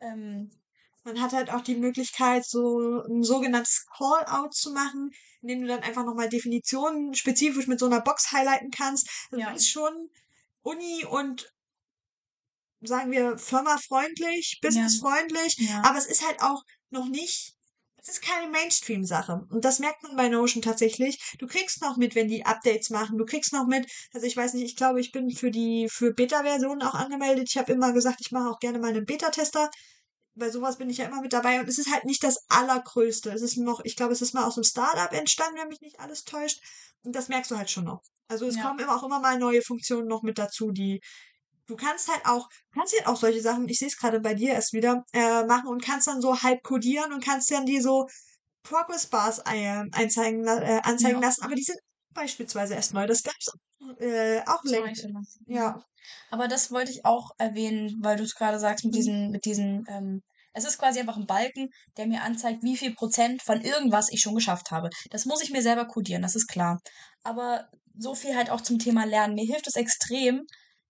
Ähm, 0.01 0.51
Man 1.05 1.21
hat 1.21 1.33
halt 1.33 1.51
auch 1.51 1.63
die 1.63 1.77
Möglichkeit, 1.77 2.45
so 2.47 3.01
ein 3.09 3.23
sogenanntes 3.23 3.87
Call-out 3.97 4.55
zu 4.55 4.73
machen, 4.73 5.11
indem 5.41 5.63
du 5.63 5.69
dann 5.69 5.83
einfach 5.83 6.05
nochmal 6.05 6.29
Definitionen 6.29 7.15
spezifisch 7.15 7.67
mit 7.67 7.79
so 7.79 7.87
einer 7.87 8.01
Box 8.01 8.33
highlighten 8.33 8.71
kannst. 8.71 9.09
Das 9.31 9.41
Ja. 9.41 9.51
ist 9.53 9.69
schon 9.69 10.11
Uni 10.63 11.05
und 11.05 11.51
sagen 12.81 13.11
wir 13.11 13.39
firmafreundlich, 13.39 14.59
businessfreundlich, 14.63 15.57
ja. 15.59 15.83
aber 15.85 15.99
es 15.99 16.07
ist 16.07 16.25
halt 16.27 16.41
auch 16.43 16.63
noch 16.91 17.09
nicht, 17.09 17.55
es 18.09 18.14
ist 18.14 18.23
keine 18.23 18.51
Mainstream-Sache. 18.51 19.47
Und 19.51 19.64
das 19.64 19.81
merkt 19.81 20.03
man 20.03 20.16
bei 20.16 20.29
Notion 20.29 20.62
tatsächlich. 20.62 21.18
Du 21.38 21.47
kriegst 21.47 21.83
noch 21.83 21.97
mit, 21.99 22.14
wenn 22.14 22.29
die 22.29 22.47
Updates 22.47 22.88
machen. 22.88 23.18
Du 23.18 23.27
kriegst 23.27 23.53
noch 23.53 23.66
mit, 23.66 23.87
also 24.14 24.27
ich 24.27 24.37
weiß 24.37 24.55
nicht, 24.55 24.64
ich 24.64 24.77
glaube, 24.77 25.01
ich 25.01 25.12
bin 25.12 25.31
für 25.31 25.51
die, 25.51 25.88
für 25.90 26.14
Beta-Versionen 26.14 26.83
auch 26.83 26.94
angemeldet. 26.94 27.49
Ich 27.51 27.59
habe 27.59 27.73
immer 27.73 27.92
gesagt, 27.92 28.21
ich 28.21 28.33
mache 28.33 28.49
auch 28.49 28.61
gerne 28.61 28.79
mal 28.79 28.88
einen 28.90 29.05
Beta-Tester. 29.05 29.68
Bei 30.35 30.51
sowas 30.51 30.79
bin 30.79 30.88
ich 30.88 30.99
ja 30.99 31.07
immer 31.07 31.21
mit 31.21 31.33
dabei 31.33 31.61
und 31.61 31.68
es 31.68 31.79
ist 31.79 31.92
halt 31.92 32.05
nicht 32.05 32.23
das 32.25 32.38
Allergrößte. 32.49 33.31
Es 33.31 33.42
ist 33.42 33.59
noch, 33.59 33.81
ich 33.85 33.97
glaube, 33.97 34.12
es 34.12 34.23
ist 34.23 34.35
mal 34.35 34.47
aus 34.47 34.57
einem 34.57 34.64
Startup 34.64 35.12
entstanden, 35.12 35.59
wenn 35.59 35.68
mich 35.68 35.81
nicht 35.81 36.01
alles 36.01 36.25
täuscht. 36.25 36.61
Und 37.03 37.14
das 37.14 37.29
merkst 37.29 37.51
du 37.51 37.59
halt 37.59 37.71
schon 37.71 37.85
noch. 37.85 38.01
Also 38.29 38.47
es 38.47 38.57
Ja. 38.57 38.62
kommen 38.62 38.79
immer 38.79 38.97
auch 38.97 39.03
immer 39.05 39.21
mal 39.21 39.38
neue 39.38 39.62
Funktionen 39.62 40.07
noch 40.07 40.23
mit 40.23 40.38
dazu, 40.38 40.71
die 40.71 41.01
du 41.69 41.77
kannst 41.77 42.09
halt 42.11 42.25
auch, 42.27 42.49
kannst 42.75 42.95
halt 42.97 43.07
auch 43.07 43.17
solche 43.17 43.41
Sachen, 43.41 43.69
ich 43.69 43.79
sehe 43.79 43.89
es 43.89 43.97
gerade 43.97 44.21
bei 44.21 44.35
dir 44.35 44.53
erst 44.55 44.73
wieder, 44.73 45.05
äh, 45.13 45.45
machen 45.45 45.69
und 45.69 45.83
kannst 45.85 46.07
dann 46.09 46.21
so 46.21 46.43
halb 46.43 46.63
codieren 46.63 47.13
und 47.13 47.25
kannst 47.25 47.51
dann 47.51 47.67
die 47.67 47.81
so 47.81 48.07
Progress 48.63 49.07
Bars 49.07 49.41
einzeigen, 49.41 50.47
äh, 50.47 50.81
anzeigen 50.83 51.21
Ja. 51.21 51.29
lassen, 51.29 51.43
aber 51.43 51.55
die 51.55 51.63
sind 51.63 51.79
beispielsweise 52.13 52.75
erst 52.75 52.93
neu. 52.95 53.07
Das 53.07 53.23
gab's 53.23 53.47
äh, 53.99 54.41
auch 54.47 54.65
länger. 54.65 54.93
Ja. 55.47 55.81
Aber 56.31 56.49
das 56.49 56.71
wollte 56.71 56.91
ich 56.91 57.05
auch 57.05 57.31
erwähnen, 57.39 57.99
weil 58.03 58.17
du 58.17 58.25
es 58.25 58.35
gerade 58.35 58.59
sagst 58.59 58.85
mit 58.85 58.95
Mhm. 58.95 58.97
diesen, 58.97 59.31
mit 59.31 59.45
diesen, 59.45 59.85
ähm, 59.89 60.23
es 60.55 60.65
ist 60.65 60.79
quasi 60.79 60.99
einfach 60.99 61.17
ein 61.17 61.27
Balken, 61.27 61.69
der 61.97 62.07
mir 62.07 62.23
anzeigt, 62.23 62.63
wie 62.63 62.77
viel 62.77 62.95
Prozent 62.95 63.43
von 63.43 63.61
irgendwas 63.61 64.11
ich 64.11 64.21
schon 64.21 64.35
geschafft 64.35 64.71
habe. 64.71 64.89
Das 65.11 65.27
muss 65.27 65.43
ich 65.43 65.51
mir 65.51 65.63
selber 65.63 65.87
codieren, 65.87 66.23
das 66.23 66.35
ist 66.35 66.49
klar. 66.49 66.79
Aber 67.23 67.69
so 67.97 68.15
viel 68.15 68.35
halt 68.35 68.51
auch 68.51 68.61
zum 68.61 68.79
Thema 68.79 69.05
Lernen. 69.05 69.35
Mir 69.35 69.45
hilft 69.47 69.67
es 69.69 69.77
extrem, 69.77 70.43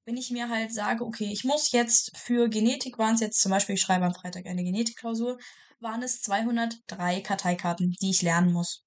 wenn 0.09 0.17
ich 0.17 0.31
mir 0.31 0.49
halt 0.49 0.73
sage, 0.73 1.05
okay, 1.05 1.29
ich 1.31 1.45
muss 1.45 1.71
jetzt 1.71 2.17
für 2.17 2.49
Genetik 2.49 2.99
waren 2.99 3.17
es 3.17 3.21
jetzt 3.21 3.41
zum 3.41 3.51
Beispiel, 3.51 3.75
ich 3.75 3.83
schreibe 3.83 4.07
am 4.07 4.15
Freitag 4.15 4.47
eine 4.47 4.65
Genetikklausur, 4.65 5.39
waren 5.81 6.03
es 6.03 6.23
203 6.23 7.21
Karteikarten, 7.21 7.95
die 8.01 8.09
ich 8.09 8.23
lernen 8.23 8.51
muss. 8.51 8.87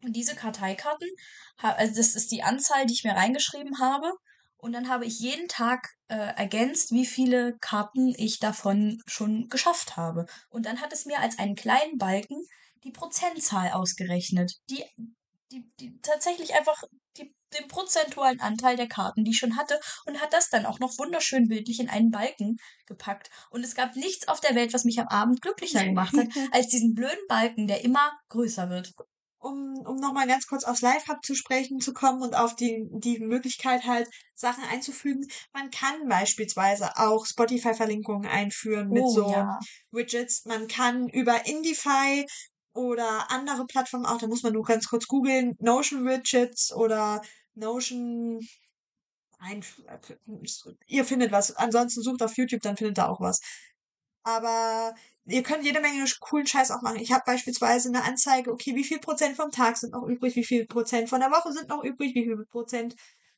Und 0.00 0.14
diese 0.14 0.36
Karteikarten, 0.36 1.08
also 1.56 1.92
das 1.96 2.14
ist 2.14 2.30
die 2.30 2.44
Anzahl, 2.44 2.86
die 2.86 2.92
ich 2.92 3.02
mir 3.02 3.16
reingeschrieben 3.16 3.80
habe. 3.80 4.12
Und 4.58 4.72
dann 4.74 4.88
habe 4.88 5.06
ich 5.06 5.18
jeden 5.18 5.48
Tag 5.48 5.88
äh, 6.06 6.14
ergänzt, 6.14 6.92
wie 6.92 7.04
viele 7.04 7.58
Karten 7.58 8.14
ich 8.16 8.38
davon 8.38 9.02
schon 9.06 9.48
geschafft 9.48 9.96
habe. 9.96 10.26
Und 10.50 10.66
dann 10.66 10.80
hat 10.80 10.92
es 10.92 11.04
mir 11.04 11.18
als 11.18 11.40
einen 11.40 11.56
kleinen 11.56 11.98
Balken 11.98 12.40
die 12.84 12.92
Prozentzahl 12.92 13.72
ausgerechnet, 13.72 14.52
die, 14.70 14.84
die, 15.50 15.68
die 15.80 15.98
tatsächlich 16.00 16.54
einfach 16.54 16.84
den 17.58 17.68
prozentualen 17.68 18.40
Anteil 18.40 18.76
der 18.76 18.88
Karten, 18.88 19.24
die 19.24 19.30
ich 19.32 19.38
schon 19.38 19.56
hatte, 19.56 19.78
und 20.06 20.20
hat 20.20 20.32
das 20.32 20.50
dann 20.50 20.66
auch 20.66 20.78
noch 20.80 20.98
wunderschön 20.98 21.48
bildlich 21.48 21.80
in 21.80 21.88
einen 21.88 22.10
Balken 22.10 22.56
gepackt. 22.86 23.30
Und 23.50 23.64
es 23.64 23.74
gab 23.74 23.96
nichts 23.96 24.28
auf 24.28 24.40
der 24.40 24.54
Welt, 24.54 24.72
was 24.74 24.84
mich 24.84 25.00
am 25.00 25.08
Abend 25.08 25.40
glücklicher 25.42 25.84
gemacht 25.84 26.16
hat, 26.16 26.26
als 26.52 26.68
diesen 26.68 26.94
blöden 26.94 27.26
Balken, 27.28 27.66
der 27.66 27.84
immer 27.84 28.12
größer 28.30 28.68
wird. 28.70 28.92
um, 29.40 29.78
um 29.86 29.96
nochmal 29.96 30.26
ganz 30.26 30.46
kurz 30.48 30.64
aufs 30.64 30.80
Live-Hub 30.82 31.18
zu 31.24 31.34
sprechen 31.34 31.80
zu 31.80 31.92
kommen 31.92 32.22
und 32.22 32.34
auf 32.34 32.56
die, 32.56 32.86
die 32.90 33.20
Möglichkeit 33.20 33.84
halt, 33.84 34.08
Sachen 34.34 34.64
einzufügen. 34.64 35.26
Man 35.52 35.70
kann 35.70 36.08
beispielsweise 36.08 36.90
auch 36.96 37.24
Spotify-Verlinkungen 37.26 38.28
einführen 38.28 38.88
mit 38.90 39.04
Oh, 39.04 39.10
so 39.10 39.30
ja. 39.30 39.58
Widgets. 39.92 40.44
Man 40.44 40.66
kann 40.68 41.08
über 41.08 41.46
Indify 41.46 42.24
oder 42.74 43.30
andere 43.30 43.66
Plattformen 43.66 44.06
auch, 44.06 44.18
da 44.18 44.26
muss 44.28 44.42
man 44.42 44.52
nur 44.52 44.64
ganz 44.64 44.88
kurz 44.88 45.06
googeln, 45.06 45.54
Notion 45.58 46.04
Widgets 46.04 46.72
oder 46.72 47.20
Notion 47.58 48.40
ein, 49.40 49.64
ihr 50.86 51.04
findet 51.04 51.30
was. 51.30 51.54
Ansonsten 51.56 52.02
sucht 52.02 52.22
auf 52.22 52.36
YouTube, 52.36 52.60
dann 52.62 52.76
findet 52.76 52.98
ihr 52.98 53.08
auch 53.08 53.20
was. 53.20 53.40
Aber 54.24 54.94
ihr 55.26 55.42
könnt 55.42 55.64
jede 55.64 55.80
Menge 55.80 56.04
coolen 56.20 56.46
Scheiß 56.46 56.70
auch 56.70 56.82
machen. 56.82 56.98
Ich 56.98 57.12
habe 57.12 57.22
beispielsweise 57.24 57.88
eine 57.88 58.04
Anzeige, 58.04 58.52
okay, 58.52 58.74
wie 58.74 58.84
viel 58.84 58.98
Prozent 58.98 59.36
vom 59.36 59.50
Tag 59.50 59.76
sind 59.76 59.92
noch 59.92 60.06
übrig, 60.06 60.34
wie 60.36 60.44
viel 60.44 60.66
Prozent 60.66 61.08
von 61.08 61.20
der 61.20 61.30
Woche 61.30 61.52
sind 61.52 61.68
noch 61.68 61.84
übrig, 61.84 62.14
wie 62.14 62.24
viel 62.24 62.44
Prozent 62.50 62.94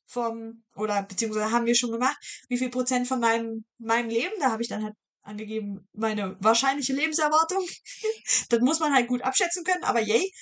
vom, 0.06 0.64
oder 0.74 1.02
beziehungsweise 1.02 1.52
haben 1.52 1.66
wir 1.66 1.74
schon 1.74 1.92
gemacht, 1.92 2.18
wie 2.48 2.58
viel 2.58 2.70
Prozent 2.70 3.06
von 3.06 3.20
meinem, 3.20 3.64
meinem 3.78 4.08
Leben, 4.08 4.34
da 4.40 4.50
habe 4.50 4.62
ich 4.62 4.68
dann 4.68 4.82
halt 4.82 4.94
angegeben, 5.22 5.86
meine 5.92 6.36
wahrscheinliche 6.40 6.94
Lebenserwartung. 6.94 7.64
das 8.48 8.60
muss 8.60 8.80
man 8.80 8.94
halt 8.94 9.06
gut 9.06 9.22
abschätzen 9.22 9.64
können, 9.64 9.84
aber 9.84 10.00
yay. 10.00 10.32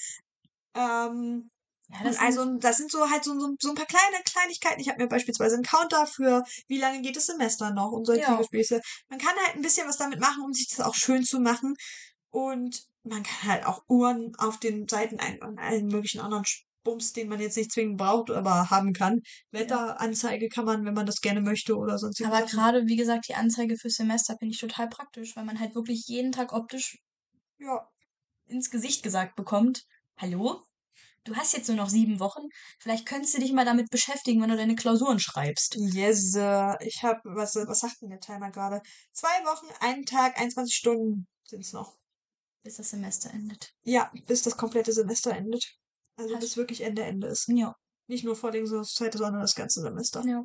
Ähm, 0.75 1.51
ja 1.89 2.05
das 2.05 2.19
also, 2.19 2.45
das 2.59 2.77
sind 2.77 2.91
so 2.91 3.11
halt 3.11 3.25
so, 3.25 3.39
so, 3.39 3.55
so 3.61 3.71
ein 3.71 3.75
paar 3.75 3.87
kleine 3.87 4.23
Kleinigkeiten. 4.25 4.81
Ich 4.81 4.89
habe 4.89 5.03
mir 5.03 5.09
beispielsweise 5.09 5.55
einen 5.55 5.65
Counter 5.65 6.07
für, 6.07 6.43
wie 6.67 6.79
lange 6.79 7.01
geht 7.01 7.17
das 7.17 7.27
Semester 7.27 7.73
noch 7.73 7.93
und 7.93 8.05
solche 8.05 8.23
Ja. 8.23 8.41
Man 9.09 9.19
kann 9.19 9.35
halt 9.45 9.57
ein 9.57 9.63
bisschen 9.63 9.89
was 9.89 9.97
damit 9.97 10.21
machen, 10.21 10.43
um 10.45 10.53
sich 10.53 10.69
das 10.69 10.85
auch 10.85 10.95
schön 10.95 11.25
zu 11.25 11.41
machen. 11.41 11.75
Und 12.31 12.85
man 13.05 13.23
kann 13.23 13.51
halt 13.51 13.67
auch 13.67 13.83
Uhren 13.89 14.35
auf 14.37 14.59
den 14.59 14.87
Seiten 14.87 15.19
ein 15.19 15.43
und 15.43 15.59
allen 15.59 15.87
möglichen 15.87 16.21
anderen 16.21 16.45
Bums, 16.85 17.13
den 17.13 17.29
man 17.29 17.41
jetzt 17.41 17.57
nicht 17.57 17.73
zwingend 17.73 17.99
braucht, 17.99 18.31
aber 18.31 18.71
haben 18.71 18.93
kann. 18.93 19.21
Wetteranzeige 19.51 20.49
kann 20.49 20.65
man, 20.65 20.85
wenn 20.85 20.95
man 20.95 21.07
das 21.07 21.21
gerne 21.21 21.41
möchte 21.41 21.77
oder 21.77 21.99
sonst 21.99 22.23
Aber 22.23 22.43
gerade, 22.43 22.87
wie 22.87 22.97
gesagt, 22.97 23.29
die 23.29 23.35
Anzeige 23.35 23.77
fürs 23.77 23.95
Semester 23.95 24.37
finde 24.39 24.55
ich 24.55 24.61
total 24.61 24.89
praktisch, 24.89 25.37
weil 25.37 25.45
man 25.45 25.61
halt 25.61 25.75
wirklich 25.75 26.05
jeden 26.07 26.33
Tag 26.33 26.53
optisch 26.53 26.99
ja. 27.59 27.89
ins 28.47 28.71
Gesicht 28.71 29.03
gesagt 29.03 29.37
bekommt, 29.37 29.85
hallo, 30.17 30.63
du 31.29 31.37
hast 31.37 31.53
jetzt 31.53 31.69
nur 31.69 31.77
noch 31.77 31.89
sieben 31.89 32.21
Wochen, 32.21 32.49
vielleicht 32.79 33.07
könntest 33.07 33.35
du 33.35 33.41
dich 33.41 33.53
mal 33.53 33.65
damit 33.65 33.91
beschäftigen, 33.91 34.41
wenn 34.43 34.51
du 34.51 34.57
deine 34.57 34.75
Klausuren 34.75 35.21
schreibst. 35.21 35.77
Yes, 35.77 36.35
ich 36.81 37.03
habe, 37.03 37.21
was, 37.25 37.55
was 37.55 37.81
sagt 37.81 38.03
denn 38.03 38.11
der 38.11 38.21
Timer 38.21 38.51
gerade? 38.51 38.81
Zwei 39.13 39.29
Wochen, 39.45 39.67
einen 39.81 40.05
Tag, 40.05 40.39
21 40.39 40.75
Stunden 40.75 41.27
sind 41.45 41.61
es 41.61 41.73
noch. 41.73 41.97
Bis 42.63 42.77
das 42.77 42.91
Semester 42.91 43.31
endet. 43.31 43.73
Ja, 43.85 44.11
bis 44.27 44.43
das 44.43 44.57
komplette 44.57 44.93
Semester 44.93 45.31
endet. 45.31 45.65
Also 46.17 46.35
Hast 46.35 46.41
bis 46.41 46.57
wirklich 46.57 46.81
Ende 46.81 47.03
Ende 47.03 47.29
ist. 47.29 47.49
Ja. 47.49 47.75
Nicht 48.09 48.25
nur 48.25 48.35
Vorlesungszeit, 48.35 49.15
sondern 49.15 49.41
das 49.41 49.55
ganze 49.55 49.81
Semester. 49.81 50.25
Ja. 50.27 50.43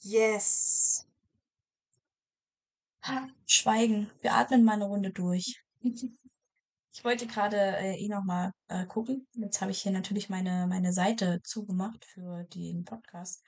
Yes. 0.00 1.06
Schweigen. 3.46 4.10
Wir 4.20 4.34
atmen 4.34 4.64
mal 4.64 4.74
eine 4.74 4.84
Runde 4.84 5.10
durch. 5.10 5.62
Ich 6.92 7.04
wollte 7.04 7.26
gerade 7.26 7.56
äh, 7.56 7.96
eh 7.96 8.08
nochmal 8.08 8.52
äh, 8.68 8.84
gucken. 8.86 9.26
Jetzt 9.34 9.60
habe 9.62 9.70
ich 9.70 9.80
hier 9.80 9.92
natürlich 9.92 10.28
meine, 10.28 10.66
meine 10.68 10.92
Seite 10.92 11.40
zugemacht 11.42 12.04
für 12.04 12.44
den 12.54 12.84
Podcast. 12.84 13.42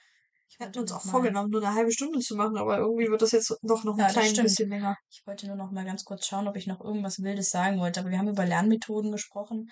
Ich 0.48 0.58
hatten 0.60 0.78
uns 0.78 0.92
auch 0.92 1.02
vorgenommen, 1.02 1.50
nur 1.50 1.62
eine 1.62 1.74
halbe 1.74 1.92
Stunde 1.92 2.20
zu 2.20 2.36
machen, 2.36 2.56
aber 2.56 2.78
irgendwie 2.78 3.08
wird 3.08 3.22
das 3.22 3.32
jetzt 3.32 3.54
doch 3.62 3.84
noch 3.84 3.94
ein 3.94 4.00
ja, 4.00 4.08
klein 4.08 4.34
bisschen 4.36 4.70
länger. 4.70 4.96
Ich 5.10 5.26
wollte 5.26 5.46
nur 5.46 5.56
noch 5.56 5.72
mal 5.72 5.84
ganz 5.84 6.04
kurz 6.04 6.26
schauen, 6.26 6.48
ob 6.48 6.56
ich 6.56 6.66
noch 6.66 6.80
irgendwas 6.80 7.22
Wildes 7.22 7.50
sagen 7.50 7.80
wollte. 7.80 8.00
Aber 8.00 8.10
wir 8.10 8.18
haben 8.18 8.28
über 8.28 8.46
Lernmethoden 8.46 9.10
gesprochen. 9.10 9.70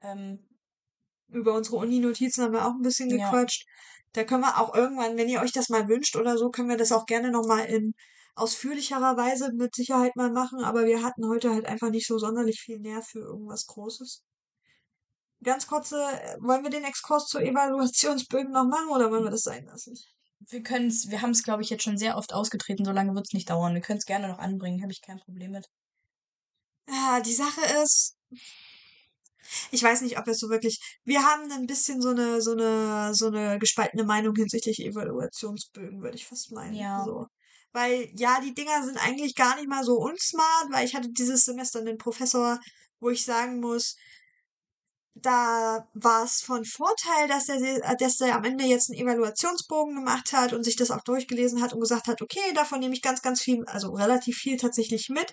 Ähm, 0.00 0.46
über 1.28 1.54
unsere 1.54 1.76
Uni-Notizen 1.76 2.44
haben 2.44 2.52
wir 2.52 2.66
auch 2.66 2.74
ein 2.74 2.82
bisschen 2.82 3.08
gequatscht. 3.08 3.64
Ja. 3.66 3.72
Da 4.12 4.24
können 4.24 4.42
wir 4.42 4.60
auch 4.60 4.74
irgendwann, 4.74 5.16
wenn 5.16 5.28
ihr 5.28 5.40
euch 5.40 5.52
das 5.52 5.70
mal 5.70 5.88
wünscht 5.88 6.16
oder 6.16 6.38
so, 6.38 6.50
können 6.50 6.68
wir 6.68 6.76
das 6.76 6.92
auch 6.92 7.06
gerne 7.06 7.30
nochmal 7.30 7.64
in 7.66 7.94
ausführlicherer 8.34 9.16
Weise 9.16 9.52
mit 9.52 9.74
Sicherheit 9.74 10.16
mal 10.16 10.30
machen. 10.30 10.60
Aber 10.64 10.84
wir 10.86 11.02
hatten 11.02 11.26
heute 11.28 11.50
halt 11.50 11.66
einfach 11.66 11.90
nicht 11.90 12.06
so 12.06 12.18
sonderlich 12.18 12.60
viel 12.60 12.78
Nerv 12.80 13.06
für 13.06 13.20
irgendwas 13.20 13.66
Großes. 13.66 14.22
Ganz 15.42 15.66
kurze, 15.66 15.96
äh, 15.96 16.36
wollen 16.40 16.62
wir 16.62 16.70
den 16.70 16.84
Exkurs 16.84 17.26
zur 17.26 17.42
Evaluationsbögen 17.42 18.52
noch 18.52 18.64
machen 18.64 18.88
oder 18.90 19.10
wollen 19.10 19.24
wir 19.24 19.30
das 19.30 19.42
sein 19.42 19.66
lassen? 19.66 19.94
Wir 20.48 20.62
können 20.62 20.88
es, 20.88 21.10
wir 21.10 21.22
haben 21.22 21.30
es, 21.30 21.42
glaube 21.42 21.62
ich, 21.62 21.70
jetzt 21.70 21.82
schon 21.82 21.98
sehr 21.98 22.16
oft 22.16 22.32
ausgetreten, 22.32 22.84
so 22.84 22.92
lange 22.92 23.14
wird 23.14 23.26
es 23.26 23.32
nicht 23.32 23.50
dauern. 23.50 23.74
Wir 23.74 23.80
können 23.80 23.98
es 23.98 24.06
gerne 24.06 24.28
noch 24.28 24.38
anbringen, 24.38 24.82
habe 24.82 24.92
ich 24.92 25.02
kein 25.02 25.18
Problem 25.18 25.52
mit. 25.52 25.66
Ja, 26.88 27.20
die 27.20 27.32
Sache 27.32 27.60
ist, 27.82 28.16
ich 29.70 29.82
weiß 29.82 30.02
nicht, 30.02 30.18
ob 30.18 30.26
es 30.28 30.38
so 30.38 30.48
wirklich. 30.48 30.80
Wir 31.04 31.22
haben 31.22 31.50
ein 31.50 31.66
bisschen 31.66 32.00
so 32.00 32.10
eine, 32.10 32.40
so 32.40 32.52
eine, 32.52 33.14
so 33.14 33.26
eine 33.26 33.58
gespaltene 33.58 34.04
Meinung 34.04 34.34
hinsichtlich 34.34 34.80
Evaluationsbögen, 34.80 36.02
würde 36.02 36.16
ich 36.16 36.26
fast 36.26 36.52
meinen. 36.52 36.74
Ja. 36.74 37.04
So. 37.04 37.26
Weil, 37.72 38.10
ja, 38.14 38.40
die 38.40 38.54
Dinger 38.54 38.84
sind 38.84 38.98
eigentlich 38.98 39.34
gar 39.34 39.56
nicht 39.56 39.68
mal 39.68 39.84
so 39.84 39.96
unsmart, 39.96 40.66
weil 40.70 40.86
ich 40.86 40.94
hatte 40.94 41.08
dieses 41.10 41.44
Semester 41.44 41.80
einen 41.80 41.98
Professor, 41.98 42.60
wo 43.00 43.10
ich 43.10 43.24
sagen 43.24 43.60
muss, 43.60 43.96
da 45.14 45.86
war 45.94 46.24
es 46.24 46.40
von 46.40 46.64
Vorteil, 46.64 47.28
dass 47.28 47.48
er, 47.48 47.96
dass 47.96 48.20
er 48.20 48.36
am 48.36 48.44
Ende 48.44 48.64
jetzt 48.64 48.90
einen 48.90 49.00
Evaluationsbogen 49.00 49.94
gemacht 49.94 50.32
hat 50.32 50.52
und 50.52 50.64
sich 50.64 50.76
das 50.76 50.90
auch 50.90 51.02
durchgelesen 51.02 51.60
hat 51.62 51.72
und 51.72 51.80
gesagt 51.80 52.06
hat, 52.06 52.22
okay, 52.22 52.52
davon 52.54 52.80
nehme 52.80 52.94
ich 52.94 53.02
ganz, 53.02 53.20
ganz 53.20 53.42
viel, 53.42 53.64
also 53.66 53.90
relativ 53.92 54.36
viel 54.36 54.56
tatsächlich 54.56 55.08
mit 55.08 55.32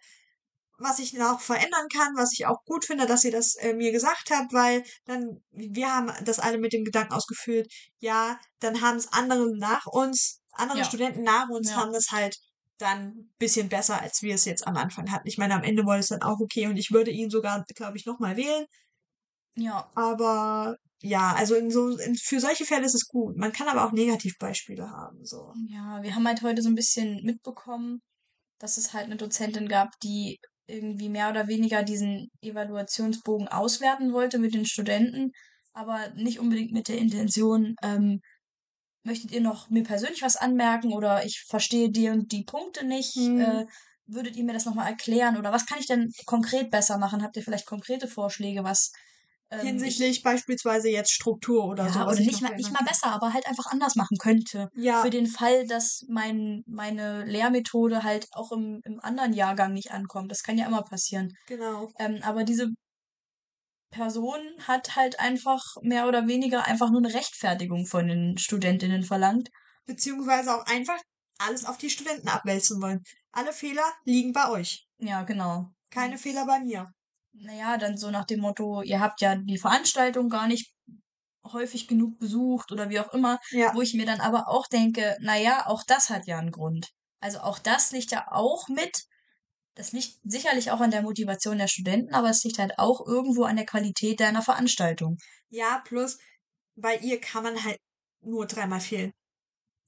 was 0.80 1.00
ich 1.00 1.14
noch 1.14 1.42
verändern 1.42 1.88
kann, 1.94 2.16
was 2.16 2.34
ich 2.34 2.46
auch 2.46 2.64
gut 2.66 2.86
finde, 2.86 3.06
dass 3.06 3.24
ihr 3.24 3.32
das 3.32 3.56
äh, 3.56 3.74
mir 3.74 3.92
gesagt 3.92 4.32
habt, 4.32 4.54
weil 4.54 4.84
dann, 5.06 5.42
wir 5.52 5.94
haben 5.94 6.12
das 6.24 6.40
alle 6.40 6.58
mit 6.58 6.74
dem 6.74 6.86
Gedanken 6.86 7.14
ausgefüllt, 7.14 7.72
ja, 8.00 8.40
dann 8.60 8.82
haben 8.82 8.98
es 8.98 9.12
andere 9.12 9.56
nach 9.58 9.86
uns, 9.86 10.39
andere 10.60 10.80
ja. 10.80 10.86
Studenten 10.86 11.24
nach 11.24 11.50
uns 11.50 11.72
ja. 11.72 11.78
haben 11.78 11.94
das 11.94 12.12
halt 12.12 12.38
dann 12.78 13.30
bisschen 13.38 13.70
besser, 13.70 14.02
als 14.02 14.22
wir 14.22 14.36
es 14.36 14.46
jetzt 14.46 14.66
am 14.66 14.78
Anfang 14.78 15.12
hatten. 15.12 15.28
Ich 15.28 15.38
meine, 15.38 15.54
am 15.54 15.64
Ende 15.64 15.86
war 15.86 15.98
es 15.98 16.08
dann 16.08 16.22
auch 16.22 16.40
okay 16.40 16.68
und 16.68 16.78
ich 16.78 16.92
würde 16.92 17.12
ihn 17.12 17.30
sogar, 17.30 17.66
glaube 17.76 17.98
ich, 17.98 18.06
nochmal 18.06 18.38
wählen. 18.38 18.66
Ja. 19.56 19.90
Aber 19.96 20.78
ja, 21.02 21.34
also 21.34 21.56
in 21.56 21.72
so, 21.72 21.90
in, 21.98 22.16
für 22.16 22.40
solche 22.40 22.66
Fälle 22.66 22.86
ist 22.86 22.96
es 22.96 23.08
gut. 23.08 23.38
Man 23.38 23.52
kann 23.52 23.68
aber 23.68 23.86
auch 23.86 23.92
Negativbeispiele 23.92 24.90
haben, 24.90 25.26
so. 25.26 25.54
Ja, 25.70 26.02
wir 26.02 26.16
haben 26.16 26.28
halt 26.28 26.42
heute 26.42 26.62
so 26.62 26.70
ein 26.70 26.76
bisschen 26.76 27.24
mitbekommen, 27.24 28.02
dass 28.60 28.78
es 28.78 28.94
halt 28.94 29.06
eine 29.06 29.16
Dozentin 29.16 29.68
gab, 29.68 29.90
die 30.02 30.40
irgendwie 30.68 31.10
mehr 31.10 31.30
oder 31.30 31.48
weniger 31.48 31.84
diesen 31.84 32.30
Evaluationsbogen 32.42 33.48
auswerten 33.48 34.14
wollte 34.14 34.40
mit 34.40 34.54
den 34.54 34.66
Studenten, 34.66 35.32
aber 35.74 36.10
nicht 36.16 36.40
unbedingt 36.40 36.72
mit 36.72 36.88
der 36.88 36.98
Intention, 36.98 37.76
ähm, 37.82 38.20
möchtet 39.04 39.32
ihr 39.32 39.42
noch 39.42 39.70
mir 39.70 39.84
persönlich 39.84 40.22
was 40.22 40.36
anmerken 40.36 40.94
oder 40.94 41.26
ich 41.26 41.44
verstehe 41.48 41.90
die 41.90 42.10
und 42.10 42.32
die 42.32 42.44
Punkte 42.44 42.86
nicht, 42.86 43.16
mhm. 43.16 43.42
äh, 43.42 43.66
würdet 44.06 44.36
ihr 44.36 44.44
mir 44.44 44.54
das 44.54 44.66
nochmal 44.66 44.90
erklären 44.90 45.38
oder 45.38 45.52
was 45.52 45.66
kann 45.66 45.80
ich 45.80 45.88
denn 45.88 46.12
konkret 46.26 46.72
besser 46.72 46.98
machen? 46.98 47.24
Habt 47.24 47.38
ihr 47.38 47.44
vielleicht 47.44 47.66
konkrete 47.66 48.08
Vorschläge, 48.08 48.64
was 48.64 48.92
ähm, 49.52 49.62
Hinsichtlich 49.62 50.18
ich, 50.18 50.24
beispielsweise 50.24 50.90
jetzt 50.90 51.12
Struktur 51.12 51.66
oder 51.66 51.86
ja, 51.86 51.92
so. 51.92 52.00
Oder 52.02 52.20
nicht 52.20 52.42
mal, 52.42 52.56
nicht 52.56 52.72
mal 52.72 52.86
besser, 52.86 53.08
aber 53.08 53.34
halt 53.34 53.48
einfach 53.48 53.66
anders 53.72 53.96
machen 53.96 54.18
könnte. 54.18 54.70
Ja. 54.76 55.02
Für 55.02 55.10
den 55.10 55.26
Fall, 55.26 55.66
dass 55.66 56.06
mein, 56.08 56.64
meine 56.68 57.26
Lehrmethode 57.26 58.04
halt 58.04 58.28
auch 58.32 58.52
im, 58.52 58.80
im 58.84 59.00
anderen 59.00 59.34
Jahrgang 59.34 59.74
nicht 59.74 59.92
ankommt. 59.92 60.30
Das 60.32 60.44
kann 60.44 60.58
ja 60.60 60.68
immer 60.68 60.84
passieren. 60.84 61.34
Genau. 61.48 61.90
Ähm, 61.98 62.20
aber 62.22 62.44
diese 62.44 62.68
Person 63.92 64.42
hat 64.68 64.96
halt 64.96 65.20
einfach 65.20 65.64
mehr 65.82 66.08
oder 66.08 66.28
weniger 66.28 66.66
einfach 66.66 66.90
nur 66.90 67.02
eine 67.04 67.14
Rechtfertigung 67.14 67.86
von 67.86 68.08
den 68.08 68.38
Studentinnen 68.38 69.04
verlangt. 69.04 69.50
Beziehungsweise 69.86 70.56
auch 70.56 70.66
einfach 70.66 71.00
alles 71.40 71.66
auf 71.66 71.78
die 71.78 71.90
Studenten 71.90 72.28
abwälzen 72.28 72.82
wollen. 72.82 73.02
Alle 73.32 73.54
Fehler 73.54 73.86
liegen 74.06 74.34
bei 74.34 74.50
euch. 74.50 74.88
Ja, 75.00 75.24
genau. 75.24 75.72
Keine 75.90 76.18
Fehler 76.18 76.46
bei 76.46 76.60
mir 76.60 76.92
naja, 77.34 77.78
dann 77.78 77.98
so 77.98 78.12
nach 78.12 78.26
dem 78.26 78.42
Motto, 78.42 78.82
ihr 78.82 79.00
habt 79.00 79.22
ja 79.22 79.36
die 79.36 79.58
Veranstaltung 79.58 80.30
gar 80.30 80.48
nicht 80.48 80.74
häufig 81.46 81.88
genug 81.88 82.20
besucht 82.20 82.72
oder 82.72 82.90
wie 82.90 83.00
auch 83.00 83.14
immer, 83.14 83.40
ja. 83.52 83.74
wo 83.74 83.82
ich 83.82 83.94
mir 83.94 84.06
dann 84.06 84.20
aber 84.20 84.50
auch 84.50 84.68
denke, 84.68 85.18
naja, 85.22 85.66
auch 85.68 85.84
das 85.84 86.10
hat 86.10 86.28
ja 86.28 86.38
einen 86.38 86.52
Grund. 86.52 86.90
Also 87.22 87.40
auch 87.40 87.60
das 87.60 87.92
liegt 87.92 88.12
ja 88.12 88.28
auch 88.32 88.68
mit, 88.68 89.06
das 89.80 89.94
liegt 89.94 90.20
sicherlich 90.26 90.72
auch 90.72 90.82
an 90.82 90.92
der 90.92 91.04
Motivation 91.04 91.58
der 91.58 91.70
Studenten, 91.70 92.14
aber 92.14 92.30
es 92.30 92.44
liegt 92.44 92.60
halt 92.60 92.78
auch 92.78 93.08
irgendwo 93.08 93.46
an 93.46 93.56
der 93.56 93.66
Qualität 93.66 94.20
deiner 94.20 94.42
Veranstaltung. 94.42 95.18
Ja, 95.48 95.82
plus 95.86 96.18
bei 96.76 96.98
ihr 96.98 97.22
kann 97.22 97.44
man 97.44 97.64
halt 97.64 97.78
nur 98.22 98.46
dreimal 98.46 98.82
fehlen. 98.82 99.14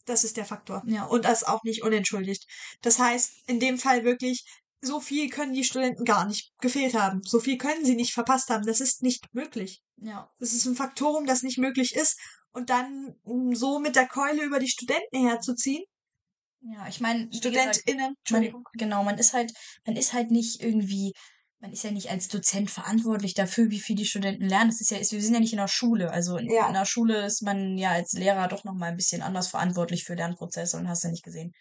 Das 0.06 0.24
ist 0.24 0.38
der 0.38 0.46
Faktor. 0.46 0.82
Ja. 0.86 1.04
Und 1.08 1.26
das 1.26 1.44
auch 1.44 1.62
nicht 1.64 1.84
unentschuldigt. 1.84 2.46
Das 2.82 3.00
heißt, 3.00 3.50
in 3.50 3.60
dem 3.60 3.78
Fall 3.78 4.06
wirklich, 4.06 4.46
so 4.80 5.02
viel 5.02 5.30
können 5.30 5.54
die 5.54 5.66
Studenten 5.66 6.06
gar 6.06 6.26
nicht 6.26 6.54
gefehlt 6.62 6.94
haben. 6.94 7.22
So 7.26 7.42
viel 7.42 7.58
können 7.58 7.84
sie 7.84 7.96
nicht 7.96 8.14
verpasst 8.14 8.50
haben. 8.50 8.66
Das 8.66 8.80
ist 8.80 9.04
nicht 9.04 9.26
möglich. 9.34 9.82
Ja. 9.98 10.32
Das 10.40 10.54
ist 10.54 10.66
ein 10.68 10.76
Faktorum, 10.76 11.26
das 11.26 11.44
nicht 11.44 11.58
möglich 11.58 11.96
ist. 11.96 12.18
Und 12.54 12.70
dann 12.70 13.14
um 13.24 13.54
so 13.54 13.80
mit 13.80 13.98
der 13.98 14.08
Keule 14.08 14.42
über 14.44 14.60
die 14.60 14.70
Studenten 14.70 15.28
herzuziehen. 15.28 15.84
Ja, 16.62 16.88
ich 16.88 17.00
meine, 17.00 17.28
StudentInnen, 17.34 18.16
Entschuldigung. 18.20 18.64
Man, 18.64 18.72
genau, 18.78 19.04
man 19.04 19.18
ist 19.18 19.34
halt, 19.34 19.52
man 19.86 19.96
ist 19.96 20.14
halt 20.14 20.30
nicht 20.30 20.62
irgendwie, 20.62 21.14
man 21.60 21.72
ist 21.72 21.84
ja 21.84 21.92
nicht 21.92 22.10
als 22.10 22.28
Dozent 22.28 22.70
verantwortlich 22.70 23.34
dafür, 23.34 23.70
wie 23.72 23.80
viel 23.80 23.96
die 23.96 24.06
Studenten 24.06 24.48
lernen. 24.48 24.70
Das 24.70 24.82
ist 24.82 24.92
ja, 24.92 24.98
ist, 24.98 25.12
wir 25.12 25.22
sind 25.22 25.34
ja 25.34 25.40
nicht 25.40 25.54
in 25.54 25.60
der 25.60 25.68
Schule. 25.68 26.12
Also 26.12 26.38
in, 26.38 26.50
ja. 26.52 26.68
in 26.68 26.74
der 26.74 26.86
Schule 26.86 27.26
ist 27.26 27.42
man 27.42 27.78
ja 27.78 27.92
als 27.92 28.14
Lehrer 28.14 28.48
doch 28.48 28.64
nochmal 28.64 28.92
ein 28.92 28.98
bisschen 28.98 29.22
anders 29.22 29.48
verantwortlich 29.48 30.04
für 30.04 30.14
Lernprozesse 30.14 30.78
und 30.78 30.88
hast 30.88 31.04
du 31.04 31.10
nicht 31.10 31.24
gesehen. 31.24 31.52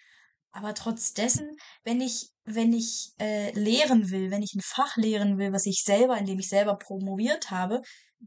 Aber 0.52 0.74
trotz 0.74 1.12
dessen, 1.12 1.56
wenn 1.84 2.00
ich, 2.00 2.30
wenn 2.44 2.72
ich 2.72 3.12
äh, 3.20 3.52
lehren 3.52 4.10
will, 4.10 4.30
wenn 4.30 4.42
ich 4.42 4.54
ein 4.54 4.62
Fach 4.62 4.96
lehren 4.96 5.38
will, 5.38 5.52
was 5.52 5.66
ich 5.66 5.82
selber, 5.84 6.18
in 6.18 6.26
dem 6.26 6.40
ich 6.40 6.48
selber 6.48 6.76
promoviert 6.76 7.50
habe, 7.50 7.80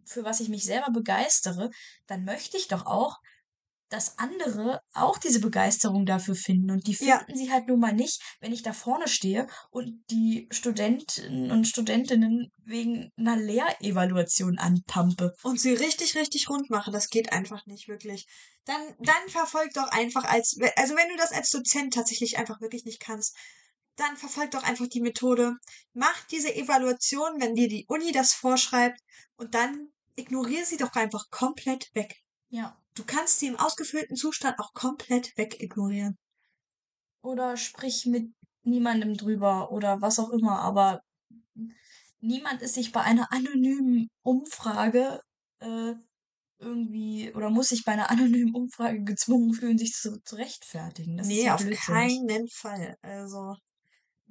für 0.05 0.23
was 0.23 0.39
ich 0.39 0.49
mich 0.49 0.63
selber 0.63 0.91
begeistere, 0.91 1.69
dann 2.07 2.23
möchte 2.23 2.57
ich 2.57 2.67
doch 2.67 2.86
auch, 2.86 3.17
dass 3.93 4.17
andere 4.17 4.82
auch 4.93 5.19
diese 5.19 5.39
Begeisterung 5.39 6.08
dafür 6.08 6.34
finden. 6.34 6.71
Und 6.71 6.88
die 6.88 6.95
finden 6.95 7.12
ja. 7.12 7.36
sie 7.36 7.51
halt 7.51 7.67
nun 7.67 7.79
mal 7.79 7.93
nicht, 7.93 8.19
wenn 8.39 8.51
ich 8.51 8.63
da 8.63 8.73
vorne 8.73 9.08
stehe 9.08 9.47
und 9.69 10.04
die 10.10 10.48
Studenten 10.50 11.52
und 11.52 11.67
Studentinnen 11.67 12.52
wegen 12.65 13.12
einer 13.17 13.37
Lehrevaluation 13.37 14.58
anpampe. 14.58 15.35
Und 15.44 15.60
sie 15.60 15.73
richtig, 15.73 16.15
richtig 16.15 16.50
rund 16.50 16.71
mache. 16.71 16.89
Das 16.89 17.10
geht 17.10 17.31
einfach 17.31 17.67
nicht 17.67 17.87
wirklich. 17.87 18.25
Dann, 18.65 18.81
dann 19.00 19.29
verfolg 19.29 19.71
doch 19.75 19.89
einfach 19.89 20.23
als, 20.23 20.58
also 20.75 20.96
wenn 20.96 21.10
du 21.10 21.15
das 21.17 21.31
als 21.31 21.52
Dozent 21.52 21.94
tatsächlich 21.94 22.39
einfach 22.39 22.62
wirklich 22.62 22.85
nicht 22.85 23.00
kannst, 23.00 23.37
dann 23.96 24.17
verfolg 24.17 24.50
doch 24.52 24.63
einfach 24.63 24.87
die 24.87 25.02
Methode. 25.02 25.54
Mach 25.94 26.25
diese 26.31 26.56
Evaluation, 26.56 27.39
wenn 27.39 27.54
dir 27.54 27.67
die 27.67 27.85
Uni 27.87 28.12
das 28.12 28.33
vorschreibt, 28.33 29.00
und 29.35 29.54
dann 29.54 29.89
ignoriere 30.15 30.65
sie 30.65 30.77
doch 30.77 30.94
einfach 30.94 31.29
komplett 31.29 31.94
weg. 31.94 32.15
Ja. 32.50 32.79
Du 32.96 33.04
kannst 33.04 33.39
sie 33.39 33.48
im 33.48 33.60
ausgefüllten 33.60 34.15
Zustand 34.15 34.60
auch 34.60 34.73
komplett 34.73 35.35
wegignorieren. 35.37 36.17
Oder 37.21 37.58
sprich 37.58 38.06
mit 38.06 38.31
niemandem 38.63 39.15
drüber 39.15 39.71
oder 39.71 40.02
was 40.02 40.19
auch 40.19 40.29
immer, 40.29 40.60
aber 40.60 41.02
niemand 42.19 42.62
ist 42.62 42.75
sich 42.75 42.91
bei 42.91 43.02
einer 43.02 43.31
anonymen 43.31 44.10
Umfrage 44.21 45.21
äh, 45.60 45.94
irgendwie 46.60 47.33
oder 47.33 47.50
muss 47.50 47.69
sich 47.69 47.83
bei 47.83 47.91
einer 47.94 48.10
anonymen 48.10 48.54
Umfrage 48.56 49.04
gezwungen 49.04 49.54
fühlen, 49.54 49.77
sich 49.77 49.94
zu, 49.94 50.21
zu 50.23 50.35
rechtfertigen. 50.35 51.17
Das 51.17 51.27
ist 51.27 51.33
Nee, 51.33 51.50
auf 51.50 51.62
blödsinnig. 51.62 51.85
keinen 51.85 52.48
Fall. 52.50 52.96
Also, 53.02 53.56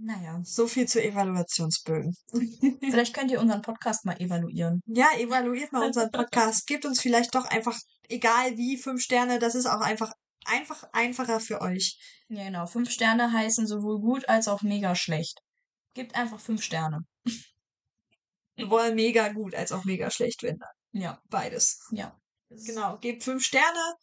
Naja, 0.04 0.40
so 0.42 0.66
viel 0.66 0.88
zu 0.88 1.00
Evaluationsbögen. 1.00 2.16
vielleicht 2.80 3.14
könnt 3.14 3.30
ihr 3.30 3.40
unseren 3.40 3.62
Podcast 3.62 4.04
mal 4.04 4.20
evaluieren. 4.20 4.82
Ja, 4.86 5.06
evaluiert 5.16 5.70
mal 5.72 5.86
unseren 5.86 6.10
Podcast. 6.10 6.66
Gebt 6.66 6.84
uns 6.84 7.00
vielleicht 7.00 7.32
doch 7.36 7.44
einfach, 7.44 7.78
egal 8.08 8.56
wie, 8.56 8.76
fünf 8.76 9.00
Sterne. 9.00 9.38
Das 9.38 9.54
ist 9.54 9.66
auch 9.66 9.80
einfach, 9.80 10.12
einfach 10.44 10.82
einfacher 10.92 11.38
für 11.38 11.60
euch. 11.60 12.00
Ja, 12.28 12.42
genau. 12.42 12.66
Fünf 12.66 12.90
Sterne 12.90 13.32
heißen 13.32 13.68
sowohl 13.68 14.00
gut 14.00 14.28
als 14.28 14.48
auch 14.48 14.62
mega 14.62 14.96
schlecht. 14.96 15.38
Gebt 15.94 16.16
einfach 16.16 16.40
fünf 16.40 16.64
Sterne. 16.64 17.02
Sowohl 18.58 18.94
mega 18.96 19.28
gut 19.28 19.54
als 19.54 19.70
auch 19.70 19.84
mega 19.84 20.10
schlecht, 20.10 20.42
wenn 20.42 20.58
dann. 20.58 21.00
Ja, 21.00 21.22
Beides. 21.30 21.78
ja. 21.92 22.18
Genau. 22.50 22.98
Gebt 22.98 23.22
fünf 23.22 23.44
Sterne. 23.44 23.94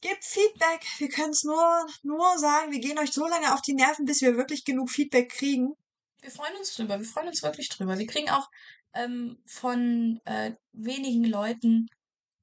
Gebt 0.00 0.24
Feedback. 0.24 0.84
Wir 0.98 1.08
können 1.08 1.30
es 1.30 1.44
nur, 1.44 1.86
nur 2.02 2.38
sagen, 2.38 2.70
wir 2.70 2.78
gehen 2.78 2.98
euch 2.98 3.10
so 3.12 3.26
lange 3.26 3.52
auf 3.52 3.62
die 3.62 3.74
Nerven, 3.74 4.04
bis 4.04 4.22
wir 4.22 4.36
wirklich 4.36 4.64
genug 4.64 4.90
Feedback 4.90 5.30
kriegen. 5.30 5.74
Wir 6.20 6.30
freuen 6.30 6.56
uns 6.56 6.74
drüber. 6.74 6.98
Wir 6.98 7.06
freuen 7.06 7.28
uns 7.28 7.42
wirklich 7.42 7.68
drüber. 7.68 7.98
Wir 7.98 8.06
kriegen 8.06 8.30
auch 8.30 8.48
ähm, 8.94 9.42
von 9.46 10.20
äh, 10.24 10.52
wenigen 10.72 11.24
Leuten 11.24 11.88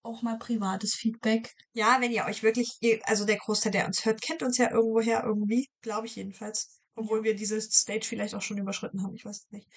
auch 0.04 0.22
mal 0.22 0.38
privates 0.38 0.94
Feedback. 0.94 1.54
Ja, 1.74 2.00
wenn 2.00 2.12
ihr 2.12 2.26
euch 2.26 2.44
wirklich, 2.44 2.78
also 3.04 3.26
der 3.26 3.38
Großteil, 3.38 3.72
der 3.72 3.88
uns 3.88 4.06
hört, 4.06 4.22
kennt 4.22 4.44
uns 4.44 4.58
ja 4.58 4.72
irgendwoher 4.72 5.24
irgendwie. 5.24 5.68
Glaube 5.82 6.08
ich 6.08 6.16
jedenfalls. 6.16 6.80
Obwohl 6.96 7.24
wir 7.24 7.36
diese 7.36 7.60
Stage 7.60 8.06
vielleicht 8.06 8.36
auch 8.36 8.42
schon 8.42 8.58
überschritten 8.58 9.02
haben. 9.04 9.16
Ich 9.16 9.26
weiß 9.26 9.38
es 9.38 9.52
nicht. 9.52 9.68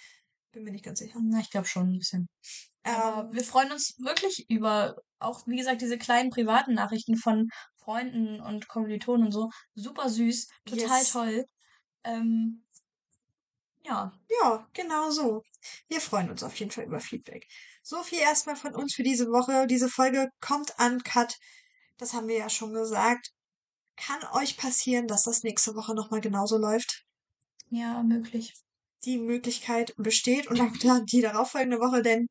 Bin 0.59 0.65
mir 0.65 0.73
nicht 0.73 0.85
ganz 0.85 0.99
sicher. 0.99 1.21
Na, 1.23 1.39
ich 1.39 1.51
glaube 1.51 1.69
schon 1.69 1.91
ein 1.93 1.99
bisschen. 1.99 2.29
Ähm, 2.83 3.29
wir 3.31 3.45
freuen 3.45 3.71
uns 3.71 3.95
wirklich 3.99 4.51
über 4.51 4.97
auch, 5.21 5.47
wie 5.47 5.57
gesagt, 5.57 5.83
diese 5.83 5.99
kleinen 5.99 6.31
privaten 6.31 6.75
Nachrichten 6.75 7.17
von 7.17 7.49
Freunden 7.77 8.41
und 8.41 8.67
Kommilitonen 8.67 9.27
und 9.27 9.33
so. 9.33 9.51
Super 9.77 10.09
süß, 10.09 10.49
total 10.65 10.99
Yes. 10.99 11.13
toll. 11.13 11.45
Ähm, 12.03 12.65
ja, 13.85 14.13
Ja, 14.41 14.67
genau 14.73 15.11
so. 15.13 15.43
Wir 15.87 16.01
freuen 16.01 16.29
uns 16.29 16.43
auf 16.43 16.57
jeden 16.57 16.73
Fall 16.73 16.87
über 16.87 16.99
Feedback. 16.99 17.47
So 17.85 18.03
viel 18.03 18.19
erstmal 18.19 18.57
von 18.57 18.75
uns 18.75 18.95
für 18.95 19.05
diese 19.05 19.27
Woche. 19.27 19.69
Diese 19.69 19.89
Folge 19.89 20.29
kommt 20.41 20.75
uncut. 20.81 21.37
Das 21.99 22.15
haben 22.15 22.27
wir 22.27 22.37
ja 22.39 22.51
schon 22.51 22.73
gesagt. 22.73 23.31
Kann 23.97 24.25
euch 24.33 24.57
passieren, 24.57 25.07
dass 25.07 25.23
das 25.23 25.45
nächste 25.45 25.77
Woche 25.77 25.95
nochmal 25.95 26.21
genauso 26.21 26.59
läuft? 26.59 27.05
ja, 27.71 28.03
möglich. 28.03 28.53
Die 29.05 29.19
Möglichkeit 29.19 29.95
besteht 29.97 30.49
und 30.49 30.61
auch 30.61 30.73
klar 30.73 31.03
die 31.05 31.21
darauffolgende 31.21 31.79
Woche, 31.79 32.03
denn 32.03 32.27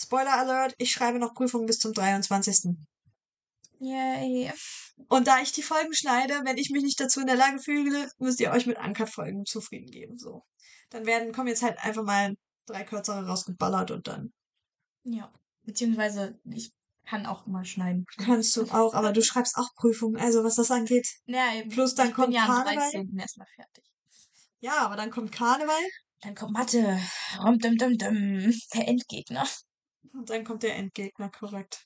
Spoiler 0.00 0.34
Alert, 0.34 0.74
ich 0.78 0.92
schreibe 0.92 1.18
noch 1.18 1.34
Prüfungen 1.34 1.66
bis 1.66 1.78
zum 1.78 1.92
23. 1.92 2.76
Yay. 3.80 4.52
Und 5.08 5.26
da 5.26 5.40
ich 5.40 5.52
die 5.52 5.62
Folgen 5.62 5.92
schneide, 5.92 6.40
wenn 6.44 6.56
ich 6.56 6.70
mich 6.70 6.84
nicht 6.84 7.00
dazu 7.00 7.20
in 7.20 7.26
der 7.26 7.36
Lage 7.36 7.58
fühle, 7.58 8.08
müsst 8.18 8.40
ihr 8.40 8.52
euch 8.52 8.66
mit 8.66 8.78
Uncut-Folgen 8.78 9.44
zufrieden 9.44 9.90
geben. 9.90 10.16
So. 10.16 10.42
Dann 10.90 11.04
werden, 11.06 11.32
kommen 11.32 11.48
jetzt 11.48 11.62
halt 11.62 11.78
einfach 11.78 12.04
mal 12.04 12.34
drei 12.66 12.84
kürzere 12.84 13.26
rausgeballert 13.26 13.90
und 13.90 14.06
dann 14.06 14.30
Ja. 15.04 15.32
Beziehungsweise, 15.62 16.38
ich 16.44 16.70
kann 17.04 17.26
auch 17.26 17.46
mal 17.46 17.64
schneiden. 17.64 18.04
kannst 18.18 18.56
du 18.56 18.64
auch, 18.70 18.94
aber 18.94 19.12
du 19.12 19.22
schreibst 19.22 19.56
auch 19.56 19.68
Prüfungen, 19.74 20.16
also 20.16 20.44
was 20.44 20.56
das 20.56 20.70
angeht. 20.70 21.08
Ja, 21.26 21.54
eben. 21.54 21.70
Plus 21.70 21.94
dann 21.94 22.08
ich 22.08 22.14
kommt 22.14 22.28
bin 22.28 22.36
ja 22.36 22.42
am 22.44 22.64
Karneval. 22.64 22.90
13. 22.90 23.18
erstmal 23.18 23.48
fertig. 23.54 23.84
Ja, 24.60 24.78
aber 24.78 24.96
dann 24.96 25.10
kommt 25.10 25.32
Karneval 25.32 25.82
Dann 26.22 26.34
kommt 26.34 26.52
Mathe. 26.52 26.98
Rum, 27.42 27.58
dum, 27.58 27.76
dum, 27.76 27.96
dum. 27.96 28.52
Der 28.74 28.88
Endgegner. 28.88 29.46
und 30.12 30.28
dann 30.30 30.44
kommt 30.44 30.62
der 30.62 30.76
Endgegner, 30.76 31.30
korrekt. 31.30 31.84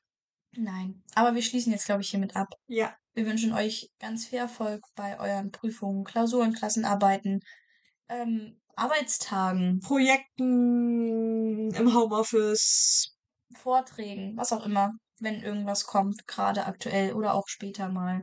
Nein. 0.54 1.02
Aber 1.14 1.34
wir 1.34 1.42
schließen 1.42 1.72
jetzt, 1.72 1.86
glaube 1.86 2.02
ich, 2.02 2.10
hiermit 2.10 2.36
ab. 2.36 2.48
Ja, 2.66 2.94
Wir 3.14 3.26
wünschen 3.26 3.52
euch 3.52 3.90
ganz 3.98 4.26
viel 4.26 4.38
Erfolg 4.38 4.82
bei 4.94 5.18
euren 5.18 5.50
Prüfungen, 5.50 6.04
Klausuren, 6.04 6.52
Klassenarbeiten, 6.52 7.40
ähm, 8.08 8.60
Arbeitstagen, 8.74 9.80
Projekten 9.80 11.70
im 11.74 11.94
Homeoffice. 11.94 13.14
Vorträgen, 13.54 14.36
was 14.36 14.52
auch 14.52 14.64
immer, 14.64 14.92
wenn 15.20 15.42
irgendwas 15.42 15.84
kommt, 15.84 16.26
gerade 16.26 16.64
aktuell 16.64 17.12
oder 17.12 17.34
auch 17.34 17.46
später 17.46 17.88
mal. 17.88 18.22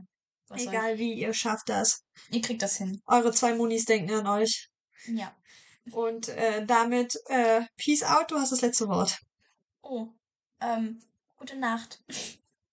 Egal 0.55 0.97
wie, 0.97 1.13
ihr 1.13 1.33
schafft 1.33 1.69
das. 1.69 2.03
Ihr 2.31 2.41
kriegt 2.41 2.61
das 2.61 2.77
hin. 2.77 3.01
Eure 3.05 3.31
zwei 3.31 3.53
Munis 3.53 3.85
denken 3.85 4.13
an 4.13 4.27
euch. 4.27 4.69
Ja. 5.07 5.35
Und 5.91 6.29
äh, 6.29 6.65
damit, 6.65 7.19
äh, 7.27 7.61
Peace 7.77 8.03
out, 8.03 8.31
du 8.31 8.37
hast 8.37 8.51
das 8.51 8.61
letzte 8.61 8.87
Wort. 8.87 9.19
Oh. 9.81 10.07
Ähm, 10.59 11.01
gute 11.37 11.55
Nacht. 11.55 12.03